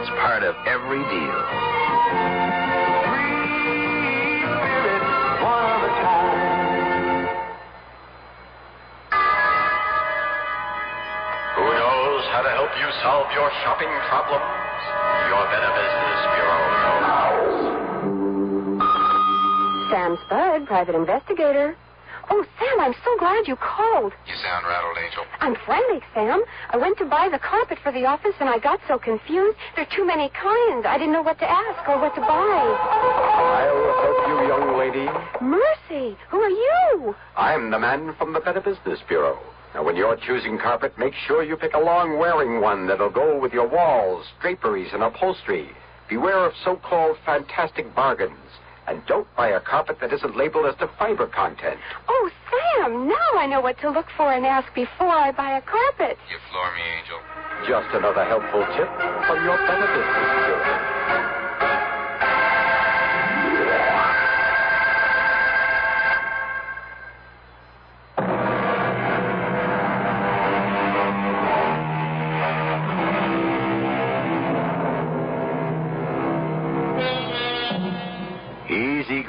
It's 0.00 0.10
part 0.20 0.42
of 0.42 0.56
every 0.64 1.04
deal. 1.12 1.40
Help 12.70 12.78
you 12.78 12.90
solve 13.02 13.26
your 13.32 13.50
shopping 13.64 13.90
problems? 14.08 14.44
Your 15.28 15.44
Better 15.50 15.72
Business 15.74 16.20
Bureau 16.34 16.62
knows. 17.02 17.58
Sam 19.90 20.16
Spud, 20.26 20.66
private 20.66 20.94
investigator. 20.94 21.76
Oh, 22.32 22.44
Sam, 22.60 22.80
I'm 22.80 22.94
so 23.04 23.18
glad 23.18 23.48
you 23.48 23.56
called. 23.56 24.12
You 24.26 24.34
sound 24.44 24.64
rattled, 24.66 24.96
Angel. 25.02 25.24
I'm 25.40 25.56
friendly, 25.66 26.00
Sam. 26.14 26.44
I 26.70 26.76
went 26.76 26.96
to 26.98 27.04
buy 27.06 27.28
the 27.28 27.40
carpet 27.40 27.78
for 27.82 27.90
the 27.90 28.06
office 28.06 28.34
and 28.38 28.48
I 28.48 28.58
got 28.60 28.78
so 28.86 28.98
confused. 28.98 29.58
There 29.74 29.84
are 29.84 29.96
too 29.96 30.06
many 30.06 30.28
kinds. 30.28 30.86
I 30.86 30.96
didn't 30.96 31.12
know 31.12 31.22
what 31.22 31.40
to 31.40 31.50
ask 31.50 31.88
or 31.88 31.98
what 31.98 32.14
to 32.14 32.20
buy. 32.20 32.26
I'll 32.30 33.98
help 33.98 34.28
you, 34.28 34.46
young 34.46 34.78
lady. 34.78 35.10
Mercy, 35.42 36.16
who 36.30 36.38
are 36.38 36.48
you? 36.48 37.16
I'm 37.36 37.70
the 37.72 37.80
man 37.80 38.14
from 38.16 38.32
the 38.32 38.40
Better 38.40 38.60
Business 38.60 39.00
Bureau. 39.08 39.38
Now, 39.74 39.84
when 39.84 39.94
you're 39.94 40.16
choosing 40.16 40.58
carpet, 40.58 40.98
make 40.98 41.14
sure 41.26 41.44
you 41.44 41.56
pick 41.56 41.74
a 41.74 41.78
long-wearing 41.78 42.60
one 42.60 42.88
that'll 42.88 43.10
go 43.10 43.38
with 43.38 43.52
your 43.52 43.68
walls, 43.68 44.26
draperies, 44.40 44.92
and 44.92 45.02
upholstery. 45.02 45.70
Beware 46.08 46.44
of 46.44 46.54
so-called 46.64 47.16
fantastic 47.24 47.94
bargains. 47.94 48.34
And 48.88 49.06
don't 49.06 49.28
buy 49.36 49.50
a 49.50 49.60
carpet 49.60 49.98
that 50.00 50.12
isn't 50.12 50.36
labeled 50.36 50.66
as 50.66 50.74
to 50.80 50.90
fiber 50.98 51.28
content. 51.28 51.78
Oh, 52.08 52.30
Sam, 52.50 53.08
now 53.08 53.38
I 53.38 53.46
know 53.46 53.60
what 53.60 53.78
to 53.80 53.90
look 53.90 54.06
for 54.16 54.32
and 54.32 54.44
ask 54.44 54.74
before 54.74 55.14
I 55.14 55.30
buy 55.30 55.56
a 55.56 55.62
carpet. 55.62 56.18
You 56.28 56.38
floor 56.50 56.74
me, 56.74 56.82
Angel. 56.98 57.20
Just 57.68 57.94
another 57.94 58.24
helpful 58.24 58.66
tip 58.74 58.88
from 59.28 59.44
your 59.44 59.56
Better 59.68 60.99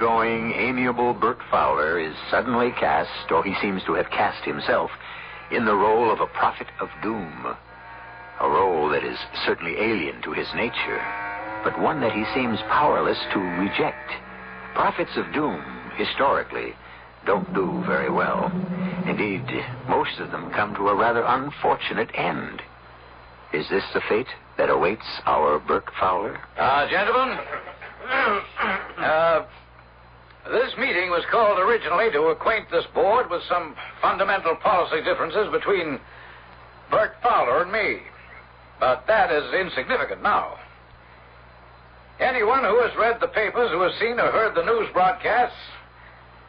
Easygoing, 0.02 0.54
amiable 0.54 1.14
Bert 1.14 1.38
Fowler 1.52 1.99
is 1.99 2.16
suddenly 2.32 2.72
cast, 2.72 3.32
or 3.32 3.43
he 3.43 3.54
seems 3.62 3.84
to 3.84 3.93
have 3.93 4.10
cast 4.10 4.43
himself, 4.43 4.89
in 5.52 5.64
the 5.64 5.76
role 5.76 6.12
of 6.12 6.20
a 6.20 6.26
prophet 6.26 6.66
of 6.80 6.89
doom. 7.04 7.45
A 8.39 8.49
role 8.49 8.89
that 8.89 9.04
is 9.04 9.20
certainly 9.45 9.76
alien 9.78 10.20
to 10.24 10.32
his 10.32 10.47
nature, 10.56 10.99
but 11.64 11.80
one 11.80 12.02
that 12.02 12.14
he 12.14 12.26
seems 12.34 12.58
powerless 12.62 13.20
to 13.32 13.39
reject. 13.62 14.10
Prophets 14.74 15.12
of 15.18 15.32
doom, 15.36 15.62
historically, 15.97 16.74
don't 17.28 17.54
do 17.54 17.84
very 17.86 18.10
well. 18.10 18.52
Indeed, 19.06 19.45
most 19.88 20.20
of 20.20 20.32
them 20.32 20.49
come 20.49 20.74
to 20.78 20.89
a 20.89 20.95
rather 20.95 21.24
unfortunate 21.28 22.10
end. 22.16 22.60
Is 23.54 23.70
this 23.70 23.84
the 23.93 24.02
fate 24.10 24.34
that 24.58 24.72
awaits 24.72 25.06
our 25.28 25.60
Bert 25.60 25.86
Fowler? 25.99 26.41
Uh, 26.58 26.89
gentlemen, 26.89 27.38
uh, 28.97 29.45
this 30.50 30.74
meeting 30.78 31.10
was 31.10 31.24
called 31.30 31.60
originally 31.60 32.10
to 32.12 32.34
acquaint 32.34 32.70
this 32.72 32.86
board 32.94 33.30
with 33.30 33.42
some 33.48 33.76
fundamental 34.02 34.56
policy 34.56 35.04
differences 35.04 35.48
between 35.52 36.00
Bert 36.89 37.14
Fowler 37.22 37.64
and 37.64 37.72
me. 37.72 38.02
But 38.80 39.06
that 39.08 39.32
is 39.32 39.54
insignificant 39.54 40.24
now. 40.24 40.58
Anyone 42.20 42.64
who 42.64 42.82
has 42.82 42.92
read 42.98 43.18
the 43.20 43.28
papers, 43.28 43.70
who 43.72 43.82
has 43.82 43.94
seen 44.00 44.20
or 44.20 44.32
heard 44.32 44.56
the 44.56 44.66
news 44.66 44.89
broadcasts, 44.94 45.58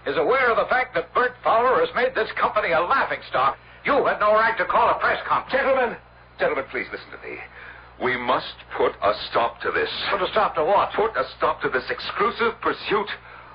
is 0.07 0.16
aware 0.16 0.51
of 0.51 0.57
the 0.57 0.68
fact 0.68 0.95
that 0.95 1.12
Bert 1.14 1.32
Fowler 1.45 1.84
has 1.84 1.95
made 1.95 2.14
this 2.14 2.30
company 2.40 2.72
a 2.72 2.80
laughingstock. 2.80 3.57
You 3.84 4.05
had 4.07 4.20
no 4.20 4.32
right 4.32 4.57
to 4.59 4.64
call 4.64 4.90
a 4.90 4.99
press 4.99 5.20
conference. 5.28 5.53
Gentlemen, 5.53 5.97
gentlemen, 6.38 6.64
please 6.70 6.86
listen 6.90 7.11
to 7.12 7.28
me. 7.28 7.38
We 8.03 8.16
must 8.16 8.55
put 8.76 8.93
a 9.03 9.12
stop 9.30 9.61
to 9.62 9.70
this. 9.70 9.88
Put 10.11 10.22
a 10.22 10.30
stop 10.32 10.55
to 10.57 10.64
what? 10.64 10.93
Put 10.93 11.16
a 11.16 11.24
stop 11.36 11.61
to 11.62 11.68
this 11.68 11.84
exclusive 11.88 12.61
pursuit 12.61 13.09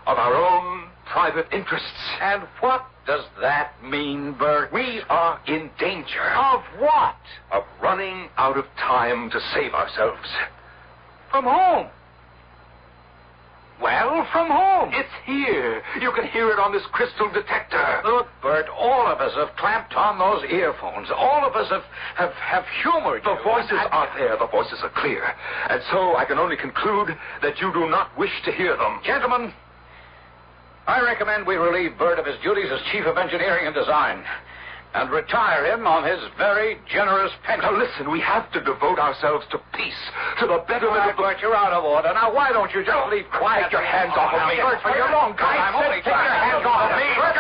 of 0.08 0.18
our 0.18 0.34
own 0.36 0.86
private 1.06 1.48
interests. 1.52 1.88
And 2.22 2.44
what 2.60 2.86
does 3.06 3.24
that 3.42 3.72
mean, 3.84 4.34
Bert? 4.34 4.74
We 4.74 5.02
are 5.10 5.40
in 5.48 5.70
danger. 5.80 6.24
Of 6.36 6.62
what? 6.80 7.16
Of 7.52 7.64
running 7.82 8.30
out 8.38 8.58
of 8.58 8.66
time 8.78 9.30
to 9.30 9.40
save 9.54 9.74
ourselves. 9.74 10.28
From 11.32 11.44
whom? 11.46 11.88
Well, 13.82 14.26
from 14.32 14.48
whom? 14.48 14.90
It's 14.92 15.14
here. 15.26 15.84
You 16.02 16.12
can 16.14 16.26
hear 16.28 16.50
it 16.50 16.58
on 16.58 16.74
this 16.74 16.82
crystal 16.92 17.30
detector. 17.32 18.02
Look, 18.06 18.26
Bert, 18.42 18.66
all 18.76 19.06
of 19.06 19.20
us 19.22 19.36
have 19.36 19.56
clamped 19.56 19.94
on 19.94 20.18
those 20.18 20.44
earphones. 20.50 21.10
All 21.16 21.46
of 21.46 21.56
us 21.56 21.70
have 21.70 21.84
have, 22.16 22.34
have 22.34 22.66
humored 22.82 23.24
The 23.24 23.36
you. 23.38 23.44
voices 23.44 23.78
And- 23.78 23.94
are 23.94 24.10
there. 24.18 24.36
The 24.36 24.48
voices 24.48 24.82
are 24.82 24.90
clear. 24.90 25.24
And 25.70 25.80
so 25.92 26.16
I 26.18 26.26
can 26.26 26.40
only 26.40 26.58
conclude 26.58 27.16
that 27.44 27.62
you 27.62 27.72
do 27.72 27.88
not 27.88 28.18
wish 28.18 28.34
to 28.46 28.52
hear 28.52 28.76
them. 28.76 29.00
Gentlemen, 29.04 29.54
I 30.88 31.02
recommend 31.04 31.46
we 31.46 31.56
relieve 31.56 31.98
Bert 32.00 32.18
of 32.18 32.26
his 32.26 32.38
duties 32.44 32.72
as 32.72 32.80
chief 32.92 33.06
of 33.06 33.18
engineering 33.18 33.68
and 33.68 33.76
design. 33.76 34.24
and 34.96 35.12
retire 35.12 35.66
him 35.68 35.86
on 35.86 36.02
his 36.08 36.18
very 36.40 36.80
generous 36.88 37.32
pension. 37.44 37.70
Now 37.70 37.78
listen, 37.78 38.10
we 38.10 38.22
have 38.22 38.50
to 38.54 38.62
devote 38.64 38.98
ourselves 38.98 39.46
to 39.52 39.60
peace, 39.76 40.02
to 40.40 40.48
the 40.48 40.64
betterment 40.66 41.04
All 41.04 41.10
of 41.12 41.18
the... 41.18 41.22
right, 41.22 41.36
Bert, 41.36 41.42
you're 41.44 41.54
out 41.54 41.74
of 41.76 41.84
order. 41.84 42.10
Now, 42.16 42.34
why 42.34 42.50
don't 42.56 42.72
you 42.74 42.82
just 42.86 43.12
leave 43.12 43.28
quiet? 43.30 43.64
Take 43.68 43.74
your 43.78 43.86
hands 43.86 44.14
off 44.16 44.34
of 44.34 44.48
me. 44.48 44.56
Bert, 44.58 44.82
for 44.82 44.96
your 44.96 45.12
own 45.14 45.36
good, 45.36 45.44
I 45.46 45.70
I'm 45.70 45.76
only 45.76 46.00
take 46.02 46.08
your 46.08 46.16
hands 46.16 46.66
off 46.66 46.90
of 46.90 46.98
me. 46.98 47.08
Bert, 47.20 47.36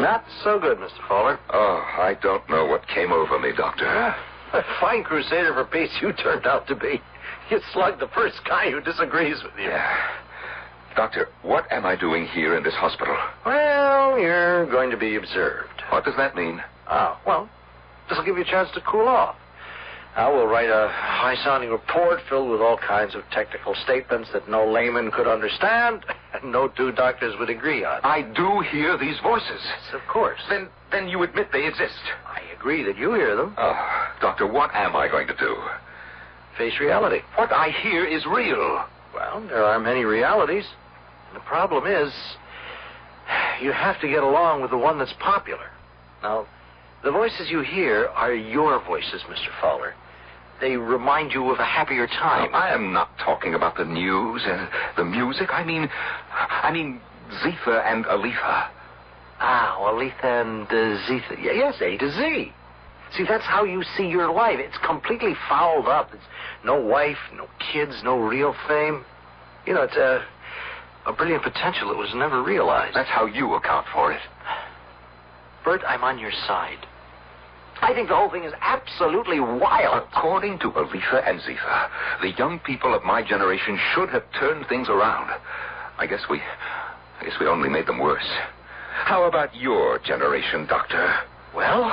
Not 0.00 0.24
so 0.42 0.58
good, 0.58 0.78
Mr. 0.78 1.08
Fowler. 1.08 1.38
Oh, 1.52 1.82
I 1.98 2.14
don't 2.20 2.48
know 2.50 2.66
what 2.66 2.86
came 2.88 3.12
over 3.12 3.38
me, 3.38 3.52
Doctor. 3.56 4.14
A 4.54 4.62
fine 4.80 5.02
crusader 5.02 5.52
for 5.52 5.64
peace 5.64 5.90
you 6.00 6.12
turned 6.12 6.46
out 6.46 6.68
to 6.68 6.76
be. 6.76 7.02
You 7.50 7.58
slugged 7.72 8.00
the 8.00 8.06
first 8.14 8.36
guy 8.48 8.70
who 8.70 8.80
disagrees 8.80 9.42
with 9.42 9.52
you. 9.58 9.64
Yeah. 9.64 10.08
Doctor, 10.94 11.28
what 11.42 11.70
am 11.72 11.84
I 11.84 11.96
doing 11.96 12.26
here 12.26 12.56
in 12.56 12.62
this 12.62 12.74
hospital? 12.74 13.16
Well, 13.44 14.16
you're 14.16 14.66
going 14.66 14.90
to 14.90 14.96
be 14.96 15.16
observed. 15.16 15.82
What 15.90 16.04
does 16.04 16.14
that 16.16 16.36
mean? 16.36 16.62
Oh, 16.88 17.18
well, 17.26 17.48
this 18.08 18.16
will 18.16 18.24
give 18.24 18.36
you 18.36 18.42
a 18.42 18.46
chance 18.46 18.68
to 18.74 18.80
cool 18.82 19.08
off. 19.08 19.34
I 20.16 20.28
will 20.30 20.46
write 20.46 20.70
a 20.70 20.88
high 20.92 21.34
sounding 21.42 21.70
report 21.70 22.20
filled 22.28 22.48
with 22.50 22.60
all 22.60 22.76
kinds 22.76 23.16
of 23.16 23.22
technical 23.32 23.74
statements 23.74 24.30
that 24.32 24.48
no 24.48 24.64
layman 24.70 25.10
could 25.10 25.26
understand 25.26 26.04
and 26.32 26.52
no 26.52 26.68
two 26.68 26.92
doctors 26.92 27.34
would 27.40 27.50
agree 27.50 27.84
on. 27.84 28.00
I 28.04 28.22
do 28.22 28.60
hear 28.60 28.96
these 28.96 29.18
voices. 29.20 29.60
Yes, 29.64 29.94
Of 29.94 30.02
course. 30.08 30.38
Then, 30.48 30.68
then 30.92 31.08
you 31.08 31.22
admit 31.24 31.48
they 31.52 31.66
exist. 31.66 31.98
I 32.26 32.40
agree 32.56 32.84
that 32.84 32.96
you 32.96 33.14
hear 33.14 33.34
them. 33.34 33.54
Oh, 33.58 34.08
Doctor, 34.20 34.46
what 34.46 34.72
am 34.72 34.94
I 34.94 35.08
going 35.08 35.26
to 35.26 35.36
do? 35.36 35.56
Face 36.58 36.74
reality. 36.78 37.18
What 37.34 37.52
I 37.52 37.70
hear 37.70 38.04
is 38.04 38.24
real. 38.24 38.84
Well, 39.12 39.44
there 39.48 39.64
are 39.64 39.80
many 39.80 40.04
realities. 40.04 40.64
And 41.28 41.36
the 41.36 41.44
problem 41.44 41.86
is, 41.86 42.12
you 43.60 43.72
have 43.72 44.00
to 44.00 44.08
get 44.08 44.22
along 44.22 44.62
with 44.62 44.70
the 44.70 44.78
one 44.78 44.98
that's 44.98 45.14
popular. 45.18 45.70
Now, 46.22 46.46
the 47.02 47.10
voices 47.10 47.50
you 47.50 47.62
hear 47.62 48.06
are 48.14 48.32
your 48.32 48.82
voices, 48.84 49.22
Mr. 49.28 49.48
Fowler. 49.60 49.94
They 50.60 50.76
remind 50.76 51.32
you 51.32 51.50
of 51.50 51.58
a 51.58 51.64
happier 51.64 52.06
time. 52.06 52.54
I 52.54 52.72
am 52.72 52.92
not 52.92 53.10
talking 53.18 53.54
about 53.54 53.76
the 53.76 53.84
news 53.84 54.42
and 54.46 54.68
the 54.96 55.04
music. 55.04 55.48
I 55.52 55.64
mean, 55.64 55.88
I 56.32 56.70
mean 56.72 57.00
Zephyr 57.42 57.80
and 57.80 58.04
Aletha. 58.04 58.68
Ah, 59.40 59.76
Aletha 59.80 60.24
and 60.24 60.66
uh. 60.70 61.42
Yes, 61.42 61.74
A 61.80 61.96
to 61.98 62.10
Z. 62.10 62.52
See, 63.16 63.24
that's 63.28 63.44
how 63.44 63.64
you 63.64 63.82
see 63.96 64.06
your 64.08 64.32
life. 64.32 64.58
It's 64.58 64.78
completely 64.84 65.34
fouled 65.48 65.86
up. 65.86 66.10
It's 66.12 66.24
no 66.64 66.80
wife, 66.80 67.18
no 67.36 67.48
kids, 67.72 68.00
no 68.02 68.18
real 68.18 68.54
fame. 68.66 69.04
You 69.66 69.74
know, 69.74 69.82
it's 69.82 69.96
a, 69.96 70.24
a 71.06 71.12
brilliant 71.12 71.42
potential 71.44 71.88
that 71.88 71.96
was 71.96 72.12
never 72.14 72.42
realized. 72.42 72.96
That's 72.96 73.08
how 73.08 73.26
you 73.26 73.54
account 73.54 73.86
for 73.92 74.12
it. 74.12 74.20
Bert, 75.64 75.82
I'm 75.86 76.02
on 76.02 76.18
your 76.18 76.32
side. 76.46 76.86
I 77.82 77.92
think 77.92 78.08
the 78.08 78.16
whole 78.16 78.30
thing 78.30 78.44
is 78.44 78.52
absolutely 78.60 79.40
wild. 79.40 80.08
According 80.16 80.58
to 80.60 80.70
Aletha 80.70 81.28
and 81.28 81.40
Zifa, 81.40 81.88
the 82.22 82.32
young 82.38 82.58
people 82.60 82.94
of 82.94 83.04
my 83.04 83.22
generation 83.22 83.78
should 83.94 84.08
have 84.10 84.24
turned 84.38 84.66
things 84.68 84.88
around. 84.88 85.30
I 85.98 86.06
guess 86.06 86.22
we, 86.30 86.40
I 86.40 87.24
guess 87.24 87.34
we 87.40 87.46
only 87.46 87.68
made 87.68 87.86
them 87.86 87.98
worse. 87.98 88.28
How 89.04 89.24
about 89.24 89.54
your 89.54 89.98
generation, 89.98 90.66
Doctor? 90.66 91.14
Well, 91.54 91.92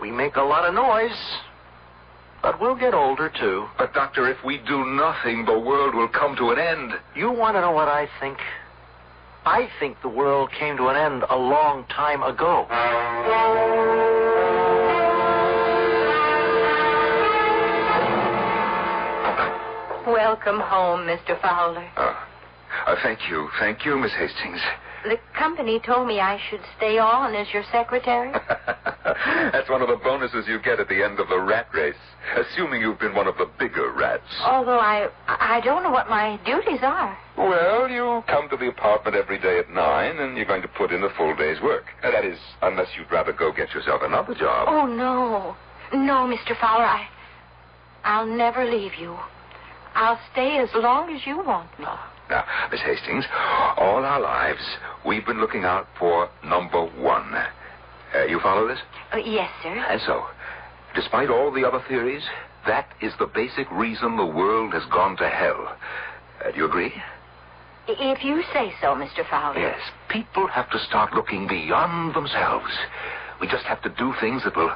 we 0.00 0.10
make 0.10 0.36
a 0.36 0.42
lot 0.42 0.68
of 0.68 0.74
noise, 0.74 1.16
but 2.42 2.60
we'll 2.60 2.76
get 2.76 2.92
older, 2.92 3.30
too. 3.30 3.66
But, 3.78 3.94
Doctor, 3.94 4.28
if 4.28 4.36
we 4.44 4.58
do 4.58 4.84
nothing, 4.84 5.44
the 5.44 5.58
world 5.58 5.94
will 5.94 6.08
come 6.08 6.36
to 6.36 6.50
an 6.50 6.58
end. 6.58 6.92
You 7.14 7.30
want 7.30 7.56
to 7.56 7.60
know 7.60 7.72
what 7.72 7.88
I 7.88 8.08
think? 8.20 8.38
I 9.46 9.68
think 9.78 10.00
the 10.00 10.08
world 10.08 10.50
came 10.58 10.78
to 10.78 10.88
an 10.88 10.96
end 10.96 11.22
a 11.28 11.36
long 11.36 11.84
time 11.84 12.22
ago. 12.22 12.66
Welcome 20.06 20.60
home, 20.60 21.00
Mr. 21.06 21.40
Fowler. 21.42 21.86
Uh, 21.96 22.14
uh, 22.86 22.96
thank 23.02 23.28
you. 23.28 23.48
Thank 23.60 23.84
you, 23.84 23.98
Miss 23.98 24.12
Hastings. 24.12 24.60
The 25.04 25.18
company 25.38 25.80
told 25.80 26.08
me 26.08 26.18
I 26.18 26.40
should 26.48 26.62
stay 26.76 26.98
on 26.98 27.34
as 27.34 27.46
your 27.52 27.62
secretary. 27.70 28.32
That's 29.52 29.68
one 29.68 29.82
of 29.82 29.88
the 29.88 29.96
bonuses 30.02 30.46
you 30.48 30.58
get 30.58 30.80
at 30.80 30.88
the 30.88 31.04
end 31.04 31.20
of 31.20 31.28
the 31.28 31.38
rat 31.38 31.68
race, 31.74 31.94
assuming 32.36 32.80
you've 32.80 32.98
been 32.98 33.14
one 33.14 33.26
of 33.26 33.36
the 33.36 33.48
bigger 33.58 33.92
rats. 33.92 34.24
Although 34.40 34.78
I 34.78 35.08
I 35.28 35.60
don't 35.60 35.82
know 35.82 35.90
what 35.90 36.08
my 36.08 36.38
duties 36.46 36.80
are. 36.82 37.16
Well, 37.36 37.88
you 37.90 38.24
come 38.26 38.48
to 38.48 38.56
the 38.56 38.68
apartment 38.68 39.14
every 39.14 39.38
day 39.38 39.58
at 39.58 39.68
nine, 39.68 40.18
and 40.18 40.36
you're 40.36 40.46
going 40.46 40.62
to 40.62 40.68
put 40.68 40.90
in 40.90 41.02
a 41.04 41.10
full 41.10 41.36
day's 41.36 41.60
work. 41.60 41.84
That 42.02 42.24
is, 42.24 42.38
unless 42.62 42.88
you'd 42.96 43.12
rather 43.12 43.32
go 43.32 43.52
get 43.52 43.74
yourself 43.74 44.00
another 44.02 44.34
job. 44.34 44.68
Oh 44.70 44.86
no. 44.86 45.54
No, 45.92 46.26
Mr. 46.26 46.58
Fowler, 46.58 46.86
I 46.86 47.06
I'll 48.04 48.26
never 48.26 48.64
leave 48.64 48.94
you. 48.98 49.16
I'll 49.94 50.18
stay 50.32 50.58
as 50.58 50.70
long 50.74 51.14
as 51.14 51.26
you 51.26 51.38
want 51.42 51.78
me. 51.78 51.86
Now, 52.30 52.44
Miss 52.70 52.80
Hastings, 52.80 53.24
all 53.76 54.04
our 54.04 54.20
lives 54.20 54.62
we've 55.06 55.26
been 55.26 55.40
looking 55.40 55.64
out 55.64 55.86
for 55.98 56.28
number 56.44 56.84
one. 56.84 57.34
Uh, 58.14 58.24
you 58.24 58.40
follow 58.40 58.66
this? 58.66 58.78
Uh, 59.12 59.18
yes, 59.18 59.50
sir. 59.62 59.68
And 59.68 60.00
so, 60.00 60.24
despite 60.94 61.28
all 61.28 61.52
the 61.52 61.66
other 61.66 61.82
theories, 61.88 62.22
that 62.66 62.88
is 63.02 63.12
the 63.18 63.26
basic 63.26 63.70
reason 63.70 64.16
the 64.16 64.26
world 64.26 64.72
has 64.72 64.84
gone 64.90 65.16
to 65.18 65.28
hell. 65.28 65.76
Uh, 66.44 66.50
do 66.50 66.56
you 66.56 66.64
agree? 66.64 66.92
If 67.86 68.24
you 68.24 68.42
say 68.54 68.72
so, 68.80 68.94
Mr. 68.94 69.28
Fowler. 69.28 69.60
Yes. 69.60 69.78
People 70.08 70.46
have 70.46 70.70
to 70.70 70.78
start 70.78 71.12
looking 71.12 71.46
beyond 71.46 72.14
themselves. 72.14 72.72
We 73.40 73.46
just 73.46 73.64
have 73.66 73.82
to 73.82 73.90
do 73.90 74.14
things 74.20 74.42
that 74.44 74.56
will 74.56 74.72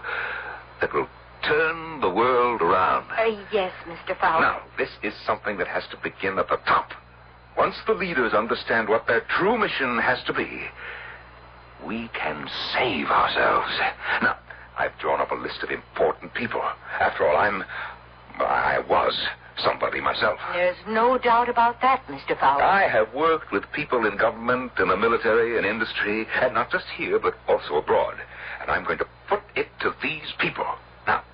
that 0.82 0.92
will 0.92 1.08
turn 1.42 2.00
the 2.00 2.10
world 2.10 2.60
around. 2.60 3.10
Uh, 3.10 3.40
yes, 3.52 3.72
Mr. 3.86 4.18
Fowler. 4.20 4.42
Now, 4.42 4.62
this 4.76 4.90
is 5.02 5.14
something 5.24 5.56
that 5.56 5.68
has 5.68 5.84
to 5.90 5.96
begin 6.02 6.38
at 6.38 6.48
the 6.48 6.58
top. 6.66 6.90
Once 7.58 7.74
the 7.86 7.92
leaders 7.92 8.32
understand 8.32 8.88
what 8.88 9.08
their 9.08 9.22
true 9.36 9.58
mission 9.58 9.98
has 9.98 10.22
to 10.24 10.32
be, 10.32 10.62
we 11.84 12.08
can 12.14 12.48
save 12.72 13.06
ourselves. 13.08 13.76
Now, 14.22 14.38
I've 14.78 14.96
drawn 15.00 15.20
up 15.20 15.32
a 15.32 15.34
list 15.34 15.64
of 15.64 15.70
important 15.70 16.32
people. 16.34 16.62
After 17.00 17.28
all, 17.28 17.36
I'm. 17.36 17.64
I 18.38 18.78
was 18.88 19.12
somebody 19.56 20.00
myself. 20.00 20.38
There's 20.52 20.76
no 20.86 21.18
doubt 21.18 21.48
about 21.48 21.80
that, 21.82 22.06
Mr. 22.06 22.38
Fowler. 22.38 22.62
I 22.62 22.88
have 22.88 23.12
worked 23.12 23.50
with 23.50 23.64
people 23.72 24.06
in 24.06 24.16
government, 24.16 24.72
in 24.78 24.86
the 24.86 24.96
military, 24.96 25.58
in 25.58 25.64
industry, 25.64 26.28
and 26.40 26.54
not 26.54 26.70
just 26.70 26.86
here, 26.96 27.18
but 27.18 27.34
also 27.48 27.74
abroad. 27.74 28.14
And 28.60 28.70
I'm 28.70 28.84
going 28.84 28.98
to 28.98 29.06
put 29.28 29.42
it 29.56 29.66
to 29.80 29.92
these 30.00 30.32
people. 30.38 30.66
Now, 31.08 31.24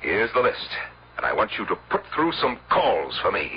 here's 0.00 0.32
the 0.32 0.40
list. 0.40 0.68
And 1.16 1.26
I 1.26 1.32
want 1.32 1.50
you 1.58 1.66
to 1.66 1.74
put 1.90 2.02
through 2.14 2.30
some 2.34 2.60
calls 2.70 3.18
for 3.20 3.32
me. 3.32 3.50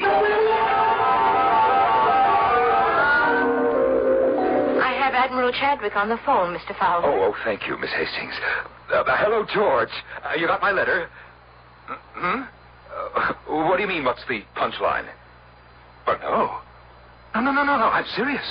Admiral 5.31 5.53
Chadwick 5.53 5.95
on 5.95 6.09
the 6.09 6.17
phone, 6.25 6.53
Mr. 6.53 6.77
Fowler. 6.77 7.07
Oh, 7.07 7.31
oh, 7.31 7.35
thank 7.45 7.65
you, 7.65 7.77
Miss 7.77 7.89
Hastings. 7.91 8.33
Uh, 8.91 8.95
uh, 8.97 9.15
hello, 9.15 9.45
George. 9.45 9.87
Uh, 10.25 10.33
you 10.37 10.45
got 10.45 10.59
my 10.59 10.71
letter? 10.71 11.07
Hmm? 11.87 12.41
Uh, 12.93 13.33
what 13.47 13.77
do 13.77 13.81
you 13.81 13.87
mean, 13.87 14.03
what's 14.03 14.25
the 14.27 14.43
punchline? 14.57 15.07
But 16.05 16.19
no. 16.19 16.59
No, 17.33 17.39
no, 17.39 17.53
no, 17.53 17.63
no, 17.63 17.77
no. 17.77 17.85
I'm 17.85 18.03
serious. 18.13 18.43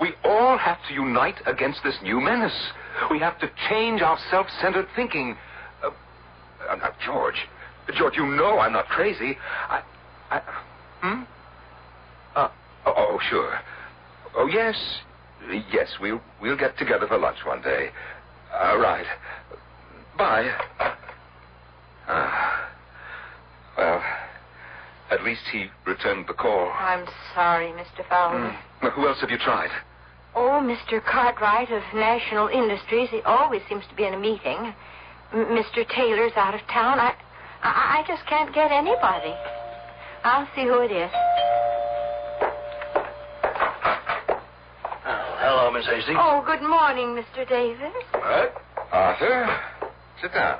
We 0.00 0.14
all 0.24 0.56
have 0.56 0.78
to 0.88 0.94
unite 0.94 1.36
against 1.44 1.80
this 1.84 1.98
new 2.02 2.18
menace. 2.18 2.72
We 3.10 3.18
have 3.18 3.38
to 3.40 3.50
change 3.68 4.00
our 4.00 4.16
self-centered 4.30 4.86
thinking. 4.96 5.36
Uh, 5.84 5.90
uh, 6.70 6.76
now, 6.76 6.92
George. 7.04 7.46
George, 7.94 8.16
you 8.16 8.24
know 8.24 8.58
I'm 8.58 8.72
not 8.72 8.86
crazy. 8.86 9.36
I... 9.68 9.82
I 10.30 10.40
hmm? 11.02 11.22
Uh, 12.34 12.48
oh, 12.86 12.94
oh, 12.96 13.18
sure. 13.28 13.58
Oh, 14.34 14.46
yes. 14.46 15.02
Yes, 15.72 15.88
we'll, 16.00 16.20
we'll 16.40 16.56
get 16.56 16.76
together 16.78 17.06
for 17.06 17.18
lunch 17.18 17.38
one 17.44 17.62
day. 17.62 17.90
All 18.52 18.78
right. 18.78 19.06
Bye. 20.18 20.50
Ah. 22.08 22.70
Well, 23.76 24.02
at 25.10 25.22
least 25.22 25.42
he 25.52 25.66
returned 25.86 26.26
the 26.28 26.34
call. 26.34 26.72
I'm 26.78 27.04
sorry, 27.34 27.68
Mr. 27.72 28.08
Fowler. 28.08 28.56
Now, 28.82 28.90
who 28.90 29.06
else 29.06 29.20
have 29.20 29.30
you 29.30 29.38
tried? 29.38 29.70
Oh, 30.34 30.60
Mr. 30.62 31.02
Cartwright 31.04 31.70
of 31.70 31.82
National 31.94 32.48
Industries. 32.48 33.08
He 33.10 33.20
always 33.22 33.62
seems 33.68 33.84
to 33.88 33.94
be 33.94 34.04
in 34.04 34.14
a 34.14 34.18
meeting. 34.18 34.74
M- 35.32 35.46
Mr. 35.46 35.88
Taylor's 35.88 36.32
out 36.36 36.54
of 36.54 36.60
town. 36.72 36.98
I, 37.00 37.14
I, 37.62 38.00
I 38.00 38.04
just 38.06 38.26
can't 38.26 38.54
get 38.54 38.70
anybody. 38.70 39.34
I'll 40.24 40.48
see 40.54 40.64
who 40.64 40.80
it 40.80 40.90
is. 40.92 41.10
Miss 45.76 45.84
Hastings. 45.84 46.16
Oh, 46.18 46.42
good 46.46 46.62
morning, 46.62 47.08
Mr. 47.08 47.46
Davis. 47.46 47.92
What? 48.12 48.54
Arthur, 48.92 49.60
sit 50.22 50.32
down. 50.32 50.58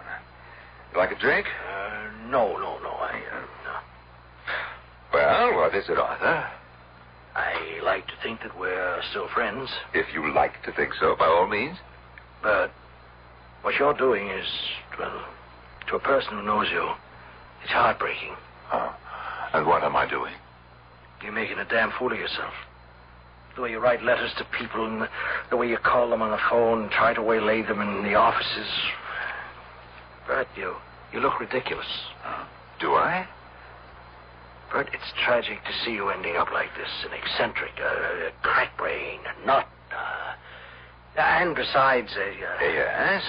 You 0.92 0.98
like 0.98 1.10
a 1.10 1.18
drink? 1.18 1.46
Uh, 1.66 2.10
no, 2.28 2.52
no, 2.58 2.78
no. 2.82 2.90
I, 2.90 3.22
uh, 3.32 3.40
no. 3.64 3.76
Well, 5.14 5.54
what 5.56 5.74
is 5.74 5.88
it, 5.88 5.96
Arthur? 5.96 6.46
I 7.34 7.80
like 7.82 8.06
to 8.08 8.12
think 8.22 8.40
that 8.42 8.58
we're 8.58 9.00
still 9.08 9.26
friends, 9.28 9.70
If 9.94 10.04
you 10.12 10.34
like 10.34 10.62
to 10.64 10.72
think 10.72 10.92
so, 11.00 11.16
by 11.18 11.24
all 11.24 11.46
means. 11.46 11.78
but 12.42 12.70
what 13.62 13.74
you're 13.78 13.94
doing 13.94 14.28
is, 14.28 14.46
well, 14.98 15.24
to 15.88 15.96
a 15.96 16.00
person 16.00 16.32
who 16.32 16.42
knows 16.42 16.66
you, 16.70 16.90
it's 17.62 17.72
heartbreaking. 17.72 18.36
Oh. 18.70 18.94
And 19.54 19.66
what 19.66 19.82
am 19.82 19.96
I 19.96 20.06
doing? 20.08 20.34
You're 21.22 21.32
making 21.32 21.58
a 21.58 21.64
damn 21.64 21.90
fool 21.98 22.12
of 22.12 22.18
yourself. 22.18 22.52
The 23.56 23.62
way 23.62 23.70
you 23.70 23.78
write 23.78 24.02
letters 24.02 24.32
to 24.36 24.44
people 24.58 24.84
and 24.86 25.08
the, 25.50 25.56
way 25.56 25.66
you 25.66 25.78
call 25.78 26.10
them 26.10 26.20
on 26.20 26.30
the 26.30 26.38
phone 26.50 26.82
and 26.82 26.90
try 26.90 27.14
to 27.14 27.22
waylay 27.22 27.62
them 27.62 27.80
in 27.80 28.04
the 28.04 28.14
offices. 28.14 28.68
Bert, 30.26 30.46
you, 30.54 30.74
you 31.10 31.20
look 31.20 31.40
ridiculous. 31.40 31.86
Do 32.80 32.92
I? 32.92 33.26
Bert, 34.70 34.90
it's 34.92 35.10
tragic 35.24 35.64
to 35.64 35.72
see 35.84 35.92
you 35.92 36.10
ending 36.10 36.36
up 36.36 36.52
like 36.52 36.68
this, 36.76 36.90
an 37.06 37.16
eccentric, 37.16 37.72
uh, 37.80 38.28
a 38.28 38.30
crack 38.42 38.76
brain, 38.76 39.20
a 39.24 39.46
nut. 39.46 39.66
Uh, 39.90 40.34
and 41.18 41.56
besides, 41.56 42.12
a, 42.14 42.28
uh, 42.28 42.60
Yes? 42.60 43.22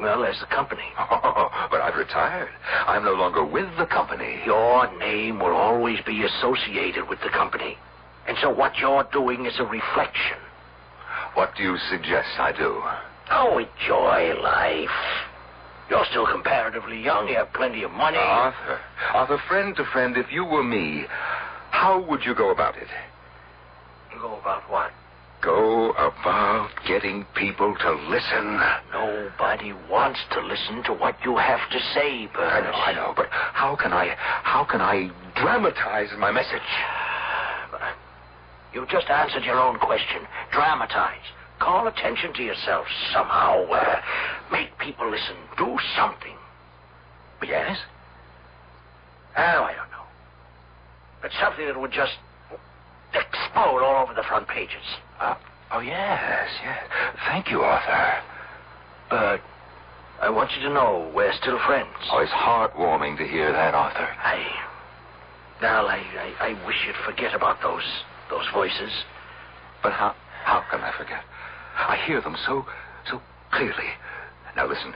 well, 0.00 0.22
there's 0.22 0.38
the 0.38 0.54
company. 0.54 0.86
Oh, 1.32 1.48
but 1.70 1.80
I've 1.80 1.96
retired. 1.96 2.48
I'm 2.86 3.04
no 3.04 3.14
longer 3.14 3.44
with 3.44 3.68
the 3.76 3.86
company. 3.86 4.40
Your 4.46 4.86
name 4.98 5.40
will 5.40 5.56
always 5.56 5.98
be 6.06 6.22
associated 6.22 7.08
with 7.08 7.18
the 7.22 7.30
company. 7.30 7.76
And 8.26 8.36
so 8.40 8.50
what 8.50 8.78
you're 8.78 9.06
doing 9.12 9.46
is 9.46 9.54
a 9.58 9.64
reflection. 9.64 10.38
What 11.34 11.54
do 11.56 11.62
you 11.62 11.76
suggest 11.90 12.28
I 12.38 12.52
do? 12.52 12.82
Oh, 13.30 13.58
enjoy 13.58 14.40
life. 14.40 14.88
You're 15.88 16.04
still 16.10 16.26
comparatively 16.26 17.02
young. 17.02 17.28
You 17.28 17.36
have 17.36 17.52
plenty 17.52 17.82
of 17.82 17.90
money. 17.90 18.18
Arthur, 18.18 18.78
Arthur, 19.12 19.38
friend 19.48 19.74
to 19.76 19.84
friend, 19.92 20.16
if 20.16 20.30
you 20.30 20.44
were 20.44 20.62
me, 20.62 21.04
how 21.70 22.04
would 22.08 22.24
you 22.24 22.34
go 22.34 22.50
about 22.50 22.76
it? 22.76 22.88
Go 24.20 24.38
about 24.38 24.70
what? 24.70 24.92
Go 25.42 25.92
about 25.92 26.68
getting 26.86 27.24
people 27.34 27.74
to 27.74 27.92
listen. 28.10 28.60
Nobody 28.92 29.72
wants 29.90 30.20
to 30.32 30.40
listen 30.40 30.82
to 30.84 30.92
what 30.92 31.16
you 31.24 31.36
have 31.36 31.60
to 31.70 31.78
say, 31.94 32.26
Bert. 32.34 32.52
I 32.52 32.60
know, 32.60 32.72
I 32.72 32.92
know, 32.92 33.14
but 33.16 33.26
how 33.30 33.74
can 33.74 33.92
I, 33.92 34.14
how 34.18 34.64
can 34.64 34.80
I 34.80 35.10
dramatize 35.34 36.10
my 36.18 36.30
message? 36.30 36.60
You 38.72 38.86
just 38.90 39.08
answered 39.08 39.44
your 39.44 39.58
own 39.58 39.78
question. 39.78 40.22
Dramatize. 40.52 41.26
Call 41.58 41.88
attention 41.88 42.32
to 42.34 42.42
yourself 42.42 42.86
somehow. 43.12 43.64
Uh, 43.64 44.00
make 44.50 44.76
people 44.78 45.10
listen. 45.10 45.36
Do 45.58 45.76
something. 45.96 46.36
Yes? 47.42 47.78
Oh, 49.36 49.64
I 49.64 49.74
don't 49.74 49.90
know. 49.90 50.04
But 51.22 51.30
something 51.40 51.66
that 51.66 51.78
would 51.78 51.92
just 51.92 52.16
explode 53.12 53.82
all 53.82 54.02
over 54.02 54.14
the 54.14 54.22
front 54.22 54.48
pages. 54.48 54.84
Uh, 55.20 55.34
oh, 55.72 55.80
yes, 55.80 56.48
yes. 56.62 56.78
Thank 57.26 57.50
you, 57.50 57.60
Arthur. 57.60 58.22
But 59.10 59.40
I 60.22 60.30
want 60.30 60.50
you 60.56 60.68
to 60.68 60.72
know 60.72 61.10
we're 61.14 61.32
still 61.32 61.58
friends. 61.66 61.88
Oh, 62.10 62.18
it's 62.20 62.30
heartwarming 62.32 63.18
to 63.18 63.26
hear 63.26 63.52
that, 63.52 63.74
Arthur. 63.74 64.08
I. 64.22 64.46
Now, 65.60 65.86
I, 65.86 65.96
I, 65.96 66.48
I 66.48 66.66
wish 66.66 66.76
you'd 66.86 66.96
forget 67.04 67.34
about 67.34 67.60
those 67.62 67.82
those 68.30 68.46
voices. 68.54 68.90
But 69.82 69.92
how 69.92 70.14
how 70.44 70.64
can 70.70 70.80
I 70.80 70.92
forget? 70.96 71.22
I 71.76 71.96
hear 72.06 72.20
them 72.20 72.36
so 72.46 72.64
so 73.08 73.20
clearly. 73.52 73.90
Now 74.56 74.66
listen. 74.66 74.94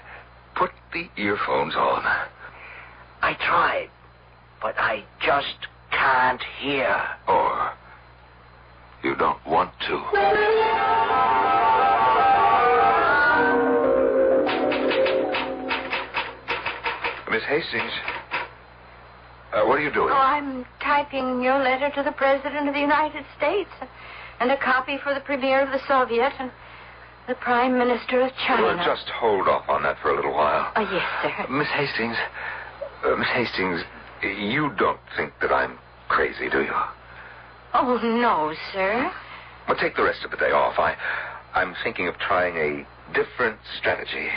Put 0.56 0.70
the 0.92 1.08
earphones 1.16 1.74
on. 1.74 2.04
I 3.22 3.34
tried, 3.34 3.88
but 4.62 4.78
I 4.78 5.02
just 5.20 5.66
can't 5.90 6.40
hear. 6.60 6.96
Or 7.26 7.72
you 9.02 9.16
don't 9.16 9.44
want 9.46 9.72
to. 9.88 9.94
Miss 17.30 17.42
Hastings, 17.48 17.92
uh, 19.54 19.64
what 19.66 19.78
are 19.78 19.82
you 19.82 19.92
doing? 19.92 20.10
Oh, 20.10 20.14
I'm 20.14 20.66
typing 20.80 21.42
your 21.42 21.58
letter 21.62 21.90
to 21.94 22.02
the 22.02 22.12
President 22.12 22.68
of 22.68 22.74
the 22.74 22.80
United 22.80 23.24
States 23.36 23.70
and 24.40 24.50
a 24.50 24.56
copy 24.56 24.98
for 25.02 25.14
the 25.14 25.20
Premier 25.20 25.60
of 25.60 25.70
the 25.70 25.80
Soviet 25.86 26.32
and 26.38 26.50
the 27.28 27.34
Prime 27.36 27.78
Minister 27.78 28.20
of 28.20 28.32
China. 28.46 28.62
Well, 28.62 28.84
just 28.84 29.08
hold 29.08 29.48
off 29.48 29.68
on 29.68 29.82
that 29.84 29.98
for 30.02 30.10
a 30.10 30.16
little 30.16 30.32
while. 30.32 30.72
Oh, 30.76 30.80
yes, 30.80 31.06
sir. 31.22 31.52
Miss 31.52 31.68
Hastings, 31.68 32.16
uh, 33.04 33.16
Miss 33.16 33.28
Hastings, 33.28 33.82
you 34.22 34.72
don't 34.76 35.00
think 35.16 35.32
that 35.40 35.52
I'm 35.52 35.78
crazy, 36.08 36.50
do 36.50 36.62
you? 36.62 36.74
Oh, 37.74 37.98
no, 38.02 38.54
sir. 38.72 39.10
Well, 39.68 39.78
take 39.78 39.96
the 39.96 40.02
rest 40.02 40.24
of 40.24 40.30
the 40.30 40.36
day 40.36 40.50
off. 40.50 40.78
I, 40.78 40.96
I'm 41.54 41.74
thinking 41.82 42.08
of 42.08 42.18
trying 42.18 42.56
a 42.56 42.86
different 43.14 43.58
strategy. 43.78 44.28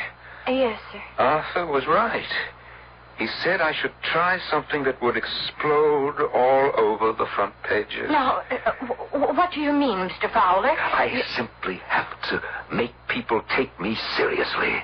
Yes, 0.47 0.79
sir. 0.93 1.01
Arthur 1.17 1.65
was 1.65 1.85
right. 1.87 2.23
He 3.17 3.27
said 3.43 3.61
I 3.61 3.73
should 3.73 3.93
try 4.03 4.37
something 4.51 4.83
that 4.83 5.01
would 5.01 5.17
explode 5.17 6.21
all 6.33 6.71
over 6.77 7.13
the 7.13 7.25
front 7.35 7.53
pages. 7.63 8.09
Now, 8.11 8.41
uh, 8.51 8.71
w- 9.11 9.33
what 9.35 9.51
do 9.51 9.59
you 9.59 9.71
mean, 9.73 9.97
Mr. 10.07 10.31
Fowler? 10.31 10.69
I 10.69 11.23
simply 11.35 11.77
have 11.87 12.07
to 12.29 12.41
make 12.71 12.93
people 13.07 13.41
take 13.55 13.79
me 13.79 13.97
seriously. 14.15 14.83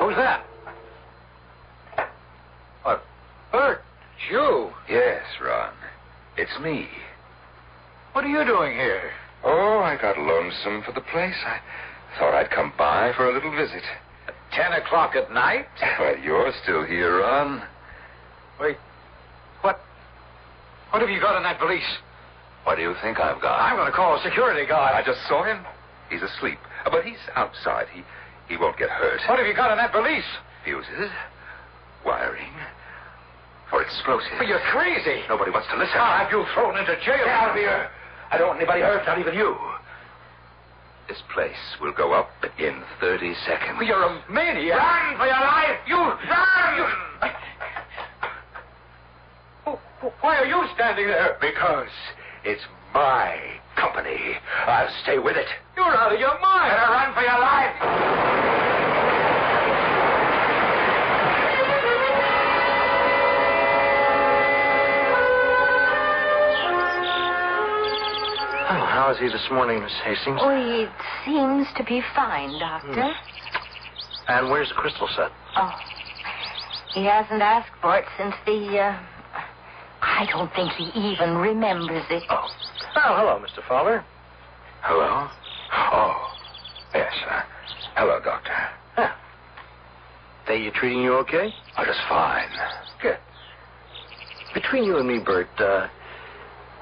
Who's 0.00 0.16
that? 0.16 0.44
What? 2.82 3.02
Bert, 3.52 3.82
it's 4.14 4.30
you. 4.30 4.70
Yes, 4.88 5.22
Ron. 5.44 5.72
It's 6.36 6.58
me. 6.60 6.88
What 8.18 8.26
are 8.26 8.34
you 8.34 8.44
doing 8.44 8.74
here? 8.74 9.12
Oh, 9.44 9.78
I 9.78 9.94
got 9.94 10.18
lonesome 10.18 10.82
for 10.82 10.90
the 10.90 11.06
place. 11.14 11.38
I 11.46 11.62
thought 12.18 12.34
I'd 12.34 12.50
come 12.50 12.72
by 12.76 13.12
for 13.14 13.30
a 13.30 13.32
little 13.32 13.54
visit. 13.54 13.84
At 14.26 14.34
Ten 14.50 14.72
o'clock 14.72 15.14
at 15.14 15.30
night? 15.30 15.70
Well, 16.00 16.18
you're 16.18 16.50
still 16.64 16.82
here, 16.82 17.20
Ron. 17.20 17.62
Wait. 18.58 18.76
What? 19.60 19.78
What 20.90 21.00
have 21.00 21.10
you 21.10 21.20
got 21.20 21.36
in 21.36 21.44
that 21.44 21.60
valise? 21.60 21.86
What 22.64 22.74
do 22.74 22.82
you 22.82 22.96
think 23.06 23.20
I've 23.20 23.40
got? 23.40 23.54
I'm 23.54 23.76
going 23.76 23.86
to 23.86 23.94
call 23.94 24.18
a 24.18 24.22
security 24.24 24.66
guard. 24.66 24.98
I 24.98 25.06
just 25.06 25.22
saw 25.28 25.44
him. 25.44 25.62
He's 26.10 26.22
asleep. 26.22 26.58
But 26.90 27.04
he's 27.04 27.22
outside. 27.36 27.86
He 27.94 28.02
he 28.50 28.56
won't 28.58 28.78
get 28.82 28.90
hurt. 28.90 29.20
What 29.28 29.38
have 29.38 29.46
you 29.46 29.54
got 29.54 29.70
in 29.70 29.78
that 29.78 29.92
valise? 29.92 30.26
Fuses, 30.64 31.14
wiring, 32.04 32.50
or 33.70 33.80
explosives. 33.80 34.34
Well, 34.40 34.48
you're 34.48 34.66
crazy. 34.74 35.22
Nobody 35.28 35.52
wants 35.52 35.68
to 35.70 35.78
listen. 35.78 35.94
I'll 36.02 36.26
have 36.26 36.32
you 36.34 36.42
thrown 36.58 36.76
into 36.82 36.98
jail. 37.06 37.22
Get 37.22 37.28
out 37.30 37.50
of 37.50 37.54
here. 37.54 37.86
I 38.30 38.36
don't 38.38 38.48
want 38.48 38.60
anybody 38.60 38.80
hurt, 38.82 39.06
not 39.06 39.18
even 39.18 39.34
you. 39.34 39.56
This 41.08 41.18
place 41.32 41.56
will 41.80 41.92
go 41.92 42.12
up 42.12 42.30
in 42.58 42.82
30 43.00 43.34
seconds. 43.46 43.78
You're 43.80 44.02
a 44.02 44.22
maniac. 44.30 44.76
Run 44.76 45.16
for 45.16 45.26
your 45.26 45.40
life! 45.40 45.78
You 45.86 45.96
run! 45.96 46.76
You... 46.76 46.84
Why 50.20 50.36
are 50.36 50.46
you 50.46 50.62
standing 50.74 51.06
there? 51.06 51.38
Because 51.40 51.88
it's 52.44 52.62
my 52.94 53.38
company. 53.76 54.36
I'll 54.66 54.92
stay 55.02 55.18
with 55.18 55.36
it. 55.36 55.48
You're 55.76 55.86
out 55.86 56.12
of 56.12 56.20
your 56.20 56.38
mind. 56.40 56.70
Better 56.70 56.92
run 56.92 57.14
for 57.14 57.22
your 57.22 57.40
life. 57.40 58.77
How 69.08 69.14
is 69.14 69.20
he 69.20 69.28
this 69.28 69.48
morning, 69.50 69.80
Miss 69.80 69.92
Hastings? 70.04 70.38
Oh, 70.38 70.52
he 70.52 70.84
seems 71.24 71.66
to 71.78 71.84
be 71.84 72.02
fine, 72.14 72.58
Doctor. 72.58 73.10
And 74.28 74.50
where's 74.50 74.68
the 74.68 74.74
crystal 74.74 75.08
set? 75.16 75.32
Oh, 75.56 75.74
he 76.92 77.06
hasn't 77.06 77.40
asked 77.40 77.72
for 77.80 77.96
it 77.96 78.04
since 78.18 78.34
the, 78.44 78.78
uh, 78.78 79.00
I 80.02 80.26
don't 80.30 80.52
think 80.52 80.72
he 80.72 80.84
even 81.00 81.38
remembers 81.38 82.04
it. 82.10 82.22
Oh, 82.28 82.50
hello, 82.96 83.42
Mr. 83.42 83.66
Fowler. 83.66 84.04
Hello? 84.82 85.30
Oh, 85.72 86.34
yes. 86.92 87.14
Uh, 87.30 87.40
hello, 87.96 88.20
Doctor. 88.22 88.52
They 90.46 90.58
you 90.58 90.70
treating 90.70 91.00
you 91.00 91.14
okay? 91.14 91.54
Oh, 91.78 91.84
just 91.86 92.00
fine. 92.10 92.48
Good. 93.00 93.16
Between 94.52 94.84
you 94.84 94.98
and 94.98 95.08
me, 95.08 95.18
Bert, 95.18 95.48
uh, 95.58 95.88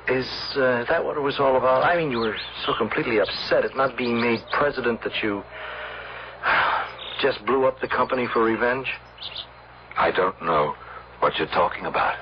is 0.08 0.26
uh, 0.56 0.84
that 0.88 1.04
what 1.04 1.16
it 1.16 1.20
was 1.20 1.36
all 1.38 1.56
about? 1.56 1.84
I 1.84 1.96
mean, 1.96 2.10
you 2.10 2.18
were 2.18 2.36
so 2.64 2.72
completely 2.78 3.18
upset 3.18 3.64
at 3.64 3.76
not 3.76 3.96
being 3.96 4.20
made 4.20 4.40
president 4.52 5.02
that 5.02 5.22
you 5.22 5.42
just 7.22 7.44
blew 7.46 7.66
up 7.66 7.80
the 7.80 7.88
company 7.88 8.26
for 8.32 8.42
revenge? 8.44 8.86
I 9.96 10.10
don't 10.10 10.40
know 10.42 10.74
what 11.20 11.36
you're 11.38 11.48
talking 11.48 11.86
about. 11.86 12.14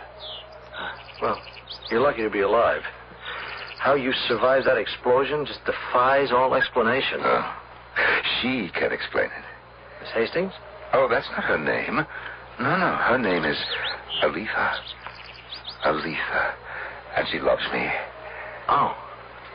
Well, 1.20 1.40
you're 1.90 2.00
lucky 2.00 2.22
to 2.22 2.30
be 2.30 2.40
alive. 2.40 2.82
How 3.78 3.94
you 3.94 4.12
survived 4.28 4.66
that 4.66 4.78
explosion 4.78 5.44
just 5.44 5.60
defies 5.66 6.32
all 6.32 6.54
explanation. 6.54 7.20
Oh, 7.22 7.56
she 8.40 8.70
can 8.72 8.92
explain 8.92 9.26
it. 9.26 9.44
Miss 10.00 10.10
Hastings? 10.14 10.52
Oh, 10.92 11.08
that's 11.08 11.28
not 11.30 11.44
her 11.44 11.58
name. 11.58 11.96
No, 12.60 12.76
no. 12.78 12.96
Her 12.96 13.18
name 13.18 13.44
is 13.44 13.58
Aletha. 14.22 14.74
Aletha. 15.84 16.54
And 17.16 17.26
she 17.30 17.38
loves 17.38 17.62
me. 17.72 17.88
Oh. 18.68 18.96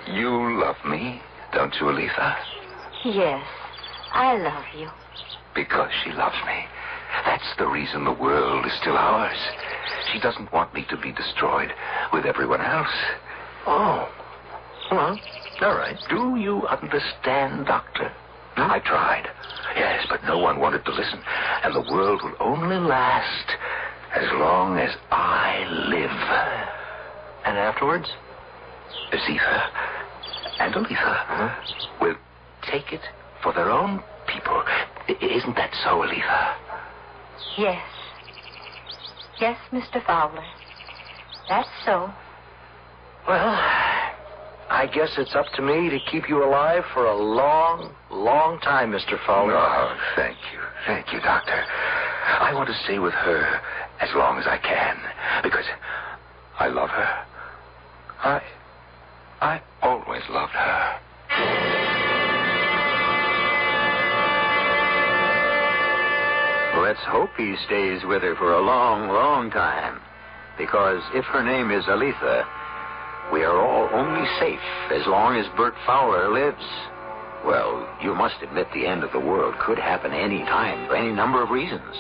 You 0.07 0.59
love 0.59 0.77
me, 0.85 1.21
don't 1.53 1.73
you, 1.75 1.87
Aletha? 1.87 2.35
Yes, 3.05 3.43
I 4.11 4.37
love 4.37 4.63
you. 4.75 4.87
Because 5.53 5.91
she 6.03 6.11
loves 6.11 6.37
me. 6.47 6.65
That's 7.25 7.55
the 7.57 7.67
reason 7.67 8.05
the 8.05 8.13
world 8.13 8.65
is 8.65 8.71
still 8.81 8.97
ours. 8.97 9.37
She 10.11 10.19
doesn't 10.19 10.51
want 10.51 10.73
me 10.73 10.85
to 10.89 10.97
be 10.97 11.11
destroyed 11.11 11.71
with 12.11 12.25
everyone 12.25 12.61
else. 12.61 12.87
Oh. 13.67 14.09
Well, 14.91 15.19
all 15.61 15.75
right. 15.75 15.97
Do 16.09 16.37
you 16.37 16.65
understand, 16.67 17.67
Doctor? 17.67 18.11
I 18.55 18.79
tried. 18.79 19.27
Yes, 19.75 20.05
but 20.09 20.23
no 20.23 20.39
one 20.39 20.59
wanted 20.59 20.85
to 20.85 20.91
listen. 20.91 21.21
And 21.63 21.75
the 21.75 21.91
world 21.91 22.21
will 22.23 22.35
only 22.39 22.77
last 22.77 23.51
as 24.15 24.27
long 24.33 24.79
as 24.79 24.95
I 25.11 25.65
live. 25.87 26.68
And 27.45 27.57
afterwards? 27.57 28.09
Zitha 29.13 29.69
and 30.59 30.73
Aletha 30.73 31.55
will 32.01 32.15
take 32.61 32.91
it 32.93 33.01
for 33.41 33.53
their 33.53 33.69
own 33.69 34.03
people. 34.27 34.61
I- 34.65 35.17
isn't 35.21 35.55
that 35.55 35.73
so, 35.83 36.01
Aletha? 36.01 36.55
Yes. 37.57 37.85
Yes, 39.39 39.57
Mr. 39.71 40.05
Fowler. 40.05 40.43
That's 41.47 41.69
so. 41.85 42.11
Well, 43.27 43.55
I 44.69 44.85
guess 44.93 45.17
it's 45.17 45.35
up 45.35 45.47
to 45.53 45.61
me 45.61 45.89
to 45.89 45.99
keep 46.11 46.29
you 46.29 46.43
alive 46.43 46.83
for 46.93 47.05
a 47.05 47.15
long, 47.15 47.95
long 48.11 48.59
time, 48.59 48.91
Mr. 48.91 49.17
Fowler. 49.25 49.55
Oh, 49.57 49.97
thank 50.15 50.37
you. 50.53 50.59
Thank 50.85 51.11
you, 51.13 51.19
Doctor. 51.21 51.63
I 52.39 52.53
want 52.53 52.67
to 52.67 52.75
stay 52.83 52.99
with 52.99 53.13
her 53.13 53.61
as 53.99 54.09
long 54.15 54.37
as 54.37 54.45
I 54.45 54.57
can 54.57 54.97
because 55.43 55.65
I 56.59 56.67
love 56.67 56.89
her. 56.89 57.25
I. 58.21 58.41
I 59.41 59.61
always 59.81 60.23
loved 60.29 60.51
her. 60.51 60.99
Let's 66.81 66.99
hope 67.01 67.29
he 67.37 67.55
stays 67.65 68.03
with 68.03 68.21
her 68.23 68.35
for 68.35 68.53
a 68.53 68.61
long, 68.61 69.07
long 69.09 69.49
time. 69.51 70.01
Because 70.57 71.01
if 71.13 71.23
her 71.25 71.43
name 71.43 71.71
is 71.71 71.85
Aletha, 71.85 72.45
we 73.31 73.43
are 73.43 73.57
all 73.57 73.87
only 73.93 74.27
safe 74.39 74.59
as 74.91 75.07
long 75.07 75.37
as 75.37 75.45
Bert 75.55 75.75
Fowler 75.85 76.29
lives. 76.33 76.65
Well, 77.45 77.87
you 78.01 78.13
must 78.13 78.41
admit 78.41 78.67
the 78.73 78.85
end 78.85 79.03
of 79.03 79.13
the 79.13 79.19
world 79.19 79.55
could 79.59 79.79
happen 79.79 80.11
any 80.11 80.39
time 80.39 80.87
for 80.87 80.95
any 80.95 81.13
number 81.13 81.41
of 81.41 81.51
reasons. 81.51 81.95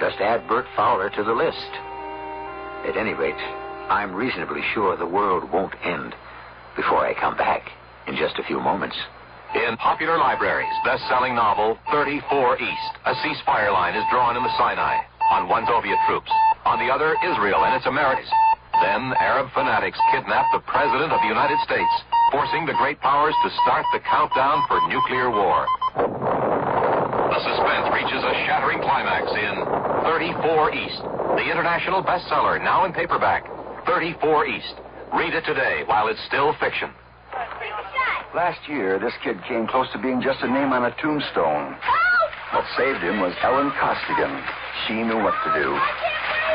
Just 0.00 0.18
add 0.18 0.48
Bert 0.48 0.66
Fowler 0.74 1.10
to 1.10 1.22
the 1.22 1.32
list. 1.32 1.70
At 2.88 2.96
any 2.96 3.14
rate, 3.14 3.38
I'm 3.88 4.14
reasonably 4.14 4.60
sure 4.74 4.96
the 4.96 5.08
world 5.08 5.50
won't 5.50 5.72
end 5.82 6.14
before 6.76 7.08
I 7.08 7.16
come 7.16 7.36
back 7.36 7.64
in 8.06 8.16
just 8.16 8.36
a 8.38 8.44
few 8.44 8.60
moments. 8.60 8.96
In 9.56 9.80
popular 9.80 10.18
libraries, 10.18 10.72
best-selling 10.84 11.34
novel 11.34 11.78
34 11.90 12.60
East, 12.60 12.92
a 13.08 13.14
ceasefire 13.24 13.72
line 13.72 13.96
is 13.96 14.04
drawn 14.12 14.36
in 14.36 14.42
the 14.44 14.52
Sinai. 14.60 15.00
On 15.32 15.48
one, 15.48 15.64
Soviet 15.64 15.96
troops. 16.06 16.28
On 16.68 16.76
the 16.76 16.92
other, 16.92 17.16
Israel 17.24 17.64
and 17.64 17.74
its 17.74 17.88
Americans. 17.88 18.28
Then, 18.84 19.16
Arab 19.16 19.48
fanatics 19.56 19.98
kidnap 20.12 20.52
the 20.52 20.60
President 20.68 21.08
of 21.08 21.20
the 21.24 21.32
United 21.32 21.56
States, 21.64 21.94
forcing 22.30 22.68
the 22.68 22.76
great 22.76 23.00
powers 23.00 23.34
to 23.42 23.50
start 23.64 23.88
the 23.96 24.04
countdown 24.04 24.68
for 24.68 24.84
nuclear 24.92 25.32
war. 25.32 25.64
The 25.96 27.40
suspense 27.40 27.88
reaches 27.96 28.20
a 28.20 28.34
shattering 28.44 28.84
climax 28.84 29.32
in 29.32 29.64
34 30.04 30.76
East, 30.76 31.00
the 31.40 31.48
international 31.48 32.04
bestseller, 32.04 32.60
now 32.60 32.84
in 32.84 32.92
paperback. 32.92 33.48
34 33.88 34.46
East. 34.46 34.74
Read 35.16 35.32
it 35.32 35.44
today 35.46 35.82
while 35.86 36.08
it's 36.08 36.20
still 36.28 36.52
fiction. 36.60 36.90
Last 38.34 38.60
year, 38.68 38.98
this 38.98 39.14
kid 39.24 39.40
came 39.48 39.66
close 39.66 39.88
to 39.92 39.98
being 39.98 40.20
just 40.20 40.42
a 40.42 40.46
name 40.46 40.76
on 40.76 40.84
a 40.84 40.94
tombstone. 41.00 41.74
What 42.52 42.68
saved 42.76 43.00
him 43.00 43.20
was 43.20 43.32
Ellen 43.42 43.72
Costigan. 43.80 44.44
She 44.86 44.92
knew 44.92 45.16
what 45.16 45.32
to 45.40 45.50
do 45.56 45.72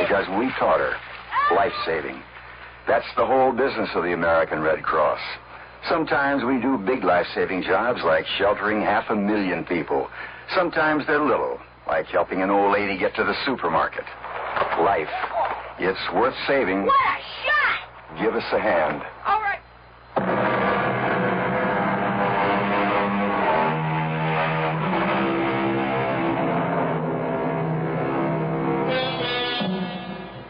because 0.05 0.29
we 0.37 0.53
taught 0.61 0.77
her 0.77 0.93
life 1.55 1.73
saving. 1.85 2.21
That's 2.87 3.09
the 3.17 3.25
whole 3.25 3.51
business 3.51 3.89
of 3.95 4.03
the 4.03 4.13
American 4.13 4.61
Red 4.61 4.83
Cross. 4.83 5.21
Sometimes 5.89 6.43
we 6.43 6.61
do 6.61 6.77
big 6.77 7.03
life 7.03 7.25
saving 7.33 7.63
jobs 7.63 8.01
like 8.05 8.25
sheltering 8.37 8.81
half 8.81 9.09
a 9.09 9.15
million 9.15 9.65
people. 9.65 10.07
Sometimes 10.53 11.05
they're 11.07 11.23
little, 11.23 11.59
like 11.87 12.05
helping 12.07 12.43
an 12.43 12.51
old 12.51 12.73
lady 12.73 12.97
get 12.97 13.15
to 13.15 13.23
the 13.23 13.35
supermarket. 13.43 14.05
Life. 14.79 15.09
It's 15.79 16.13
worth 16.13 16.35
saving. 16.47 16.85
What 16.85 16.95
a 16.95 17.17
shot! 17.45 18.23
Give 18.23 18.35
us 18.35 18.43
a 18.53 18.59
hand. 18.59 19.01
All 19.25 19.41
right. 19.41 19.59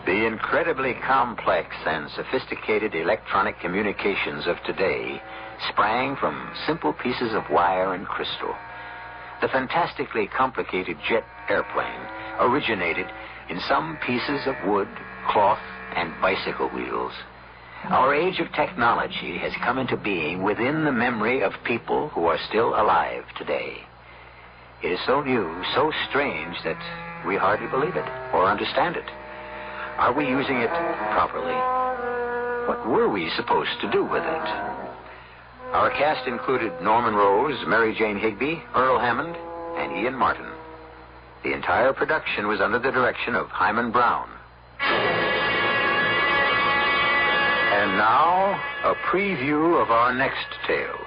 The 0.06 0.26
incredibly 0.28 0.94
complex 1.06 1.76
and 1.86 2.10
sophisticated 2.12 2.94
electronic 2.94 3.60
communications 3.60 4.46
of 4.46 4.58
today 4.66 5.22
sprang 5.70 6.18
from 6.18 6.52
simple 6.68 6.94
pieces 6.94 7.34
of 7.34 7.50
wire 7.50 7.94
and 7.94 8.06
crystal. 8.06 8.54
The 9.42 9.48
fantastically 9.48 10.28
complicated 10.28 10.98
jet 11.08 11.24
airplane 11.50 12.08
originated 12.40 13.08
in 13.50 13.60
some 13.62 13.98
pieces 14.06 14.48
of 14.48 14.56
wood, 14.66 14.88
cloth, 15.28 15.60
and 15.96 16.14
bicycle 16.22 16.70
wheels. 16.70 17.14
Our 17.86 18.16
age 18.16 18.40
of 18.40 18.52
technology 18.54 19.38
has 19.40 19.52
come 19.64 19.78
into 19.78 19.98
being 19.98 20.42
within 20.42 20.86
the 20.86 20.92
memory 20.92 21.42
of 21.42 21.52
people 21.66 22.10
who 22.10 22.26
are 22.26 22.40
still 22.48 22.70
alive 22.70 23.24
today. 23.38 23.84
It 24.82 24.92
is 24.92 25.00
so 25.06 25.22
new, 25.22 25.64
so 25.76 25.92
strange 26.10 26.56
that 26.64 26.80
we 27.28 27.36
hardly 27.36 27.68
believe 27.68 27.96
it 27.96 28.08
or 28.34 28.46
understand 28.50 28.96
it. 28.96 29.06
Are 29.98 30.14
we 30.14 30.28
using 30.28 30.58
it 30.58 30.70
properly? 31.12 31.56
What 32.68 32.88
were 32.88 33.10
we 33.10 33.30
supposed 33.36 33.80
to 33.82 33.92
do 33.92 34.04
with 34.04 34.24
it? 34.24 34.48
Our 35.74 35.90
cast 35.92 36.28
included 36.28 36.82
Norman 36.82 37.16
Rose, 37.16 37.60
Mary 37.68 37.96
Jane 37.98 38.18
Higby, 38.18 38.62
Earl 38.76 39.00
Hammond, 39.00 39.36
and 39.78 39.92
Ian 39.92 40.16
Martin. 40.16 40.50
The 41.44 41.54
entire 41.54 41.94
production 41.94 42.48
was 42.48 42.62
under 42.62 42.80
the 42.80 42.92
direction 42.92 43.36
of 43.36 43.48
Himan 43.50 43.92
Brown. 43.92 44.30
And 47.94 48.00
now, 48.00 48.60
a 48.86 48.96
preview 49.12 49.80
of 49.80 49.92
our 49.92 50.12
next 50.12 50.48
tale. 50.66 50.98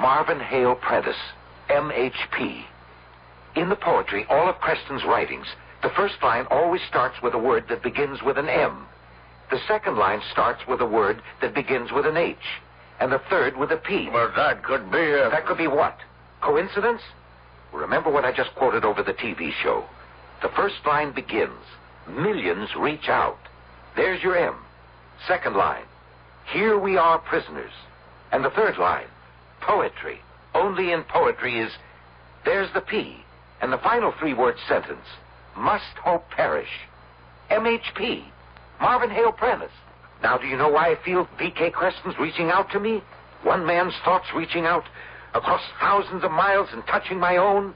Marvin 0.00 0.40
Hale 0.40 0.74
Prentice, 0.74 1.14
MHP. 1.70 2.64
In 3.54 3.68
the 3.68 3.76
poetry, 3.76 4.26
all 4.28 4.48
of 4.48 4.56
Creston's 4.56 5.04
writings, 5.04 5.46
the 5.84 5.90
first 5.90 6.16
line 6.20 6.46
always 6.50 6.80
starts 6.88 7.14
with 7.22 7.34
a 7.34 7.38
word 7.38 7.66
that 7.68 7.84
begins 7.84 8.24
with 8.24 8.38
an 8.38 8.48
M. 8.48 8.86
The 9.52 9.60
second 9.68 9.98
line 9.98 10.20
starts 10.32 10.66
with 10.66 10.80
a 10.80 10.86
word 10.86 11.22
that 11.40 11.54
begins 11.54 11.92
with 11.92 12.06
an 12.06 12.16
H. 12.16 12.36
And 12.98 13.12
the 13.12 13.22
third 13.30 13.56
with 13.56 13.70
a 13.70 13.76
P. 13.76 14.08
Well, 14.12 14.32
that 14.34 14.64
could 14.64 14.90
be 14.90 14.98
a... 14.98 15.30
That 15.30 15.46
could 15.46 15.58
be 15.58 15.68
what? 15.68 15.96
Coincidence? 16.40 17.02
Remember 17.72 18.10
what 18.10 18.24
I 18.24 18.32
just 18.32 18.52
quoted 18.56 18.84
over 18.84 19.04
the 19.04 19.14
TV 19.14 19.52
show. 19.62 19.84
The 20.42 20.50
first 20.56 20.84
line 20.84 21.12
begins, 21.12 21.62
millions 22.08 22.70
reach 22.76 23.08
out. 23.08 23.38
There's 23.94 24.20
your 24.24 24.36
M. 24.36 24.56
Second 25.28 25.54
line, 25.54 25.84
here 26.46 26.78
we 26.78 26.96
are 26.96 27.18
prisoners. 27.18 27.72
And 28.32 28.44
the 28.44 28.50
third 28.50 28.78
line, 28.78 29.06
poetry. 29.60 30.20
Only 30.54 30.92
in 30.92 31.04
poetry 31.04 31.60
is, 31.60 31.72
there's 32.44 32.72
the 32.74 32.80
P. 32.80 33.16
And 33.60 33.72
the 33.72 33.78
final 33.78 34.12
three 34.18 34.34
word 34.34 34.56
sentence, 34.68 35.06
must 35.56 35.96
hope 36.02 36.28
perish. 36.30 36.68
MHP, 37.50 38.24
Marvin 38.80 39.10
Hale 39.10 39.32
Prentice. 39.32 39.70
Now, 40.22 40.38
do 40.38 40.46
you 40.46 40.56
know 40.56 40.68
why 40.68 40.92
I 40.92 41.04
feel 41.04 41.28
V.K. 41.38 41.70
Creston's 41.70 42.18
reaching 42.18 42.50
out 42.50 42.70
to 42.70 42.80
me? 42.80 43.02
One 43.42 43.66
man's 43.66 43.94
thoughts 44.04 44.26
reaching 44.34 44.66
out 44.66 44.84
across 45.34 45.60
thousands 45.80 46.24
of 46.24 46.30
miles 46.30 46.68
and 46.72 46.82
touching 46.86 47.18
my 47.18 47.36
own? 47.36 47.74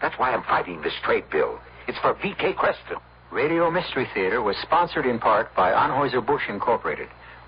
That's 0.00 0.18
why 0.18 0.32
I'm 0.32 0.44
fighting 0.44 0.80
this 0.80 0.94
trade 1.04 1.24
bill. 1.30 1.58
It's 1.86 1.98
for 1.98 2.14
V.K. 2.14 2.54
Creston. 2.54 2.98
Radio 3.32 3.70
Mystery 3.70 4.08
Theater 4.14 4.40
was 4.40 4.56
sponsored 4.62 5.06
in 5.06 5.18
part 5.18 5.54
by 5.54 5.70
Anheuser-Busch 5.72 6.48
Incorporated, 6.48 7.08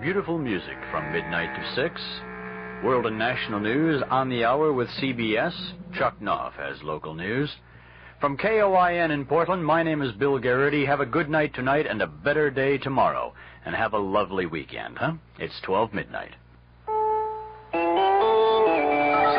Beautiful 0.00 0.38
music 0.38 0.76
from 0.92 1.12
midnight 1.12 1.52
to 1.56 1.74
6. 1.74 2.00
World 2.84 3.06
and 3.06 3.18
national 3.18 3.58
news 3.58 4.00
on 4.10 4.28
the 4.28 4.44
hour 4.44 4.72
with 4.72 4.86
CBS. 5.00 5.52
Chuck 5.96 6.20
Knopf 6.20 6.54
has 6.54 6.80
local 6.84 7.14
news. 7.14 7.50
From 8.20 8.36
KOIN 8.36 9.10
in 9.10 9.26
Portland, 9.26 9.64
my 9.64 9.82
name 9.82 10.00
is 10.02 10.12
Bill 10.12 10.38
Garrity. 10.38 10.84
Have 10.86 11.00
a 11.00 11.06
good 11.06 11.28
night 11.28 11.52
tonight 11.52 11.86
and 11.86 12.00
a 12.00 12.06
better 12.06 12.48
day 12.48 12.78
tomorrow. 12.78 13.34
And 13.64 13.74
have 13.74 13.92
a 13.92 13.98
lovely 13.98 14.46
weekend, 14.46 14.98
huh? 14.98 15.14
It's 15.40 15.60
12 15.64 15.92
midnight. 15.92 16.34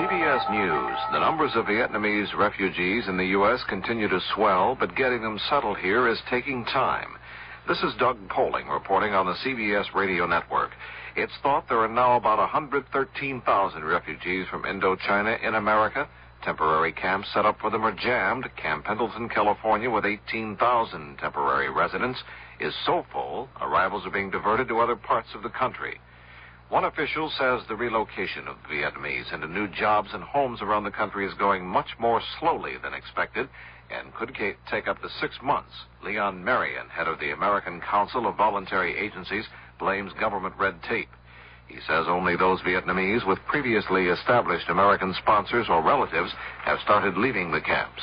CBS 0.10 0.52
News. 0.52 0.98
The 1.14 1.20
numbers 1.20 1.52
of 1.56 1.66
Vietnamese 1.66 2.38
refugees 2.38 3.08
in 3.08 3.16
the 3.16 3.28
U.S. 3.28 3.62
continue 3.70 4.10
to 4.10 4.20
swell, 4.36 4.76
but 4.78 4.96
getting 4.96 5.22
them 5.22 5.40
settled 5.50 5.78
here 5.78 6.10
is 6.10 6.20
taking 6.30 6.66
time. 6.66 7.16
This 7.70 7.84
is 7.84 7.94
Doug 8.00 8.18
Poling 8.30 8.68
reporting 8.68 9.14
on 9.14 9.28
the 9.28 9.36
CBS 9.46 9.94
radio 9.94 10.26
network. 10.26 10.72
It's 11.16 11.38
thought 11.44 11.70
there 11.70 11.82
are 11.82 11.88
now 11.88 12.18
about 12.18 12.40
113,000 12.40 13.86
refugees 13.86 14.48
from 14.50 14.64
Indochina 14.64 15.40
in 15.48 15.54
America. 15.54 16.10
Temporary 16.42 16.92
camps 16.92 17.32
set 17.32 17.46
up 17.46 17.60
for 17.60 17.70
them 17.70 17.86
are 17.86 17.92
jammed. 17.92 18.50
Camp 18.56 18.86
Pendleton, 18.86 19.30
California, 19.30 19.88
with 19.88 20.04
18,000 20.04 21.18
temporary 21.20 21.70
residents, 21.70 22.24
is 22.60 22.74
so 22.88 23.06
full, 23.12 23.48
arrivals 23.62 24.04
are 24.04 24.10
being 24.10 24.32
diverted 24.32 24.68
to 24.70 24.80
other 24.80 24.96
parts 24.96 25.30
of 25.36 25.44
the 25.44 25.50
country. 25.50 26.02
One 26.70 26.86
official 26.86 27.30
says 27.30 27.62
the 27.68 27.76
relocation 27.76 28.48
of 28.48 28.56
Vietnamese 28.64 29.32
into 29.32 29.48
new 29.48 29.68
jobs 29.68 30.10
and 30.14 30.24
homes 30.24 30.64
around 30.64 30.86
the 30.86 30.92
country 30.92 31.28
is 31.28 31.34
going 31.36 31.68
much 31.68 31.90
more 32.00 32.22
slowly 32.40 32.78
than 32.82 32.96
expected 32.96 33.48
and 33.92 34.14
could 34.14 34.36
take 34.70 34.88
up 34.88 35.02
to 35.02 35.10
six 35.22 35.36
months. 35.42 35.74
Leon 36.04 36.44
Marion, 36.44 36.88
head 36.90 37.08
of 37.08 37.20
the 37.20 37.32
American 37.32 37.82
Council 37.82 38.28
of 38.28 38.38
Voluntary 38.38 38.98
Agencies, 38.98 39.46
blames 39.80 40.14
government 40.14 40.56
red 40.58 40.82
tape. 40.84 41.10
He 41.68 41.80
says 41.88 42.08
only 42.08 42.36
those 42.36 42.62
Vietnamese 42.62 43.26
with 43.28 43.46
previously 43.46 44.08
established 44.08 44.70
American 44.70 45.14
sponsors 45.14 45.68
or 45.70 45.84
relatives 45.84 46.32
have 46.64 46.80
started 46.80 47.18
leaving 47.18 47.52
the 47.52 47.62
camps. 47.62 48.02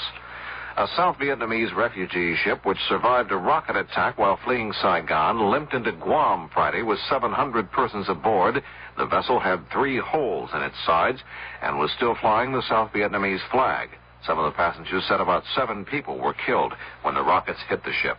A 0.79 0.87
South 0.95 1.17
Vietnamese 1.19 1.75
refugee 1.75 2.37
ship 2.37 2.67
which 2.67 2.79
survived 2.87 3.33
a 3.33 3.37
rocket 3.37 3.77
attack 3.77 4.19
while 4.19 4.37
fleeing 4.45 4.73
Saigon 4.75 5.51
limped 5.51 5.73
into 5.73 5.91
Guam 5.91 6.51
Friday 6.53 6.83
with 6.83 6.99
700 7.09 7.73
persons 7.73 8.09
aboard. 8.11 8.63
The 8.99 9.07
vessel 9.07 9.41
had 9.41 9.71
three 9.71 9.99
holes 9.99 10.51
in 10.53 10.63
its 10.63 10.77
sides 10.85 11.23
and 11.63 11.79
was 11.79 11.91
still 11.93 12.15
flying 12.15 12.53
the 12.53 12.63
South 12.69 12.93
Vietnamese 12.93 13.41
flag. 13.51 13.89
Some 14.27 14.39
of 14.39 14.45
the 14.45 14.57
passengers 14.57 15.05
said 15.09 15.21
about 15.21 15.45
seven 15.55 15.85
people 15.85 16.19
were 16.19 16.35
killed 16.35 16.73
when 17.03 17.15
the 17.15 17.23
rockets 17.23 17.61
hit 17.69 17.85
the 17.85 17.93
ship. 17.93 18.19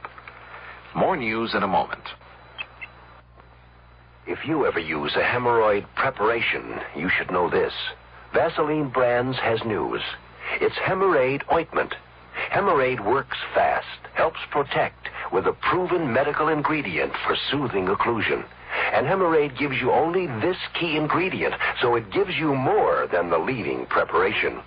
More 0.95 1.17
news 1.17 1.53
in 1.53 1.63
a 1.63 1.67
moment. 1.67 2.03
If 4.25 4.39
you 4.45 4.65
ever 4.65 4.79
use 4.79 5.15
a 5.15 5.23
hemorrhoid 5.23 5.85
preparation, 5.95 6.79
you 6.95 7.09
should 7.09 7.29
know 7.29 7.49
this. 7.49 7.73
Vaseline 8.33 8.89
Brands 8.89 9.37
has 9.39 9.59
news. 9.65 10.01
It's 10.61 10.75
Hemorrhoid 10.75 11.41
Ointment. 11.51 11.93
Hemorrhoid 12.51 13.05
works 13.05 13.37
fast, 13.53 13.99
helps 14.13 14.39
protect 14.49 15.09
with 15.33 15.45
a 15.45 15.53
proven 15.53 16.13
medical 16.13 16.47
ingredient 16.47 17.13
for 17.25 17.35
soothing 17.51 17.87
occlusion. 17.87 18.45
And 18.93 19.07
Hemorrhoid 19.07 19.57
gives 19.57 19.75
you 19.81 19.91
only 19.91 20.27
this 20.27 20.57
key 20.79 20.95
ingredient, 20.95 21.55
so 21.81 21.95
it 21.95 22.11
gives 22.11 22.35
you 22.35 22.55
more 22.55 23.07
than 23.11 23.29
the 23.29 23.37
leading 23.37 23.85
preparation. 23.87 24.61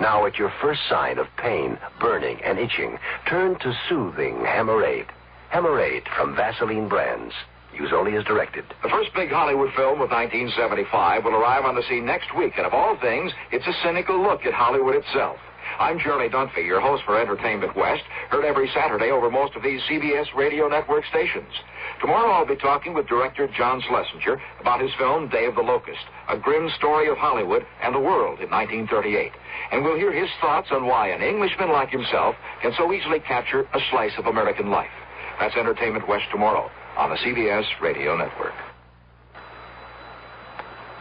Now, 0.00 0.26
at 0.26 0.38
your 0.38 0.52
first 0.62 0.80
sign 0.88 1.18
of 1.18 1.26
pain, 1.36 1.76
burning, 2.00 2.40
and 2.44 2.58
itching, 2.58 2.98
turn 3.28 3.58
to 3.58 3.76
soothing 3.88 4.36
Hemorrhoid. 4.36 5.06
Hemorrhoid 5.52 6.02
from 6.16 6.36
Vaseline 6.36 6.88
Brands. 6.88 7.34
Use 7.74 7.90
only 7.92 8.14
as 8.16 8.24
directed. 8.24 8.64
The 8.82 8.88
first 8.88 9.12
big 9.14 9.30
Hollywood 9.30 9.72
film 9.74 10.00
of 10.00 10.10
1975 10.10 11.24
will 11.24 11.34
arrive 11.34 11.64
on 11.64 11.74
the 11.74 11.82
scene 11.88 12.06
next 12.06 12.34
week, 12.36 12.54
and 12.56 12.66
of 12.66 12.74
all 12.74 12.96
things, 13.00 13.32
it's 13.50 13.66
a 13.66 13.72
cynical 13.82 14.22
look 14.22 14.46
at 14.46 14.54
Hollywood 14.54 14.94
itself. 14.94 15.36
I'm 15.78 15.98
Charlie 15.98 16.28
Dunphy, 16.28 16.64
your 16.64 16.80
host 16.80 17.02
for 17.04 17.20
Entertainment 17.20 17.76
West, 17.76 18.02
heard 18.30 18.44
every 18.44 18.70
Saturday 18.74 19.10
over 19.10 19.30
most 19.30 19.54
of 19.54 19.62
these 19.62 19.80
CBS 19.82 20.26
radio 20.34 20.68
network 20.68 21.04
stations. 21.06 21.52
Tomorrow 22.00 22.30
I'll 22.30 22.46
be 22.46 22.56
talking 22.56 22.94
with 22.94 23.08
director 23.08 23.48
John 23.56 23.82
Schlesinger 23.82 24.40
about 24.60 24.80
his 24.80 24.90
film 24.98 25.28
Day 25.28 25.46
of 25.46 25.56
the 25.56 25.62
Locust, 25.62 26.04
a 26.28 26.38
grim 26.38 26.70
story 26.78 27.08
of 27.08 27.18
Hollywood 27.18 27.66
and 27.82 27.94
the 27.94 28.00
world 28.00 28.38
in 28.38 28.50
1938. 28.50 29.32
And 29.72 29.84
we'll 29.84 29.96
hear 29.96 30.12
his 30.12 30.30
thoughts 30.40 30.68
on 30.70 30.86
why 30.86 31.08
an 31.08 31.22
Englishman 31.22 31.72
like 31.72 31.90
himself 31.90 32.36
can 32.62 32.72
so 32.76 32.92
easily 32.92 33.18
capture 33.20 33.62
a 33.74 33.80
slice 33.90 34.12
of 34.16 34.26
American 34.26 34.70
life. 34.70 34.94
That's 35.40 35.56
Entertainment 35.56 36.08
West 36.08 36.26
tomorrow 36.30 36.70
on 36.96 37.10
the 37.10 37.16
CBS 37.16 37.64
Radio 37.82 38.16
Network. 38.16 38.54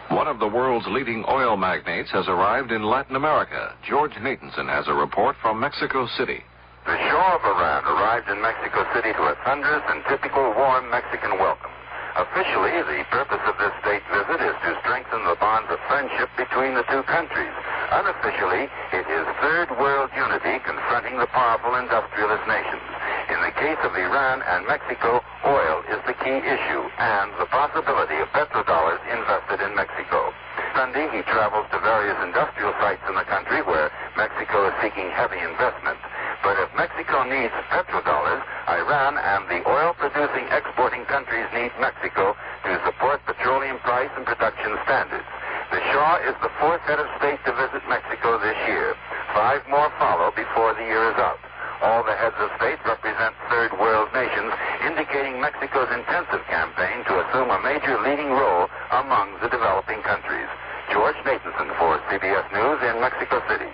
One 0.10 0.28
of 0.28 0.40
the 0.40 0.48
world's 0.48 0.88
leading 0.88 1.26
oil 1.28 1.58
magnates 1.58 2.10
has 2.12 2.28
arrived 2.28 2.72
in 2.72 2.84
Latin 2.84 3.16
America. 3.16 3.76
George 3.88 4.14
Natanson 4.14 4.68
has 4.68 4.88
a 4.88 4.94
report 4.94 5.36
from 5.42 5.60
Mexico 5.60 6.08
City. 6.18 6.44
The 6.88 6.96
Shah 7.12 7.36
of 7.36 7.44
Iran 7.44 7.84
arrived 7.84 8.32
in 8.32 8.40
Mexico 8.40 8.88
City 8.96 9.12
to 9.12 9.24
a 9.28 9.36
thunderous 9.44 9.84
and 9.92 10.08
typical 10.08 10.56
warm 10.56 10.88
Mexican 10.88 11.36
welcome. 11.36 11.68
Officially, 12.16 12.80
the 12.80 13.04
purpose 13.12 13.44
of 13.44 13.60
this 13.60 13.76
state 13.84 14.00
visit 14.08 14.40
is 14.40 14.56
to 14.56 14.72
strengthen 14.88 15.20
the 15.28 15.36
bonds 15.36 15.68
of 15.68 15.84
friendship 15.92 16.32
between 16.40 16.80
the 16.80 16.88
two 16.88 17.04
countries. 17.12 17.52
Unofficially, 17.92 18.72
it 18.96 19.04
is 19.04 19.28
third 19.44 19.68
world 19.76 20.16
unity 20.16 20.64
confronting 20.64 21.20
the 21.20 21.28
powerful 21.36 21.76
industrialist 21.76 22.48
nations. 22.48 22.88
In 23.36 23.40
the 23.44 23.52
case 23.60 23.84
of 23.84 23.92
Iran 23.92 24.40
and 24.48 24.64
Mexico, 24.64 25.20
oil 25.44 25.84
is 25.92 26.00
the 26.08 26.16
key 26.24 26.40
issue 26.40 26.84
and 27.04 27.36
the 27.36 27.52
possibility 27.52 28.16
of 28.24 28.32
petrodollars 28.32 29.04
invested 29.12 29.60
in 29.60 29.76
Mexico. 29.76 30.32
Sunday, 30.72 31.12
he 31.12 31.20
travels 31.28 31.68
to 31.76 31.84
various 31.84 32.16
industrial 32.24 32.72
sites 32.80 33.04
in 33.12 33.16
the 33.20 33.28
country 33.28 33.60
where 33.68 33.92
Mexico 34.16 34.72
is 34.72 34.76
seeking 34.80 35.12
heavy 35.12 35.44
investment. 35.44 36.00
But 36.44 36.60
if 36.60 36.70
Mexico 36.78 37.24
needs 37.24 37.54
petrodollars, 37.70 38.44
Iran 38.68 39.18
and 39.18 39.48
the 39.50 39.62
oil-producing 39.68 40.48
exporting 40.52 41.06
countries 41.06 41.48
need 41.54 41.72
Mexico 41.80 42.36
to 42.66 42.72
support 42.86 43.24
petroleum 43.26 43.80
price 43.80 44.12
and 44.16 44.26
production 44.26 44.78
standards. 44.84 45.28
The 45.72 45.82
Shah 45.92 46.24
is 46.24 46.36
the 46.42 46.52
fourth 46.60 46.82
head 46.88 47.00
of 47.00 47.08
state 47.20 47.40
to 47.46 47.52
visit 47.52 47.84
Mexico 47.90 48.40
this 48.40 48.58
year. 48.68 48.96
Five 49.34 49.68
more 49.68 49.92
follow 50.00 50.32
before 50.32 50.74
the 50.74 50.86
year 50.86 51.12
is 51.12 51.20
up. 51.20 51.40
All 51.82 52.04
the 52.04 52.16
heads 52.16 52.36
of 52.40 52.50
state 52.58 52.80
represent 52.86 53.36
third 53.50 53.72
world 53.78 54.10
nations, 54.14 54.54
indicating 54.86 55.40
Mexico's 55.40 55.92
intensive 55.94 56.42
campaign 56.48 57.06
to 57.06 57.22
assume 57.22 57.52
a 57.52 57.62
major 57.62 58.02
leading 58.02 58.32
role 58.32 58.68
among 58.92 59.38
the 59.42 59.50
developing 59.50 60.02
countries. 60.02 60.50
George 60.92 61.18
Natanson 61.28 61.70
for 61.78 62.00
CBS 62.10 62.48
News 62.54 62.80
in 62.82 63.02
Mexico 63.02 63.44
City. 63.48 63.70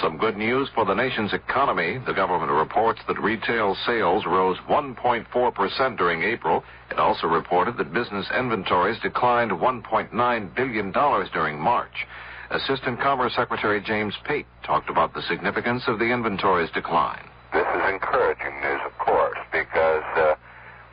Some 0.00 0.18
good 0.18 0.36
news 0.36 0.68
for 0.74 0.84
the 0.84 0.94
nation's 0.94 1.32
economy. 1.32 1.96
The 2.04 2.12
government 2.12 2.52
reports 2.52 3.00
that 3.08 3.18
retail 3.18 3.74
sales 3.86 4.26
rose 4.26 4.58
1.4% 4.68 5.96
during 5.96 6.22
April. 6.22 6.62
It 6.90 6.98
also 6.98 7.26
reported 7.26 7.78
that 7.78 7.94
business 7.94 8.26
inventories 8.38 9.00
declined 9.02 9.52
$1.9 9.52 10.54
billion 10.54 10.92
during 10.92 11.58
March. 11.58 12.06
Assistant 12.50 13.00
Commerce 13.00 13.34
Secretary 13.34 13.80
James 13.80 14.14
Pate 14.24 14.46
talked 14.64 14.90
about 14.90 15.14
the 15.14 15.22
significance 15.22 15.84
of 15.86 15.98
the 15.98 16.12
inventories 16.12 16.70
decline. 16.74 17.24
This 17.54 17.66
is 17.66 17.82
encouraging 17.88 18.52
news, 18.60 18.80
of 18.84 18.98
course, 18.98 19.38
because 19.50 20.04
uh, 20.16 20.34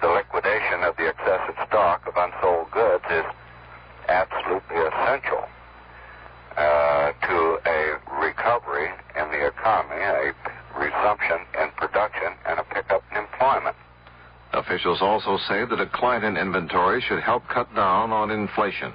the 0.01 0.07
liquidation 0.07 0.81
of 0.83 0.95
the 0.95 1.09
excessive 1.09 1.55
stock 1.67 2.07
of 2.07 2.13
unsold 2.15 2.71
goods 2.71 3.03
is 3.11 3.25
absolutely 4.07 4.77
essential 4.77 5.43
uh, 6.57 7.11
to 7.27 7.59
a 7.65 7.99
recovery 8.19 8.89
in 9.15 9.29
the 9.31 9.47
economy, 9.47 10.01
a 10.01 10.33
resumption 10.77 11.39
in 11.59 11.69
production, 11.77 12.33
and 12.45 12.59
a 12.59 12.63
pickup 12.63 13.03
in 13.11 13.17
employment. 13.17 13.75
Officials 14.53 15.01
also 15.01 15.37
say 15.47 15.65
the 15.65 15.75
decline 15.75 16.23
in 16.23 16.37
inventory 16.37 17.01
should 17.01 17.21
help 17.21 17.43
cut 17.47 17.73
down 17.75 18.11
on 18.11 18.29
inflation. 18.29 18.93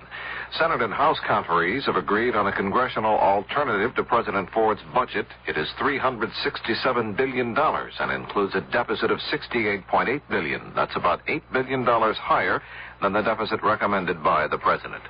Senate 0.53 0.81
and 0.81 0.95
House 0.95 1.19
conferees 1.27 1.85
have 1.85 1.97
agreed 1.97 2.35
on 2.35 2.47
a 2.47 2.53
congressional 2.53 3.19
alternative 3.19 3.95
to 3.95 4.03
President 4.03 4.49
Ford's 4.51 4.81
budget. 4.95 5.27
It 5.47 5.59
is 5.59 5.69
$367 5.79 7.17
billion 7.17 7.55
and 7.57 8.13
includes 8.13 8.55
a 8.55 8.63
deficit 8.73 9.11
of 9.11 9.19
68.8 9.31 10.23
billion. 10.31 10.73
That's 10.75 10.97
about 10.97 11.25
$8 11.27 11.43
billion 11.53 11.85
higher 11.85 12.63
than 13.03 13.13
the 13.13 13.23
deficit 13.23 13.63
recommended 13.63 14.25
by 14.25 14.49
the 14.49 14.59
president. 14.59 15.03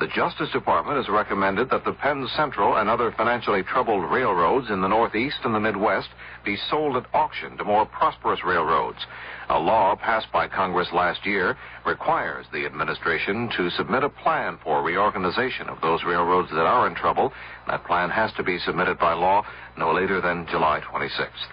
The 0.00 0.08
Justice 0.08 0.50
Department 0.52 0.96
has 0.96 1.08
recommended 1.08 1.70
that 1.70 1.84
the 1.84 1.92
Penn 1.92 2.26
Central 2.36 2.76
and 2.76 2.90
other 2.90 3.12
financially 3.16 3.62
troubled 3.62 4.10
railroads 4.10 4.70
in 4.70 4.80
the 4.80 4.88
Northeast 4.88 5.38
and 5.44 5.54
the 5.54 5.60
Midwest 5.60 6.08
be 6.44 6.56
sold 6.68 6.96
at 6.96 7.06
auction 7.14 7.56
to 7.58 7.64
more 7.64 7.86
prosperous 7.86 8.40
railroads. 8.44 8.98
A 9.50 9.58
law 9.58 9.96
passed 9.96 10.30
by 10.32 10.46
Congress 10.46 10.86
last 10.92 11.26
year 11.26 11.56
requires 11.84 12.46
the 12.52 12.64
administration 12.64 13.50
to 13.56 13.68
submit 13.70 14.04
a 14.04 14.08
plan 14.08 14.60
for 14.62 14.80
reorganization 14.80 15.68
of 15.68 15.80
those 15.80 16.04
railroads 16.04 16.50
that 16.50 16.66
are 16.66 16.86
in 16.86 16.94
trouble. 16.94 17.32
That 17.66 17.84
plan 17.84 18.10
has 18.10 18.32
to 18.34 18.44
be 18.44 18.60
submitted 18.60 19.00
by 19.00 19.12
law 19.12 19.42
no 19.76 19.92
later 19.92 20.20
than 20.20 20.46
July 20.48 20.80
26th. 20.88 21.50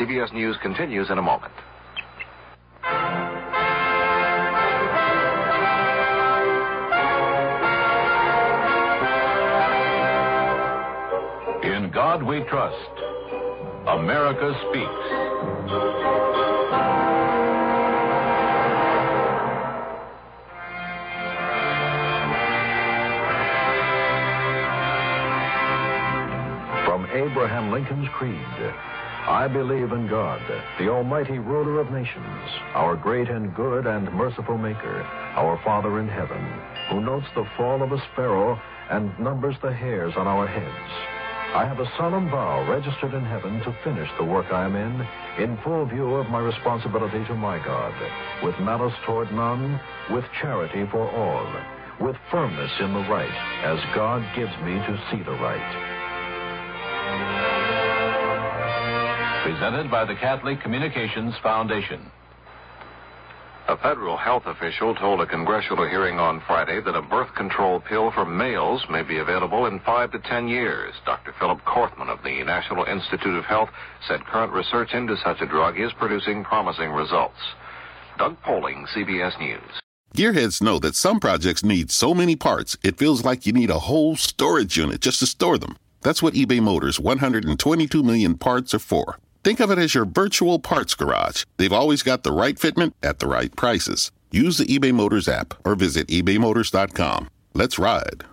CBS 0.00 0.32
News 0.32 0.56
continues 0.62 1.10
in 1.10 1.18
a 1.18 1.22
moment. 1.22 1.52
In 11.62 11.90
God 11.92 12.22
We 12.22 12.42
Trust, 12.44 12.90
America 13.86 14.54
Speaks. 14.70 16.47
Abraham 27.12 27.70
Lincoln's 27.72 28.08
Creed 28.10 28.36
I 29.28 29.46
believe 29.46 29.92
in 29.92 30.06
God, 30.08 30.40
the 30.78 30.88
Almighty 30.88 31.38
ruler 31.38 31.80
of 31.80 31.90
nations, 31.90 32.48
our 32.72 32.96
great 32.96 33.28
and 33.28 33.54
good 33.54 33.86
and 33.86 34.10
merciful 34.14 34.56
Maker, 34.56 35.02
our 35.36 35.60
Father 35.62 36.00
in 36.00 36.08
heaven, 36.08 36.42
who 36.88 37.02
notes 37.02 37.26
the 37.34 37.44
fall 37.54 37.82
of 37.82 37.92
a 37.92 38.02
sparrow 38.10 38.58
and 38.90 39.12
numbers 39.20 39.54
the 39.60 39.70
hairs 39.70 40.14
on 40.16 40.26
our 40.26 40.46
heads. 40.46 40.92
I 41.54 41.66
have 41.66 41.78
a 41.78 41.92
solemn 41.98 42.30
vow 42.30 42.64
registered 42.70 43.12
in 43.12 43.24
heaven 43.24 43.60
to 43.60 43.76
finish 43.84 44.08
the 44.16 44.24
work 44.24 44.50
I 44.50 44.64
am 44.64 44.76
in, 44.76 45.06
in 45.42 45.58
full 45.62 45.84
view 45.84 46.14
of 46.14 46.30
my 46.30 46.40
responsibility 46.40 47.22
to 47.26 47.34
my 47.34 47.58
God, 47.58 47.92
with 48.42 48.58
malice 48.60 48.96
toward 49.04 49.30
none, 49.30 49.78
with 50.10 50.24
charity 50.40 50.88
for 50.90 51.06
all, 51.10 51.46
with 52.00 52.16
firmness 52.30 52.72
in 52.80 52.94
the 52.94 53.08
right, 53.10 53.28
as 53.62 53.78
God 53.94 54.24
gives 54.34 54.56
me 54.64 54.76
to 54.88 55.00
see 55.10 55.22
the 55.22 55.36
right. 55.36 55.97
Presented 59.58 59.90
by 59.90 60.04
the 60.04 60.14
Catholic 60.14 60.60
Communications 60.60 61.34
Foundation. 61.42 62.12
A 63.66 63.76
federal 63.76 64.16
health 64.16 64.44
official 64.46 64.94
told 64.94 65.20
a 65.20 65.26
congressional 65.26 65.84
hearing 65.84 66.16
on 66.20 66.40
Friday 66.46 66.80
that 66.80 66.94
a 66.94 67.02
birth 67.02 67.34
control 67.34 67.80
pill 67.80 68.12
for 68.12 68.24
males 68.24 68.80
may 68.88 69.02
be 69.02 69.18
available 69.18 69.66
in 69.66 69.80
five 69.80 70.12
to 70.12 70.20
ten 70.20 70.46
years. 70.46 70.94
Dr. 71.04 71.34
Philip 71.40 71.58
Corfman 71.66 72.08
of 72.08 72.22
the 72.22 72.44
National 72.44 72.84
Institute 72.84 73.36
of 73.36 73.44
Health 73.46 73.68
said 74.06 74.24
current 74.26 74.52
research 74.52 74.94
into 74.94 75.16
such 75.24 75.40
a 75.40 75.46
drug 75.46 75.76
is 75.76 75.90
producing 75.98 76.44
promising 76.44 76.92
results. 76.92 77.40
Doug 78.16 78.40
Poling, 78.44 78.86
CBS 78.94 79.36
News. 79.40 79.80
Gearheads 80.14 80.62
know 80.62 80.78
that 80.78 80.94
some 80.94 81.18
projects 81.18 81.64
need 81.64 81.90
so 81.90 82.14
many 82.14 82.36
parts, 82.36 82.76
it 82.84 82.96
feels 82.96 83.24
like 83.24 83.44
you 83.44 83.52
need 83.52 83.70
a 83.70 83.80
whole 83.80 84.14
storage 84.14 84.76
unit 84.76 85.00
just 85.00 85.18
to 85.18 85.26
store 85.26 85.58
them. 85.58 85.76
That's 86.02 86.22
what 86.22 86.34
eBay 86.34 86.62
Motors' 86.62 87.00
122 87.00 88.04
million 88.04 88.38
parts 88.38 88.72
are 88.72 88.78
for. 88.78 89.18
Think 89.44 89.60
of 89.60 89.70
it 89.70 89.78
as 89.78 89.94
your 89.94 90.04
virtual 90.04 90.58
parts 90.58 90.94
garage. 90.94 91.44
They've 91.56 91.72
always 91.72 92.02
got 92.02 92.22
the 92.22 92.32
right 92.32 92.56
fitment 92.56 92.92
at 93.02 93.18
the 93.18 93.26
right 93.26 93.54
prices. 93.54 94.10
Use 94.30 94.58
the 94.58 94.66
eBay 94.66 94.92
Motors 94.92 95.28
app 95.28 95.54
or 95.64 95.74
visit 95.74 96.08
ebaymotors.com. 96.08 97.28
Let's 97.54 97.78
ride. 97.78 98.24